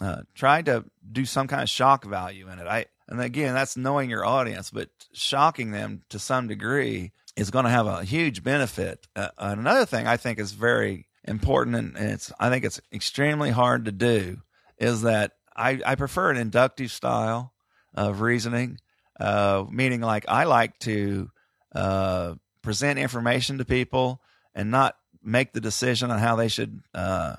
uh, 0.00 0.22
try 0.34 0.62
to 0.62 0.84
do 1.10 1.24
some 1.24 1.46
kind 1.46 1.62
of 1.62 1.68
shock 1.68 2.04
value 2.04 2.48
in 2.48 2.58
it. 2.58 2.66
I 2.66 2.86
and 3.06 3.20
again, 3.20 3.54
that's 3.54 3.76
knowing 3.76 4.08
your 4.08 4.24
audience, 4.24 4.70
but 4.70 4.88
shocking 5.12 5.70
them 5.70 6.02
to 6.08 6.18
some 6.18 6.48
degree 6.48 7.12
is 7.36 7.50
going 7.50 7.66
to 7.66 7.70
have 7.70 7.86
a 7.86 8.02
huge 8.02 8.42
benefit. 8.42 9.06
Uh, 9.14 9.28
another 9.38 9.84
thing 9.84 10.06
I 10.06 10.16
think 10.16 10.38
is 10.38 10.52
very 10.52 11.06
important, 11.24 11.76
and, 11.76 11.96
and 11.96 12.10
it's 12.12 12.32
I 12.40 12.48
think 12.50 12.64
it's 12.64 12.80
extremely 12.92 13.50
hard 13.50 13.84
to 13.84 13.92
do, 13.92 14.38
is 14.78 15.02
that 15.02 15.32
I, 15.54 15.80
I 15.84 15.94
prefer 15.94 16.30
an 16.30 16.38
inductive 16.38 16.90
style 16.90 17.53
of 17.94 18.20
reasoning, 18.20 18.78
uh, 19.20 19.64
meaning 19.70 20.00
like 20.00 20.24
I 20.28 20.44
like 20.44 20.78
to 20.80 21.28
uh, 21.74 22.34
present 22.62 22.98
information 22.98 23.58
to 23.58 23.64
people 23.64 24.20
and 24.54 24.70
not 24.70 24.96
make 25.22 25.52
the 25.52 25.60
decision 25.60 26.10
on 26.10 26.18
how 26.18 26.36
they 26.36 26.48
should 26.48 26.80
uh, 26.94 27.36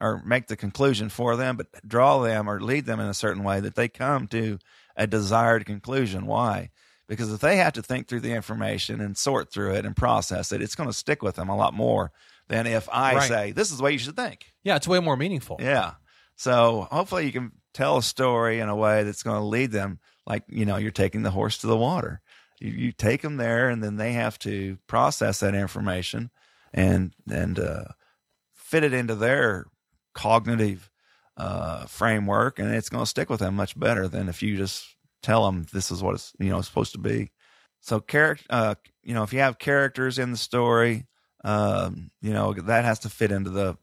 or 0.00 0.22
make 0.24 0.46
the 0.46 0.56
conclusion 0.56 1.08
for 1.08 1.36
them, 1.36 1.56
but 1.56 1.66
draw 1.86 2.20
them 2.22 2.48
or 2.48 2.60
lead 2.60 2.84
them 2.86 3.00
in 3.00 3.06
a 3.06 3.14
certain 3.14 3.42
way 3.42 3.60
that 3.60 3.74
they 3.74 3.88
come 3.88 4.26
to 4.28 4.58
a 4.96 5.06
desired 5.06 5.64
conclusion. 5.66 6.26
Why? 6.26 6.70
Because 7.08 7.32
if 7.32 7.40
they 7.40 7.56
have 7.56 7.74
to 7.74 7.82
think 7.82 8.08
through 8.08 8.20
the 8.20 8.32
information 8.32 9.00
and 9.00 9.16
sort 9.16 9.52
through 9.52 9.74
it 9.74 9.86
and 9.86 9.96
process 9.96 10.52
it, 10.52 10.60
it's 10.60 10.74
going 10.74 10.88
to 10.88 10.92
stick 10.92 11.22
with 11.22 11.36
them 11.36 11.48
a 11.48 11.56
lot 11.56 11.72
more 11.72 12.10
than 12.48 12.66
if 12.66 12.88
I 12.92 13.14
Right. 13.14 13.28
say, 13.28 13.52
this 13.52 13.70
is 13.70 13.78
the 13.78 13.84
way 13.84 13.92
you 13.92 13.98
should 13.98 14.16
think. 14.16 14.46
Yeah, 14.64 14.76
it's 14.76 14.88
way 14.88 15.00
more 15.00 15.16
meaningful. 15.16 15.56
Yeah. 15.60 15.92
So 16.36 16.86
hopefully 16.90 17.26
you 17.26 17.32
can 17.32 17.52
tell 17.74 17.96
a 17.96 18.02
story 18.02 18.60
in 18.60 18.68
a 18.68 18.76
way 18.76 19.02
that's 19.02 19.22
going 19.22 19.40
to 19.40 19.46
lead 19.46 19.72
them 19.72 19.98
like, 20.26 20.44
you 20.48 20.64
know, 20.64 20.76
you're 20.76 20.90
taking 20.90 21.22
the 21.22 21.30
horse 21.30 21.58
to 21.58 21.66
the 21.66 21.76
water. 21.76 22.20
You, 22.60 22.70
you 22.70 22.92
take 22.92 23.22
them 23.22 23.36
there 23.36 23.68
and 23.68 23.82
then 23.82 23.96
they 23.96 24.12
have 24.12 24.38
to 24.40 24.78
process 24.86 25.40
that 25.40 25.54
information 25.54 26.30
and, 26.72 27.12
and, 27.30 27.58
uh, 27.58 27.84
fit 28.54 28.84
it 28.84 28.92
into 28.92 29.14
their 29.14 29.66
cognitive, 30.14 30.90
uh, 31.36 31.84
framework 31.86 32.58
and 32.58 32.74
it's 32.74 32.88
going 32.88 33.02
to 33.02 33.08
stick 33.08 33.28
with 33.28 33.40
them 33.40 33.54
much 33.54 33.78
better 33.78 34.08
than 34.08 34.28
if 34.28 34.42
you 34.42 34.56
just 34.56 34.96
tell 35.22 35.44
them 35.44 35.66
this 35.72 35.90
is 35.90 36.02
what 36.02 36.14
it's, 36.14 36.32
you 36.38 36.50
know, 36.50 36.60
supposed 36.62 36.92
to 36.92 36.98
be. 36.98 37.30
So 37.80 38.00
character, 38.00 38.44
uh, 38.50 38.74
you 39.02 39.14
know, 39.14 39.22
if 39.22 39.32
you 39.32 39.40
have 39.40 39.58
characters 39.58 40.18
in 40.18 40.32
the 40.32 40.36
story, 40.36 41.06
um, 41.44 42.10
you 42.20 42.32
know, 42.32 42.52
that 42.52 42.84
has 42.84 43.00
to 43.00 43.08
fit 43.08 43.30
into 43.30 43.50
the 43.50 43.76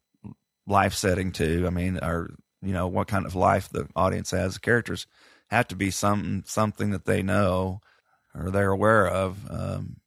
life 0.68 0.94
setting 0.94 1.32
too. 1.32 1.64
I 1.66 1.70
mean, 1.70 2.00
or 2.02 2.36
you 2.64 2.74
know, 2.74 2.88
what 2.88 3.08
kind 3.08 3.26
of 3.26 3.36
life 3.36 3.70
the 3.70 3.88
audience 3.96 4.32
has. 4.32 4.56
The 4.56 4.60
characters 4.60 5.08
have 5.50 5.68
to 5.70 5.76
be 5.76 5.92
some 5.92 6.44
something 6.46 6.92
that 6.92 7.06
they 7.06 7.22
know 7.22 7.82
or 8.36 8.50
they're 8.52 8.72
aware 8.72 9.08
of. 9.08 9.40
Um, 9.50 9.98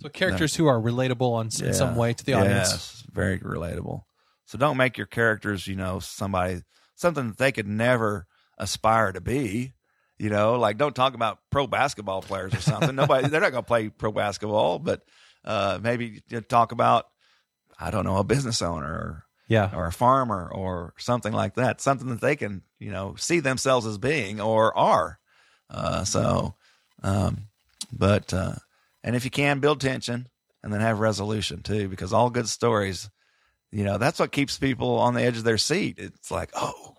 So 0.00 0.08
characters 0.08 0.54
who 0.56 0.66
are 0.66 0.80
relatable 0.80 1.32
on, 1.32 1.46
in 1.46 1.74
some 1.74 1.96
way 1.96 2.12
to 2.12 2.24
the 2.24 2.34
audience. 2.34 2.70
Yes, 2.70 3.04
very 3.12 3.38
relatable. 3.38 4.02
So 4.46 4.58
don't 4.58 4.76
make 4.76 4.96
your 4.98 5.06
characters, 5.06 5.66
you 5.66 5.76
know, 5.76 5.98
somebody 6.00 6.62
something 6.94 7.28
that 7.28 7.38
they 7.38 7.52
could 7.52 7.66
never 7.66 8.26
aspire 8.58 9.12
to 9.12 9.20
be. 9.20 9.72
You 10.18 10.30
know, 10.30 10.58
like 10.58 10.78
don't 10.78 10.96
talk 10.96 11.14
about 11.14 11.38
pro 11.50 11.66
basketball 11.66 12.22
players 12.22 12.54
or 12.54 12.60
something. 12.60 12.94
Nobody, 12.96 13.28
they're 13.28 13.40
not 13.40 13.52
going 13.52 13.64
to 13.64 13.68
play 13.68 13.88
pro 13.90 14.12
basketball, 14.12 14.78
but 14.78 15.02
uh, 15.44 15.78
maybe 15.82 16.22
talk 16.48 16.72
about, 16.72 17.06
I 17.78 17.90
don't 17.90 18.04
know, 18.04 18.16
a 18.16 18.24
business 18.24 18.62
owner 18.62 18.86
or 18.86 19.24
Yeah. 19.48 19.70
or 19.74 19.86
a 19.86 19.92
farmer 19.92 20.50
or 20.52 20.92
something 20.98 21.32
like 21.32 21.54
that, 21.54 21.80
something 21.80 22.08
that 22.08 22.20
they 22.20 22.36
can, 22.36 22.62
you 22.78 22.90
know, 22.90 23.14
see 23.16 23.40
themselves 23.40 23.86
as 23.86 23.98
being 23.98 24.40
or 24.40 24.76
are. 24.76 25.18
Uh, 25.70 26.04
so, 26.04 26.54
um, 27.02 27.48
but, 27.92 28.34
uh, 28.34 28.54
and 29.04 29.14
if 29.14 29.24
you 29.24 29.30
can 29.30 29.60
build 29.60 29.80
tension 29.80 30.28
and 30.62 30.72
then 30.72 30.80
have 30.80 30.98
resolution 30.98 31.62
too, 31.62 31.88
because 31.88 32.12
all 32.12 32.30
good 32.30 32.48
stories, 32.48 33.08
you 33.70 33.84
know, 33.84 33.98
that's 33.98 34.18
what 34.18 34.32
keeps 34.32 34.58
people 34.58 34.98
on 34.98 35.14
the 35.14 35.22
edge 35.22 35.36
of 35.36 35.44
their 35.44 35.58
seat. 35.58 35.96
It's 35.98 36.30
like, 36.30 36.50
oh, 36.54 36.96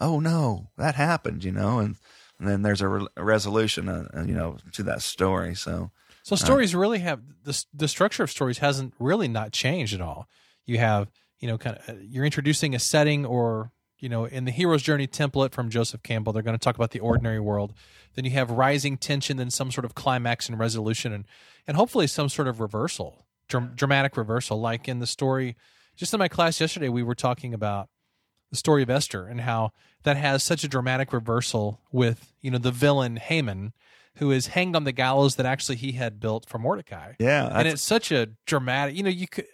oh 0.00 0.20
no, 0.20 0.70
that 0.76 0.96
happened, 0.96 1.44
you 1.44 1.52
know, 1.52 1.78
and, 1.78 1.96
and 2.40 2.48
then 2.48 2.62
there's 2.62 2.80
a, 2.80 2.88
re- 2.88 3.08
a 3.16 3.24
resolution, 3.24 3.88
uh, 3.88 4.08
uh, 4.16 4.22
you 4.24 4.34
know, 4.34 4.56
to 4.72 4.82
that 4.84 5.02
story. 5.02 5.54
So, 5.54 5.92
So 6.24 6.34
stories 6.36 6.74
really 6.74 6.98
have 7.00 7.20
the 7.44 7.64
the 7.72 7.86
structure 7.86 8.24
of 8.24 8.30
stories 8.30 8.58
hasn't 8.58 8.94
really 8.98 9.28
not 9.28 9.52
changed 9.52 9.94
at 9.94 10.00
all. 10.00 10.26
You 10.66 10.78
have 10.78 11.08
you 11.44 11.50
know 11.50 11.58
kind 11.58 11.76
of 11.76 11.88
uh, 11.90 11.92
you're 12.00 12.24
introducing 12.24 12.74
a 12.74 12.78
setting 12.78 13.26
or 13.26 13.70
you 13.98 14.08
know 14.08 14.24
in 14.24 14.46
the 14.46 14.50
hero's 14.50 14.80
journey 14.80 15.06
template 15.06 15.52
from 15.52 15.68
Joseph 15.68 16.02
Campbell 16.02 16.32
they're 16.32 16.42
going 16.42 16.56
to 16.56 16.64
talk 16.64 16.74
about 16.74 16.92
the 16.92 17.00
ordinary 17.00 17.38
world. 17.38 17.74
Then 18.14 18.24
you 18.24 18.30
have 18.30 18.50
rising 18.50 18.96
tension, 18.96 19.36
then 19.36 19.50
some 19.50 19.70
sort 19.70 19.84
of 19.84 19.94
climax 19.94 20.48
and 20.48 20.58
resolution, 20.58 21.12
and 21.12 21.26
and 21.66 21.76
hopefully 21.76 22.06
some 22.06 22.30
sort 22.30 22.48
of 22.48 22.60
reversal, 22.60 23.26
dram- 23.46 23.72
dramatic 23.74 24.16
reversal. 24.16 24.58
Like 24.58 24.88
in 24.88 25.00
the 25.00 25.06
story, 25.06 25.54
just 25.96 26.14
in 26.14 26.18
my 26.18 26.28
class 26.28 26.62
yesterday, 26.62 26.88
we 26.88 27.02
were 27.02 27.14
talking 27.14 27.52
about 27.52 27.90
the 28.50 28.56
story 28.56 28.82
of 28.82 28.88
Esther 28.88 29.26
and 29.26 29.42
how 29.42 29.72
that 30.04 30.16
has 30.16 30.42
such 30.42 30.64
a 30.64 30.68
dramatic 30.68 31.12
reversal 31.12 31.82
with 31.92 32.32
you 32.40 32.50
know 32.50 32.56
the 32.56 32.70
villain 32.70 33.16
Haman, 33.16 33.74
who 34.14 34.30
is 34.30 34.46
hanged 34.46 34.76
on 34.76 34.84
the 34.84 34.92
gallows 34.92 35.36
that 35.36 35.44
actually 35.44 35.76
he 35.76 35.92
had 35.92 36.20
built 36.20 36.48
for 36.48 36.58
Mordecai. 36.58 37.12
yeah, 37.18 37.50
and 37.52 37.68
it's 37.68 37.82
such 37.82 38.10
a 38.10 38.30
dramatic. 38.46 38.96
You 38.96 39.02
know, 39.02 39.10
you 39.10 39.28
could 39.28 39.44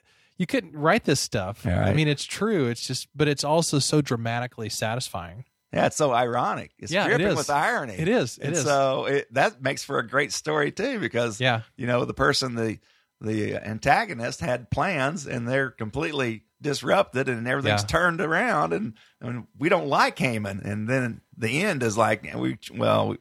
you 0.40 0.46
couldn't 0.46 0.72
write 0.74 1.04
this 1.04 1.20
stuff. 1.20 1.62
Yeah, 1.66 1.84
I 1.84 1.92
mean, 1.92 2.08
it's 2.08 2.24
true. 2.24 2.68
It's 2.68 2.86
just, 2.86 3.08
but 3.14 3.28
it's 3.28 3.44
also 3.44 3.78
so 3.78 4.00
dramatically 4.00 4.70
satisfying. 4.70 5.44
yeah, 5.70 5.84
it's 5.84 5.96
so 5.96 6.12
ironic. 6.14 6.70
It's 6.78 6.90
Yeah, 6.90 7.06
dripping 7.08 7.36
with 7.36 7.50
irony. 7.50 7.92
It 7.94 8.08
is. 8.08 8.38
It 8.38 8.46
and 8.46 8.56
is. 8.56 8.64
so 8.64 9.04
it, 9.04 9.32
that 9.34 9.60
makes 9.62 9.84
for 9.84 9.98
a 9.98 10.06
great 10.08 10.32
story 10.32 10.72
too, 10.72 10.98
because 10.98 11.40
Yeah. 11.40 11.60
you 11.76 11.86
know 11.86 12.06
the 12.06 12.14
person 12.14 12.54
the 12.54 12.78
the 13.20 13.54
antagonist 13.56 14.40
had 14.40 14.70
plans 14.70 15.26
and 15.26 15.46
they're 15.46 15.70
completely 15.70 16.44
disrupted 16.62 17.28
and 17.28 17.46
everything's 17.46 17.82
Yeah. 17.82 17.86
turned 17.86 18.22
around 18.22 18.72
and, 18.72 18.94
and 19.20 19.46
we 19.58 19.68
don't 19.68 19.88
like 19.88 20.18
Haman 20.18 20.62
and 20.64 20.88
then 20.88 21.20
the 21.36 21.60
end 21.62 21.82
is 21.82 21.98
like 21.98 22.26
we 22.34 22.56
well 22.74 23.08
we, 23.08 23.18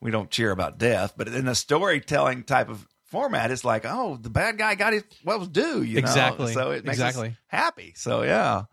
we 0.00 0.10
don't 0.10 0.30
cheer 0.30 0.50
about 0.52 0.78
death 0.78 1.12
but 1.18 1.28
in 1.28 1.48
a 1.48 1.54
storytelling 1.54 2.44
type 2.44 2.70
of 2.70 2.86
format 3.06 3.50
it's 3.50 3.64
like 3.64 3.84
oh 3.86 4.16
the 4.20 4.30
bad 4.30 4.58
guy 4.58 4.74
got 4.74 4.92
his 4.92 5.04
what 5.22 5.38
was 5.38 5.48
due 5.48 5.82
you 5.82 5.94
know 5.94 5.98
Exactly. 6.00 6.52
so 6.52 6.70
it 6.72 6.84
makes 6.84 6.98
Exactly. 6.98 7.28
us 7.28 7.34
happy 7.46 7.92
so 7.96 8.22
yeah 8.22 8.64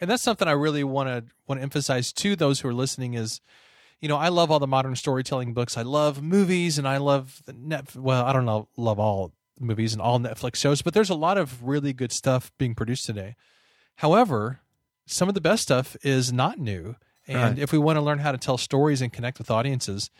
and 0.00 0.08
that's 0.08 0.22
something 0.22 0.46
I 0.46 0.52
really 0.52 0.84
want 0.84 1.08
to 1.08 1.24
want 1.48 1.58
to 1.58 1.62
emphasize 1.62 2.12
to 2.12 2.36
those 2.36 2.60
who 2.60 2.68
are 2.68 2.72
listening 2.72 3.14
is, 3.14 3.40
you 4.00 4.08
know, 4.08 4.16
I 4.16 4.28
love 4.28 4.48
all 4.52 4.60
the 4.60 4.66
modern 4.68 4.94
storytelling 4.94 5.54
books. 5.54 5.76
I 5.76 5.82
love 5.82 6.22
movies, 6.22 6.78
and 6.78 6.86
I 6.86 6.98
love 6.98 7.42
the 7.46 7.52
net. 7.52 7.96
Well, 7.96 8.24
I 8.24 8.32
don't 8.32 8.44
know, 8.44 8.68
love 8.76 9.00
all 9.00 9.32
movies 9.58 9.92
and 9.94 10.00
all 10.00 10.20
Netflix 10.20 10.54
shows, 10.56 10.82
but 10.82 10.94
there's 10.94 11.10
a 11.10 11.16
lot 11.16 11.36
of 11.36 11.64
really 11.64 11.92
good 11.92 12.12
stuff 12.12 12.52
being 12.58 12.76
produced 12.76 13.06
today. 13.06 13.34
However, 13.96 14.60
some 15.06 15.28
of 15.28 15.34
the 15.34 15.40
best 15.40 15.64
stuff 15.64 15.96
is 16.02 16.32
not 16.32 16.58
new, 16.60 16.94
and 17.26 17.36
Right. 17.54 17.58
if 17.58 17.72
we 17.72 17.78
want 17.78 17.96
to 17.96 18.00
learn 18.02 18.20
how 18.20 18.30
to 18.30 18.38
tell 18.38 18.56
stories 18.56 19.02
and 19.02 19.12
connect 19.12 19.38
with 19.38 19.50
audiences 19.50 20.10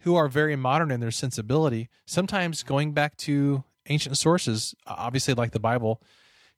who 0.00 0.14
are 0.16 0.28
very 0.28 0.56
modern 0.56 0.90
in 0.90 1.00
their 1.00 1.10
sensibility, 1.10 1.88
sometimes 2.06 2.62
going 2.62 2.92
back 2.92 3.16
to 3.18 3.64
ancient 3.86 4.16
sources, 4.18 4.74
obviously 4.86 5.34
like 5.34 5.52
the 5.52 5.60
Bible, 5.60 6.00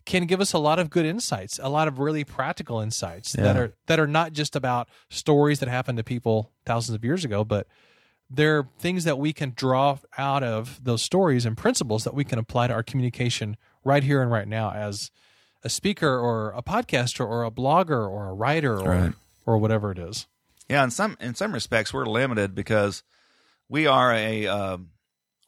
can 0.05 0.27
give 0.27 0.41
us 0.41 0.53
a 0.53 0.59
lot 0.59 0.79
of 0.79 0.89
good 0.91 1.05
insights, 1.05 1.59
a 1.63 1.69
lot 1.69 1.89
of 1.89 1.99
really 1.99 2.23
practical 2.25 2.81
insights 2.81 3.33
that 3.33 3.57
are 3.57 3.73
that 3.87 3.99
are 3.99 4.07
not 4.07 4.33
just 4.33 4.55
about 4.55 4.89
stories 5.11 5.59
that 5.59 5.69
happened 5.69 5.99
to 5.99 6.05
people 6.05 6.53
thousands 6.65 6.95
of 6.95 7.05
years 7.05 7.25
ago, 7.25 7.45
but 7.45 7.67
they're 8.31 8.69
things 8.79 9.05
that 9.05 9.19
we 9.19 9.33
can 9.33 9.53
draw 9.55 9.99
out 10.19 10.43
of 10.43 10.81
those 10.83 11.03
stories 11.03 11.45
and 11.45 11.57
principles 11.57 12.05
that 12.05 12.15
we 12.15 12.25
can 12.25 12.39
apply 12.39 12.67
to 12.69 12.73
our 12.73 12.83
communication 12.85 13.57
right 13.85 14.03
here 14.05 14.23
and 14.23 14.31
right 14.31 14.49
now 14.49 14.71
as 14.73 15.11
a 15.65 15.69
speaker 15.69 16.19
or 16.19 16.53
a 16.57 16.63
podcaster 16.63 17.27
or 17.27 17.45
a 17.45 17.51
blogger 17.51 18.09
or 18.09 18.29
a 18.29 18.33
writer 18.35 18.79
or 18.81 18.89
Right. 18.89 19.13
or 19.45 19.59
whatever 19.59 19.91
it 19.91 19.99
is. 19.99 20.27
Yeah, 20.69 20.85
in 20.85 20.91
some 20.91 21.17
in 21.21 21.35
some 21.35 21.53
respects, 21.53 21.93
we're 21.93 22.07
limited 22.07 22.55
because 22.55 23.03
we 23.69 23.87
are 23.87 24.13
a 24.13 24.47
um, 24.47 24.91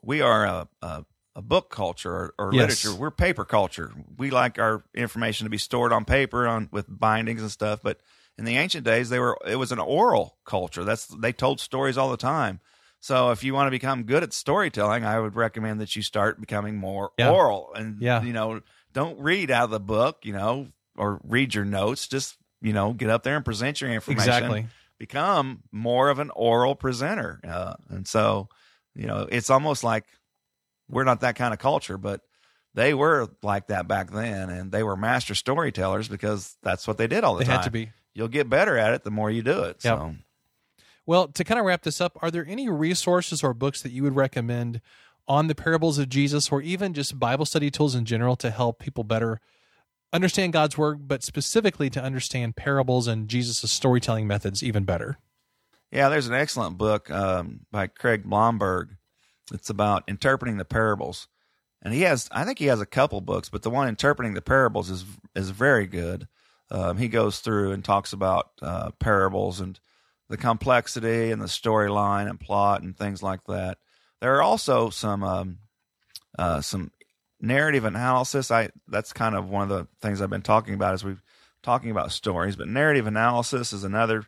we 0.02 0.20
are 0.20 0.44
a, 0.46 0.68
a, 0.82 1.04
a 1.36 1.42
book 1.42 1.70
culture 1.70 2.12
or, 2.12 2.34
or 2.38 2.52
Yes. 2.52 2.84
literature. 2.84 2.94
We're 3.00 3.10
paper 3.10 3.44
culture. 3.44 3.92
We 4.16 4.30
like 4.30 4.58
our 4.58 4.82
information 4.94 5.44
to 5.46 5.50
be 5.50 5.58
stored 5.58 5.92
on 5.92 6.04
paper 6.04 6.46
on 6.46 6.68
with 6.72 6.86
bindings 6.88 7.42
and 7.42 7.50
stuff. 7.50 7.80
But 7.82 8.00
in 8.36 8.44
the 8.44 8.56
ancient 8.56 8.84
days, 8.84 9.08
they 9.08 9.18
were 9.18 9.36
it 9.46 9.56
was 9.56 9.72
an 9.72 9.78
oral 9.78 10.38
culture. 10.44 10.84
That's 10.84 11.06
they 11.06 11.32
told 11.32 11.60
stories 11.60 11.98
all 11.98 12.10
the 12.10 12.16
time. 12.16 12.60
So 13.00 13.30
if 13.30 13.44
you 13.44 13.54
want 13.54 13.68
to 13.68 13.70
become 13.70 14.02
good 14.04 14.24
at 14.24 14.32
storytelling, 14.32 15.04
I 15.04 15.20
would 15.20 15.36
recommend 15.36 15.80
that 15.80 15.94
you 15.94 16.02
start 16.02 16.40
becoming 16.40 16.76
more 16.76 17.10
Yeah. 17.16 17.30
oral 17.30 17.72
and 17.74 18.00
Yeah. 18.02 18.22
you 18.22 18.32
know 18.32 18.60
don't 18.92 19.20
read 19.20 19.50
out 19.50 19.64
of 19.64 19.70
the 19.70 19.80
book, 19.80 20.18
you 20.24 20.32
know, 20.32 20.68
or 20.96 21.20
read 21.22 21.54
your 21.54 21.64
notes. 21.64 22.08
Just 22.08 22.36
you 22.60 22.72
know 22.72 22.92
get 22.92 23.10
up 23.10 23.22
there 23.22 23.36
and 23.36 23.44
present 23.44 23.80
your 23.80 23.90
information 23.90 24.30
Exactly. 24.30 24.66
Become 24.98 25.62
more 25.72 26.08
of 26.10 26.18
an 26.18 26.30
oral 26.34 26.74
presenter. 26.74 27.40
Uh, 27.46 27.74
and 27.88 28.06
so, 28.06 28.48
you 28.94 29.06
know, 29.06 29.26
it's 29.30 29.50
almost 29.50 29.84
like 29.84 30.04
we're 30.88 31.04
not 31.04 31.20
that 31.20 31.36
kind 31.36 31.52
of 31.52 31.60
culture, 31.60 31.96
but 31.98 32.20
they 32.74 32.94
were 32.94 33.28
like 33.42 33.68
that 33.68 33.86
back 33.88 34.10
then. 34.10 34.50
And 34.50 34.72
they 34.72 34.82
were 34.82 34.96
master 34.96 35.34
storytellers 35.34 36.08
because 36.08 36.56
that's 36.62 36.86
what 36.86 36.98
they 36.98 37.06
did 37.06 37.24
all 37.24 37.34
the 37.34 37.40
They 37.40 37.44
time. 37.46 37.56
had 37.56 37.64
to 37.64 37.70
be. 37.70 37.90
You'll 38.14 38.28
get 38.28 38.48
better 38.50 38.76
at 38.76 38.92
it 38.94 39.04
the 39.04 39.10
more 39.10 39.30
you 39.30 39.42
do 39.42 39.62
it. 39.64 39.84
Yep. 39.84 39.98
So, 39.98 40.14
Well, 41.06 41.28
to 41.28 41.44
kind 41.44 41.60
of 41.60 41.66
wrap 41.66 41.82
this 41.82 42.00
up, 42.00 42.18
are 42.20 42.30
there 42.30 42.44
any 42.46 42.68
resources 42.68 43.42
or 43.44 43.54
books 43.54 43.82
that 43.82 43.92
you 43.92 44.02
would 44.02 44.16
recommend 44.16 44.80
on 45.28 45.46
the 45.46 45.54
parables 45.54 45.98
of 45.98 46.08
Jesus 46.08 46.50
or 46.50 46.60
even 46.62 46.94
just 46.94 47.18
Bible 47.18 47.44
study 47.44 47.70
tools 47.70 47.94
in 47.94 48.04
general 48.04 48.34
to 48.36 48.50
help 48.50 48.78
people 48.78 49.04
better 49.04 49.40
understand 50.12 50.52
God's 50.52 50.78
word, 50.78 51.08
but 51.08 51.22
specifically 51.22 51.90
to 51.90 52.02
understand 52.02 52.56
parables 52.56 53.06
and 53.06 53.28
Jesus' 53.28 53.70
storytelling 53.70 54.26
methods 54.26 54.62
even 54.62 54.84
better. 54.84 55.18
Yeah, 55.90 56.08
there's 56.08 56.26
an 56.26 56.34
excellent 56.34 56.76
book 56.76 57.10
um, 57.10 57.60
by 57.70 57.86
Craig 57.86 58.24
Blomberg. 58.24 58.96
It's 59.52 59.70
about 59.70 60.04
interpreting 60.06 60.58
the 60.58 60.64
parables, 60.64 61.28
and 61.82 61.94
he 61.94 62.02
has, 62.02 62.28
I 62.30 62.44
think 62.44 62.58
he 62.58 62.66
has 62.66 62.80
a 62.80 62.86
couple 62.86 63.20
books, 63.22 63.48
but 63.48 63.62
the 63.62 63.70
one 63.70 63.88
interpreting 63.88 64.34
the 64.34 64.42
parables 64.42 64.90
is 64.90 65.04
is 65.34 65.50
very 65.50 65.86
good. 65.86 66.28
Um, 66.70 66.98
he 66.98 67.08
goes 67.08 67.38
through 67.38 67.72
and 67.72 67.82
talks 67.82 68.12
about 68.12 68.50
uh, 68.60 68.90
parables 68.98 69.60
and 69.60 69.80
the 70.28 70.36
complexity 70.36 71.30
and 71.30 71.40
the 71.40 71.46
storyline 71.46 72.28
and 72.28 72.38
plot 72.38 72.82
and 72.82 72.94
things 72.94 73.22
like 73.22 73.40
that. 73.48 73.78
There 74.20 74.34
are 74.36 74.42
also 74.42 74.90
some 74.90 75.22
um, 75.24 75.58
uh, 76.38 76.60
some 76.60 76.90
narrative 77.40 77.84
analysis. 77.84 78.50
I 78.50 78.70
that's 78.88 79.12
kind 79.12 79.34
of 79.34 79.48
one 79.48 79.62
of 79.62 79.68
the 79.68 79.86
things 80.00 80.20
I've 80.20 80.30
been 80.30 80.42
talking 80.42 80.74
about 80.74 80.94
as 80.94 81.04
we've 81.04 81.22
talking 81.62 81.90
about 81.90 82.12
stories, 82.12 82.56
but 82.56 82.68
narrative 82.68 83.06
analysis 83.06 83.72
is 83.72 83.84
another 83.84 84.24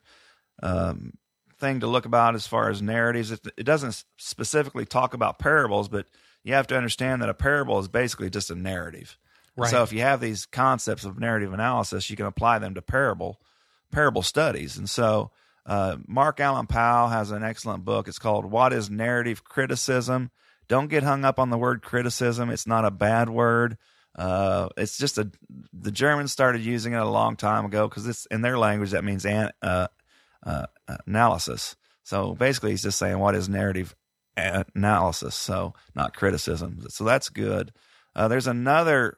um, 0.62 1.14
thing 1.58 1.80
to 1.80 1.86
look 1.86 2.06
about 2.06 2.34
as 2.34 2.46
far 2.46 2.70
as 2.70 2.82
narratives. 2.82 3.30
It, 3.30 3.40
it 3.56 3.64
doesn't 3.64 4.04
specifically 4.16 4.84
talk 4.84 5.14
about 5.14 5.38
parables, 5.38 5.88
but 5.88 6.06
you 6.42 6.54
have 6.54 6.66
to 6.68 6.76
understand 6.76 7.22
that 7.22 7.28
a 7.28 7.34
parable 7.34 7.78
is 7.78 7.88
basically 7.88 8.30
just 8.30 8.50
a 8.50 8.54
narrative. 8.54 9.16
Right. 9.56 9.70
So 9.70 9.82
if 9.82 9.92
you 9.92 10.00
have 10.00 10.20
these 10.20 10.46
concepts 10.46 11.04
of 11.04 11.18
narrative 11.18 11.52
analysis, 11.52 12.08
you 12.08 12.16
can 12.16 12.26
apply 12.26 12.58
them 12.58 12.74
to 12.74 12.82
parable 12.82 13.40
parable 13.92 14.22
studies. 14.22 14.76
And 14.76 14.88
so 14.88 15.30
uh, 15.66 15.96
Mark 16.06 16.40
Allan 16.40 16.66
Powell 16.66 17.08
has 17.08 17.30
an 17.30 17.42
excellent 17.42 17.84
book. 17.84 18.08
It's 18.08 18.18
called 18.18 18.44
"What 18.44 18.72
Is 18.72 18.90
Narrative 18.90 19.44
Criticism." 19.44 20.30
Don't 20.70 20.86
get 20.86 21.02
hung 21.02 21.24
up 21.24 21.40
on 21.40 21.50
the 21.50 21.58
word 21.58 21.82
criticism. 21.82 22.48
It's 22.48 22.64
not 22.64 22.84
a 22.84 22.92
bad 22.92 23.28
word. 23.28 23.76
Uh, 24.14 24.68
it's 24.76 24.96
just 24.96 25.18
a 25.18 25.28
the 25.72 25.90
Germans 25.90 26.30
started 26.30 26.60
using 26.62 26.92
it 26.92 27.00
a 27.00 27.04
long 27.08 27.34
time 27.34 27.64
ago 27.64 27.88
because 27.88 28.06
it's 28.06 28.24
in 28.26 28.42
their 28.42 28.56
language 28.56 28.92
that 28.92 29.02
means 29.02 29.26
an, 29.26 29.50
uh, 29.62 29.88
uh, 30.46 30.66
analysis. 31.08 31.74
So 32.04 32.36
basically, 32.36 32.70
he's 32.70 32.84
just 32.84 33.00
saying 33.00 33.18
what 33.18 33.34
is 33.34 33.48
narrative 33.48 33.96
analysis. 34.36 35.34
So 35.34 35.74
not 35.96 36.14
criticism. 36.14 36.84
So 36.88 37.02
that's 37.02 37.30
good. 37.30 37.72
Uh, 38.14 38.28
there's 38.28 38.46
another 38.46 39.16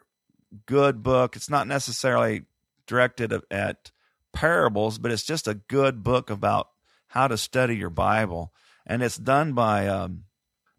good 0.64 1.02
book. 1.02 1.36
It's 1.36 1.50
not 1.50 1.68
necessarily 1.68 2.46
directed 2.86 3.30
at 3.50 3.90
parables, 4.32 4.96
but 4.96 5.12
it's 5.12 5.22
just 5.22 5.46
a 5.46 5.54
good 5.54 6.02
book 6.02 6.30
about 6.30 6.70
how 7.08 7.28
to 7.28 7.36
study 7.36 7.76
your 7.76 7.90
Bible, 7.90 8.54
and 8.86 9.02
it's 9.02 9.18
done 9.18 9.52
by 9.52 9.86
um, 9.86 10.24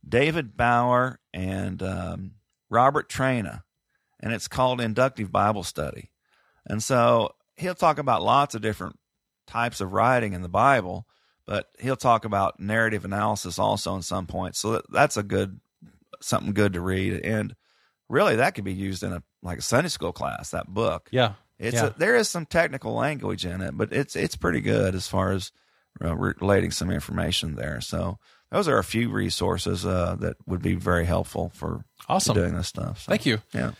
David 0.07 0.55
Bauer 0.57 1.19
and 1.33 1.81
um, 1.81 2.31
Robert 2.69 3.09
Traina, 3.09 3.63
and 4.19 4.33
it's 4.33 4.47
called 4.47 4.81
Inductive 4.81 5.31
Bible 5.31 5.63
Study. 5.63 6.11
And 6.65 6.81
so 6.81 7.35
he'll 7.57 7.75
talk 7.75 7.97
about 7.99 8.23
lots 8.23 8.55
of 8.55 8.61
different 8.61 8.97
types 9.47 9.81
of 9.81 9.91
writing 9.93 10.33
in 10.33 10.41
the 10.41 10.49
Bible, 10.49 11.05
but 11.45 11.67
he'll 11.79 11.95
talk 11.95 12.25
about 12.25 12.59
narrative 12.59 13.05
analysis 13.05 13.59
also 13.59 13.95
in 13.95 14.01
some 14.01 14.25
points. 14.27 14.59
So 14.59 14.73
that, 14.73 14.85
that's 14.91 15.17
a 15.17 15.23
good 15.23 15.59
something 16.21 16.53
good 16.53 16.73
to 16.73 16.81
read, 16.81 17.13
and 17.25 17.55
really 18.07 18.37
that 18.37 18.55
could 18.55 18.63
be 18.63 18.73
used 18.73 19.03
in 19.03 19.11
a 19.13 19.23
like 19.41 19.59
a 19.59 19.61
Sunday 19.63 19.89
school 19.89 20.13
class. 20.13 20.51
That 20.51 20.67
book, 20.67 21.09
Yeah. 21.11 21.33
it's 21.59 21.75
Yeah. 21.75 21.87
a, 21.87 21.93
there 21.99 22.15
is 22.15 22.29
some 22.29 22.45
technical 22.45 22.93
language 22.93 23.45
in 23.45 23.61
it, 23.61 23.77
but 23.77 23.91
it's 23.91 24.15
it's 24.15 24.35
pretty 24.37 24.61
good 24.61 24.95
as 24.95 25.07
far 25.07 25.31
as 25.33 25.51
uh, 26.03 26.15
relating 26.15 26.71
some 26.71 26.89
information 26.89 27.55
there. 27.55 27.81
So 27.81 28.19
those 28.53 28.67
are 28.69 28.77
a 28.77 28.83
few 28.83 29.09
resources 29.09 29.85
uh, 29.85 30.15
that 30.19 30.37
would 30.45 30.61
be 30.61 30.75
very 30.75 31.05
helpful 31.05 31.51
for 31.53 31.83
Awesome. 32.07 32.35
doing 32.35 32.55
this 32.55 32.67
stuff. 32.67 33.01
So, 33.01 33.09
Thank 33.09 33.25
you. 33.25 33.39
Yeah. 33.53 33.71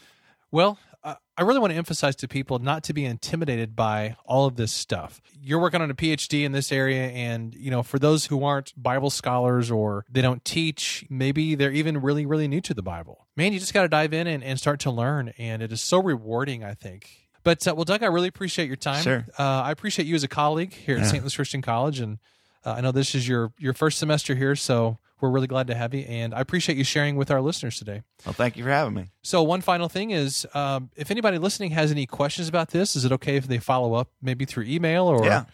Well, 0.51 0.77
uh, 1.03 1.15
I 1.37 1.41
really 1.41 1.59
want 1.59 1.71
to 1.71 1.77
emphasize 1.77 2.15
to 2.17 2.27
people 2.27 2.59
not 2.59 2.83
to 2.85 2.93
be 2.93 3.03
intimidated 3.05 3.75
by 3.75 4.15
all 4.25 4.45
of 4.45 4.55
this 4.55 4.71
stuff. 4.71 5.21
You're 5.41 5.59
working 5.59 5.81
on 5.81 5.91
a 5.91 5.93
PhD 5.93 6.43
in 6.45 6.53
this 6.53 6.71
area, 6.71 7.07
and 7.07 7.53
you 7.55 7.71
know, 7.71 7.83
for 7.83 7.99
those 7.99 8.27
who 8.27 8.43
aren't 8.45 8.71
Bible 8.81 9.09
scholars 9.09 9.69
or 9.69 10.05
they 10.09 10.21
don't 10.21 10.43
teach, 10.45 11.05
maybe 11.09 11.55
they're 11.55 11.71
even 11.73 12.01
really, 12.01 12.25
really 12.25 12.47
new 12.47 12.61
to 12.61 12.73
the 12.73 12.81
Bible. 12.83 13.27
Man, 13.35 13.51
you 13.51 13.59
just 13.59 13.73
got 13.73 13.81
to 13.81 13.89
dive 13.89 14.13
in 14.13 14.27
and, 14.27 14.43
and 14.43 14.57
start 14.59 14.79
to 14.81 14.91
learn, 14.91 15.33
and 15.37 15.61
it 15.61 15.71
is 15.73 15.81
so 15.81 16.01
rewarding. 16.01 16.63
I 16.63 16.73
think. 16.73 17.09
But 17.43 17.67
uh, 17.67 17.75
well, 17.75 17.83
Doug, 17.83 18.01
I 18.03 18.07
really 18.07 18.29
appreciate 18.29 18.67
your 18.67 18.77
time. 18.77 19.03
Sure. 19.03 19.25
Uh, 19.37 19.43
I 19.43 19.71
appreciate 19.71 20.05
you 20.07 20.15
as 20.15 20.23
a 20.23 20.29
colleague 20.29 20.73
here 20.73 20.95
at 20.95 21.01
Yeah. 21.01 21.07
St. 21.09 21.23
Louis 21.23 21.35
Christian 21.35 21.61
College, 21.61 21.99
and 21.99 22.19
I 22.65 22.81
know 22.81 22.91
this 22.91 23.15
is 23.15 23.27
your 23.27 23.51
your 23.57 23.73
first 23.73 23.97
semester 23.99 24.35
here, 24.35 24.55
so 24.55 24.97
we're 25.21 25.29
really 25.29 25.47
glad 25.47 25.67
to 25.67 25.75
have 25.75 25.93
you, 25.93 26.01
and 26.01 26.33
I 26.33 26.41
appreciate 26.41 26.77
you 26.77 26.83
sharing 26.83 27.15
with 27.15 27.31
our 27.31 27.39
listeners 27.41 27.77
today. 27.77 28.01
Well, 28.25 28.33
thank 28.33 28.57
you 28.57 28.63
for 28.63 28.69
having 28.69 28.93
me. 28.93 29.05
So 29.21 29.41
one 29.43 29.61
final 29.61 29.87
thing 29.87 30.11
is, 30.11 30.45
um, 30.53 30.89
if 30.97 31.11
anybody 31.11 31.37
listening 31.37 31.71
has 31.71 31.91
any 31.91 32.05
questions 32.05 32.47
about 32.49 32.71
this, 32.71 32.95
is 32.95 33.05
it 33.05 33.11
okay 33.13 33.37
if 33.37 33.47
they 33.47 33.59
follow 33.59 33.93
up 33.93 34.09
maybe 34.21 34.43
through 34.45 34.65
email 34.65 35.05
or? 35.07 35.23
Yeah. 35.25 35.45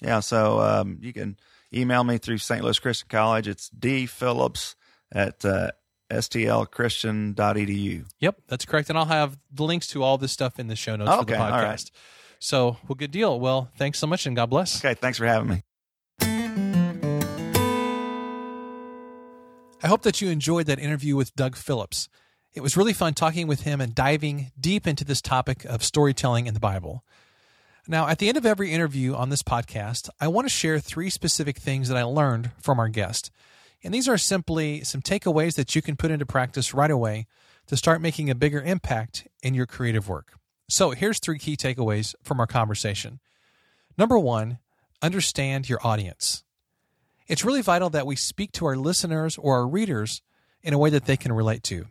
Yeah. 0.00 0.20
So 0.20 0.60
um, 0.60 0.98
you 1.00 1.12
can 1.12 1.36
email 1.74 2.04
me 2.04 2.18
through 2.18 2.38
St. 2.38 2.62
Louis 2.62 2.78
Christian 2.78 3.08
College. 3.08 3.48
It's 3.48 3.68
D 3.70 4.06
Phillips 4.06 4.76
at 5.10 5.44
uh, 5.44 5.70
stlchristian.edu. 6.12 8.04
Yep, 8.20 8.36
that's 8.48 8.64
correct. 8.64 8.88
And 8.90 8.98
I'll 8.98 9.04
have 9.06 9.38
the 9.52 9.64
links 9.64 9.86
to 9.88 10.02
all 10.02 10.18
this 10.18 10.32
stuff 10.32 10.58
in 10.58 10.68
the 10.68 10.76
show 10.76 10.96
notes 10.96 11.10
for 11.10 11.24
the 11.24 11.32
Okay, 11.34 11.42
all 11.42 11.50
podcast. 11.50 11.62
right. 11.64 11.90
So, 12.38 12.76
well, 12.86 12.94
good 12.96 13.10
deal. 13.10 13.40
Well, 13.40 13.70
thanks 13.78 13.98
so 13.98 14.06
much, 14.06 14.26
and 14.26 14.36
God 14.36 14.50
bless. 14.50 14.84
Okay. 14.84 14.94
Thanks 14.94 15.18
for 15.18 15.26
having 15.26 15.48
me. 15.48 15.62
I 19.86 19.88
hope 19.88 20.02
that 20.02 20.20
you 20.20 20.30
enjoyed 20.30 20.66
that 20.66 20.80
interview 20.80 21.14
with 21.14 21.36
Doug 21.36 21.54
Phillips. 21.54 22.08
It 22.54 22.60
was 22.60 22.76
really 22.76 22.92
fun 22.92 23.14
talking 23.14 23.46
with 23.46 23.60
him 23.60 23.80
and 23.80 23.94
diving 23.94 24.50
deep 24.58 24.84
into 24.84 25.04
this 25.04 25.22
topic 25.22 25.64
of 25.64 25.84
storytelling 25.84 26.48
in 26.48 26.54
the 26.54 26.58
Bible. 26.58 27.04
Now, 27.86 28.08
at 28.08 28.18
the 28.18 28.26
end 28.26 28.36
of 28.36 28.44
every 28.44 28.72
interview 28.72 29.14
on 29.14 29.28
this 29.28 29.44
podcast, 29.44 30.10
I 30.20 30.26
want 30.26 30.44
to 30.44 30.52
share 30.52 30.80
three 30.80 31.08
specific 31.08 31.58
things 31.58 31.86
that 31.86 31.96
I 31.96 32.02
learned 32.02 32.50
from 32.60 32.80
our 32.80 32.88
guest. 32.88 33.30
And 33.84 33.94
these 33.94 34.08
are 34.08 34.18
simply 34.18 34.82
some 34.82 35.02
takeaways 35.02 35.54
that 35.54 35.76
you 35.76 35.82
can 35.82 35.94
put 35.94 36.10
into 36.10 36.26
practice 36.26 36.74
right 36.74 36.90
away 36.90 37.28
to 37.68 37.76
start 37.76 38.00
making 38.00 38.28
a 38.28 38.34
bigger 38.34 38.60
impact 38.60 39.28
in 39.40 39.54
your 39.54 39.66
creative 39.66 40.08
work. 40.08 40.32
So, 40.68 40.90
here's 40.90 41.20
three 41.20 41.38
key 41.38 41.56
takeaways 41.56 42.16
from 42.24 42.40
our 42.40 42.48
conversation. 42.48 43.20
Number 43.96 44.18
one, 44.18 44.58
understand 45.00 45.68
your 45.68 45.78
audience. 45.86 46.42
It's 47.26 47.44
really 47.44 47.62
vital 47.62 47.90
that 47.90 48.06
we 48.06 48.16
speak 48.16 48.52
to 48.52 48.66
our 48.66 48.76
listeners 48.76 49.36
or 49.36 49.56
our 49.56 49.66
readers 49.66 50.22
in 50.62 50.74
a 50.74 50.78
way 50.78 50.90
that 50.90 51.06
they 51.06 51.16
can 51.16 51.32
relate 51.32 51.62
to. 51.64 51.86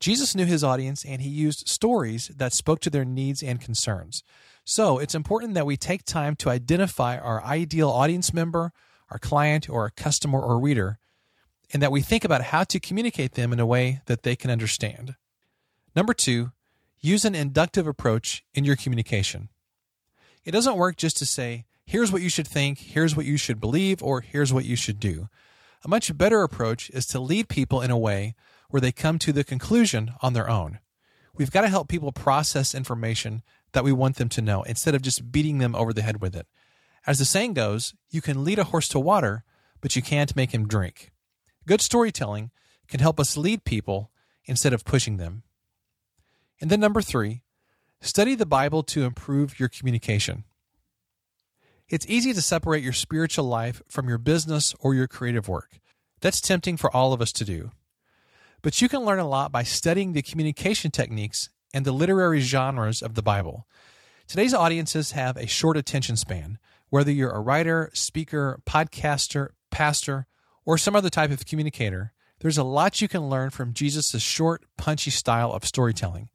Jesus 0.00 0.34
knew 0.34 0.44
his 0.44 0.64
audience 0.64 1.04
and 1.04 1.22
he 1.22 1.30
used 1.30 1.68
stories 1.68 2.28
that 2.36 2.52
spoke 2.52 2.80
to 2.80 2.90
their 2.90 3.04
needs 3.04 3.42
and 3.42 3.60
concerns. 3.60 4.22
So 4.64 4.98
it's 4.98 5.14
important 5.14 5.54
that 5.54 5.66
we 5.66 5.76
take 5.76 6.04
time 6.04 6.36
to 6.36 6.50
identify 6.50 7.16
our 7.18 7.42
ideal 7.44 7.90
audience 7.90 8.34
member, 8.34 8.72
our 9.10 9.18
client, 9.18 9.68
or 9.68 9.82
our 9.82 9.90
customer 9.90 10.40
or 10.40 10.58
reader, 10.58 10.98
and 11.72 11.82
that 11.82 11.92
we 11.92 12.00
think 12.00 12.24
about 12.24 12.42
how 12.42 12.64
to 12.64 12.80
communicate 12.80 13.32
them 13.32 13.52
in 13.52 13.60
a 13.60 13.66
way 13.66 14.00
that 14.06 14.22
they 14.22 14.36
can 14.36 14.50
understand. 14.50 15.14
Number 15.94 16.14
two, 16.14 16.52
use 17.00 17.24
an 17.24 17.34
inductive 17.34 17.86
approach 17.86 18.44
in 18.54 18.64
your 18.64 18.76
communication. 18.76 19.48
It 20.44 20.50
doesn't 20.50 20.76
work 20.76 20.96
just 20.96 21.16
to 21.18 21.26
say, 21.26 21.64
here's 21.84 22.12
what 22.12 22.22
you 22.22 22.28
should 22.28 22.48
think, 22.48 22.78
here's 22.78 23.16
what 23.16 23.26
you 23.26 23.36
should 23.36 23.60
believe, 23.60 24.02
or 24.02 24.20
here's 24.20 24.52
what 24.52 24.64
you 24.64 24.76
should 24.76 25.00
do. 25.00 25.28
A 25.84 25.88
much 25.88 26.16
better 26.16 26.42
approach 26.42 26.90
is 26.90 27.06
to 27.06 27.20
lead 27.20 27.48
people 27.48 27.80
in 27.80 27.90
a 27.90 27.98
way 27.98 28.34
where 28.70 28.80
they 28.80 28.92
come 28.92 29.18
to 29.20 29.32
the 29.32 29.44
conclusion 29.44 30.12
on 30.22 30.32
their 30.32 30.48
own. 30.48 30.78
We've 31.34 31.50
got 31.50 31.62
to 31.62 31.68
help 31.68 31.88
people 31.88 32.12
process 32.12 32.74
information 32.74 33.42
that 33.72 33.84
we 33.84 33.92
want 33.92 34.16
them 34.16 34.28
to 34.30 34.42
know 34.42 34.62
instead 34.62 34.94
of 34.94 35.02
just 35.02 35.30
beating 35.30 35.58
them 35.58 35.74
over 35.74 35.92
the 35.92 36.02
head 36.02 36.20
with 36.20 36.34
it. 36.34 36.46
As 37.06 37.18
the 37.18 37.24
saying 37.24 37.54
goes, 37.54 37.94
you 38.10 38.22
can 38.22 38.44
lead 38.44 38.58
a 38.58 38.64
horse 38.64 38.88
to 38.88 39.00
water, 39.00 39.44
but 39.80 39.94
you 39.94 40.00
can't 40.00 40.34
make 40.34 40.52
him 40.52 40.66
drink. 40.66 41.12
Good 41.66 41.82
storytelling 41.82 42.50
can 42.88 43.00
help 43.00 43.20
us 43.20 43.36
lead 43.36 43.64
people 43.64 44.10
instead 44.46 44.72
of 44.72 44.84
pushing 44.84 45.16
them. 45.16 45.42
And 46.60 46.70
then, 46.70 46.80
number 46.80 47.02
three, 47.02 47.42
study 48.00 48.34
the 48.34 48.46
Bible 48.46 48.82
to 48.84 49.04
improve 49.04 49.58
your 49.58 49.68
communication. 49.68 50.44
It's 51.88 52.06
easy 52.08 52.32
to 52.32 52.40
separate 52.40 52.82
your 52.82 52.94
spiritual 52.94 53.44
life 53.44 53.82
from 53.88 54.08
your 54.08 54.16
business 54.16 54.74
or 54.80 54.94
your 54.94 55.06
creative 55.06 55.48
work. 55.48 55.80
That's 56.20 56.40
tempting 56.40 56.78
for 56.78 56.94
all 56.96 57.12
of 57.12 57.20
us 57.20 57.30
to 57.32 57.44
do. 57.44 57.72
But 58.62 58.80
you 58.80 58.88
can 58.88 59.04
learn 59.04 59.18
a 59.18 59.28
lot 59.28 59.52
by 59.52 59.64
studying 59.64 60.12
the 60.12 60.22
communication 60.22 60.90
techniques 60.90 61.50
and 61.74 61.84
the 61.84 61.92
literary 61.92 62.40
genres 62.40 63.02
of 63.02 63.14
the 63.14 63.22
Bible. 63.22 63.66
Today's 64.26 64.54
audiences 64.54 65.10
have 65.10 65.36
a 65.36 65.46
short 65.46 65.76
attention 65.76 66.16
span. 66.16 66.58
Whether 66.88 67.12
you're 67.12 67.30
a 67.30 67.40
writer, 67.40 67.90
speaker, 67.92 68.60
podcaster, 68.64 69.48
pastor, 69.70 70.26
or 70.64 70.78
some 70.78 70.96
other 70.96 71.10
type 71.10 71.30
of 71.30 71.44
communicator, 71.44 72.14
there's 72.40 72.56
a 72.56 72.64
lot 72.64 73.02
you 73.02 73.08
can 73.08 73.28
learn 73.28 73.50
from 73.50 73.74
Jesus' 73.74 74.22
short, 74.22 74.64
punchy 74.78 75.10
style 75.10 75.52
of 75.52 75.66
storytelling. 75.66 76.30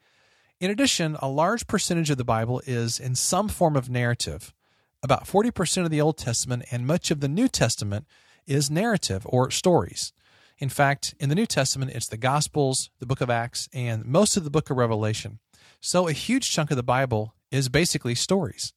In 0.59 0.69
addition, 0.69 1.17
a 1.19 1.27
large 1.27 1.65
percentage 1.65 2.11
of 2.11 2.17
the 2.17 2.23
Bible 2.23 2.61
is 2.67 2.99
in 2.99 3.15
some 3.15 3.47
form 3.47 3.75
of 3.75 3.89
narrative. 3.89 4.53
About 5.01 5.25
40% 5.25 5.85
of 5.85 5.91
the 5.91 6.01
Old 6.01 6.17
Testament 6.17 6.65
and 6.71 6.85
much 6.85 7.09
of 7.09 7.21
the 7.21 7.29
New 7.29 7.47
Testament 7.47 8.05
is 8.45 8.69
narrative 8.69 9.25
or 9.25 9.49
stories. 9.49 10.11
In 10.57 10.67
fact, 10.67 11.15
in 11.19 11.29
the 11.29 11.35
New 11.35 11.45
Testament, 11.45 11.91
it's 11.91 12.09
the 12.09 12.17
Gospels, 12.17 12.89
the 12.99 13.05
book 13.05 13.21
of 13.21 13.29
Acts, 13.29 13.69
and 13.73 14.05
most 14.05 14.35
of 14.35 14.43
the 14.43 14.49
book 14.49 14.69
of 14.69 14.75
Revelation. 14.75 15.39
So, 15.79 16.09
a 16.09 16.11
huge 16.11 16.51
chunk 16.51 16.69
of 16.69 16.75
the 16.75 16.83
Bible 16.83 17.33
is 17.49 17.69
basically 17.69 18.13
stories. 18.13 18.73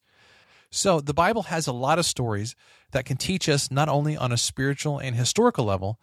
So, 0.70 1.01
the 1.01 1.12
Bible 1.12 1.45
has 1.45 1.66
a 1.66 1.73
lot 1.73 1.99
of 1.99 2.07
stories 2.07 2.55
that 2.93 3.05
can 3.05 3.16
teach 3.16 3.49
us 3.49 3.73
not 3.73 3.89
only 3.89 4.16
on 4.16 4.31
a 4.31 4.37
spiritual 4.37 5.01
and 5.01 5.16
historical 5.16 5.64
level, 5.64 5.99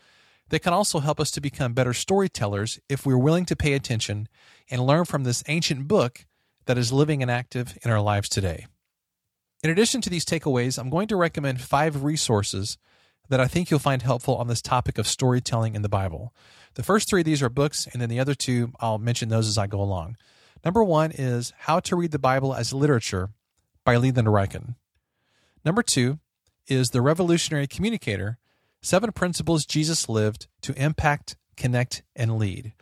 they 0.49 0.59
can 0.59 0.73
also 0.73 0.99
help 0.99 1.21
us 1.21 1.31
to 1.31 1.41
become 1.41 1.71
better 1.71 1.93
storytellers 1.93 2.77
if 2.89 3.05
we're 3.05 3.17
willing 3.17 3.45
to 3.45 3.55
pay 3.55 3.71
attention 3.71 4.27
and 4.69 4.85
learn 4.85 5.05
from 5.05 5.23
this 5.23 5.43
ancient 5.47 5.87
book 5.87 6.25
that 6.65 6.77
is 6.77 6.91
living 6.91 7.21
and 7.21 7.31
active 7.31 7.77
in 7.83 7.91
our 7.91 8.01
lives 8.01 8.27
today. 8.27 8.65
In 9.61 9.69
addition 9.69 9.99
to 10.01 10.09
these 10.09 10.23
takeaways, 10.23 10.79
I'm 10.79 10.89
going 10.89 11.09
to 11.09 11.17
recommend 11.17 11.59
five 11.59 12.03
resources 12.03 12.77
that 13.27 13.41
I 13.41 13.47
think 13.47 13.69
you'll 13.69 13.79
find 13.79 14.01
helpful 14.01 14.37
on 14.37 14.47
this 14.47 14.61
topic 14.61 14.97
of 14.97 15.05
storytelling 15.05 15.75
in 15.75 15.81
the 15.81 15.89
Bible. 15.89 16.33
The 16.75 16.83
first 16.83 17.09
three 17.09 17.21
of 17.21 17.25
these 17.25 17.43
are 17.43 17.49
books, 17.49 17.85
and 17.91 18.01
then 18.01 18.09
the 18.09 18.21
other 18.21 18.35
two, 18.35 18.71
I'll 18.79 18.97
mention 18.97 19.27
those 19.27 19.47
as 19.47 19.57
I 19.57 19.67
go 19.67 19.81
along. 19.81 20.15
Number 20.63 20.83
one 20.83 21.11
is 21.11 21.53
How 21.57 21.81
to 21.81 21.95
Read 21.95 22.11
the 22.11 22.19
Bible 22.19 22.53
as 22.53 22.73
Literature 22.73 23.31
by 23.83 23.97
Leland 23.97 24.29
Ryken. 24.29 24.75
Number 25.65 25.83
two 25.83 26.19
is 26.67 26.89
The 26.89 27.01
Revolutionary 27.01 27.67
Communicator 27.67 28.37
Seven 28.81 29.11
Principles 29.11 29.65
Jesus 29.65 30.07
Lived 30.07 30.47
to 30.61 30.73
Impact, 30.81 31.35
Connect, 31.57 32.01
and 32.15 32.37
Lead. 32.37 32.73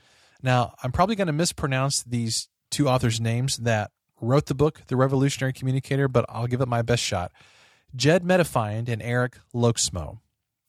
Now, 0.44 0.76
I'm 0.84 0.92
probably 0.92 1.16
going 1.16 1.28
to 1.28 1.34
mispronounce 1.34 2.04
these 2.04 2.50
two 2.70 2.88
authors' 2.88 3.20
names 3.20 3.58
that 3.58 3.90
wrote 4.22 4.48
the 4.48 4.56
book, 4.56 4.82
The 4.88 4.96
Revolutionary 4.96 5.54
Communicator, 5.54 6.08
but 6.08 6.26
I'll 6.30 6.48
give 6.48 6.62
it 6.62 6.68
my 6.68 6.82
best 6.82 7.04
shot. 7.04 7.32
Jedd 7.96 8.24
Medefind 8.24 8.90
and 8.90 9.02
Erik 9.02 9.38
Loxmo. 9.54 10.20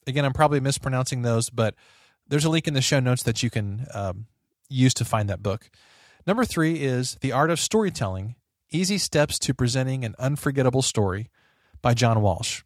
Again, 0.06 0.24
I'm 0.24 0.32
probably 0.32 0.60
mispronouncing 0.60 1.22
those, 1.22 1.50
but 1.50 1.74
there's 2.28 2.44
a 2.44 2.50
link 2.50 2.68
in 2.68 2.74
the 2.74 2.80
show 2.80 3.00
notes 3.00 3.22
that 3.24 3.42
you 3.42 3.50
can 3.50 3.86
um, 3.94 4.26
use 4.68 4.94
to 4.94 5.04
find 5.04 5.28
that 5.28 5.42
book. 5.42 5.70
Number 6.26 6.44
three 6.44 6.82
is 6.82 7.16
The 7.20 7.32
Art 7.32 7.50
of 7.50 7.58
Storytelling 7.58 8.36
Easy 8.70 8.98
Steps 8.98 9.38
to 9.40 9.54
Presenting 9.54 10.04
an 10.04 10.14
Unforgettable 10.18 10.82
Story 10.82 11.30
by 11.80 11.94
John 11.94 12.20
Walsh. 12.20 12.62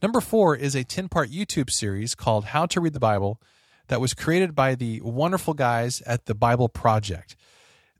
Number 0.00 0.20
four 0.20 0.56
is 0.56 0.74
a 0.74 0.84
10 0.84 1.08
part 1.08 1.30
YouTube 1.30 1.70
series 1.70 2.14
called 2.14 2.46
How 2.46 2.66
to 2.66 2.80
Read 2.80 2.92
the 2.92 3.00
Bible 3.00 3.40
that 3.88 4.00
was 4.00 4.14
created 4.14 4.54
by 4.54 4.74
the 4.74 5.00
wonderful 5.02 5.54
guys 5.54 6.00
at 6.02 6.26
the 6.26 6.34
Bible 6.34 6.68
Project. 6.68 7.36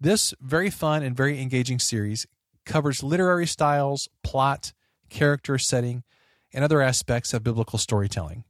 This 0.02 0.34
very 0.40 0.68
fun 0.68 1.04
and 1.04 1.16
very 1.16 1.40
engaging 1.40 1.78
series 1.78 2.26
covers 2.66 3.04
literary 3.04 3.46
styles, 3.46 4.08
plot, 4.24 4.72
character 5.10 5.58
setting, 5.58 6.02
and 6.52 6.64
other 6.64 6.82
aspects 6.82 7.32
of 7.32 7.44
biblical 7.44 7.78
storytelling. 7.78 8.42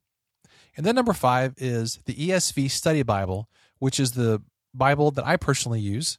And 0.79 0.87
then 0.87 0.95
number 0.95 1.13
five 1.13 1.53
is 1.59 2.01
the 2.07 2.15
ESV 2.15 2.71
Study 2.71 3.03
Bible, 3.03 3.51
which 3.81 4.01
is 4.01 4.13
the 4.13 4.41
Bible 4.73 5.11
that 5.11 5.27
I 5.27 5.37
personally 5.37 5.81
use. 5.81 6.19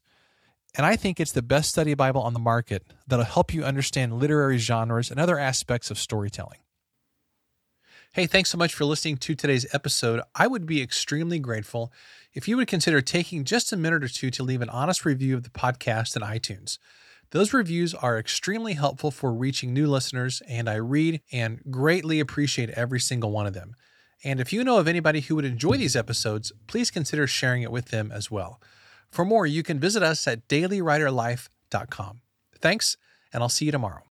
And 0.76 0.86
I 0.86 0.96
think 0.96 1.20
it's 1.20 1.32
the 1.32 1.42
best 1.42 1.72
study 1.72 1.96
Bible 1.96 2.22
on 2.22 2.34
the 2.34 2.40
market 2.40 2.84
that'll 3.08 3.26
help 3.26 3.56
you 3.56 3.64
understand 3.64 4.14
literary 4.14 4.60
genres 4.60 5.10
and 5.10 5.20
other 5.20 5.40
aspects 5.40 5.90
of 5.90 5.98
storytelling. 5.98 6.60
Hey, 8.16 8.28
thanks 8.28 8.52
so 8.52 8.60
much 8.60 8.76
for 8.76 8.86
listening 8.86 9.18
to 9.18 9.34
today's 9.34 9.66
episode. 9.74 10.22
I 10.36 10.46
would 10.46 10.68
be 10.68 10.84
extremely 10.84 11.40
grateful 11.40 11.92
if 12.32 12.48
you 12.48 12.58
would 12.58 12.68
consider 12.68 13.02
taking 13.02 13.44
just 13.44 13.74
a 13.74 13.76
minute 13.76 14.04
or 14.04 14.08
two 14.08 14.30
to 14.30 14.44
leave 14.44 14.62
an 14.62 14.70
honest 14.70 15.04
review 15.04 15.36
of 15.36 15.42
the 15.42 15.50
podcast 15.50 16.16
in 16.16 16.22
iTunes. 16.22 16.78
Those 17.32 17.54
reviews 17.54 17.96
are 17.96 18.20
extremely 18.20 18.74
helpful 18.74 19.10
for 19.10 19.34
reaching 19.34 19.74
new 19.74 19.88
listeners, 19.88 20.44
and 20.48 20.70
I 20.70 20.76
read 20.76 21.22
and 21.32 21.60
greatly 21.72 22.20
appreciate 22.20 22.70
every 22.70 23.00
single 23.00 23.32
one 23.32 23.48
of 23.48 23.56
them. 23.56 23.76
And 24.24 24.40
if 24.40 24.54
you 24.54 24.64
know 24.64 24.78
of 24.78 24.88
anybody 24.88 25.22
who 25.22 25.36
would 25.38 25.46
enjoy 25.46 25.78
these 25.78 25.96
episodes, 25.96 26.52
please 26.68 26.92
consider 26.92 27.26
sharing 27.26 27.64
it 27.64 27.72
with 27.72 27.86
them 27.86 28.12
as 28.12 28.30
well. 28.30 28.62
For 29.10 29.26
more, 29.26 29.48
you 29.48 29.64
can 29.64 29.80
visit 29.80 30.04
us 30.04 30.28
at 30.28 30.48
dailywriterlife.com. 30.48 32.22
Thanks, 32.62 32.96
and 33.34 33.42
I'll 33.42 33.50
see 33.50 33.66
you 33.66 33.72
tomorrow. 33.72 34.04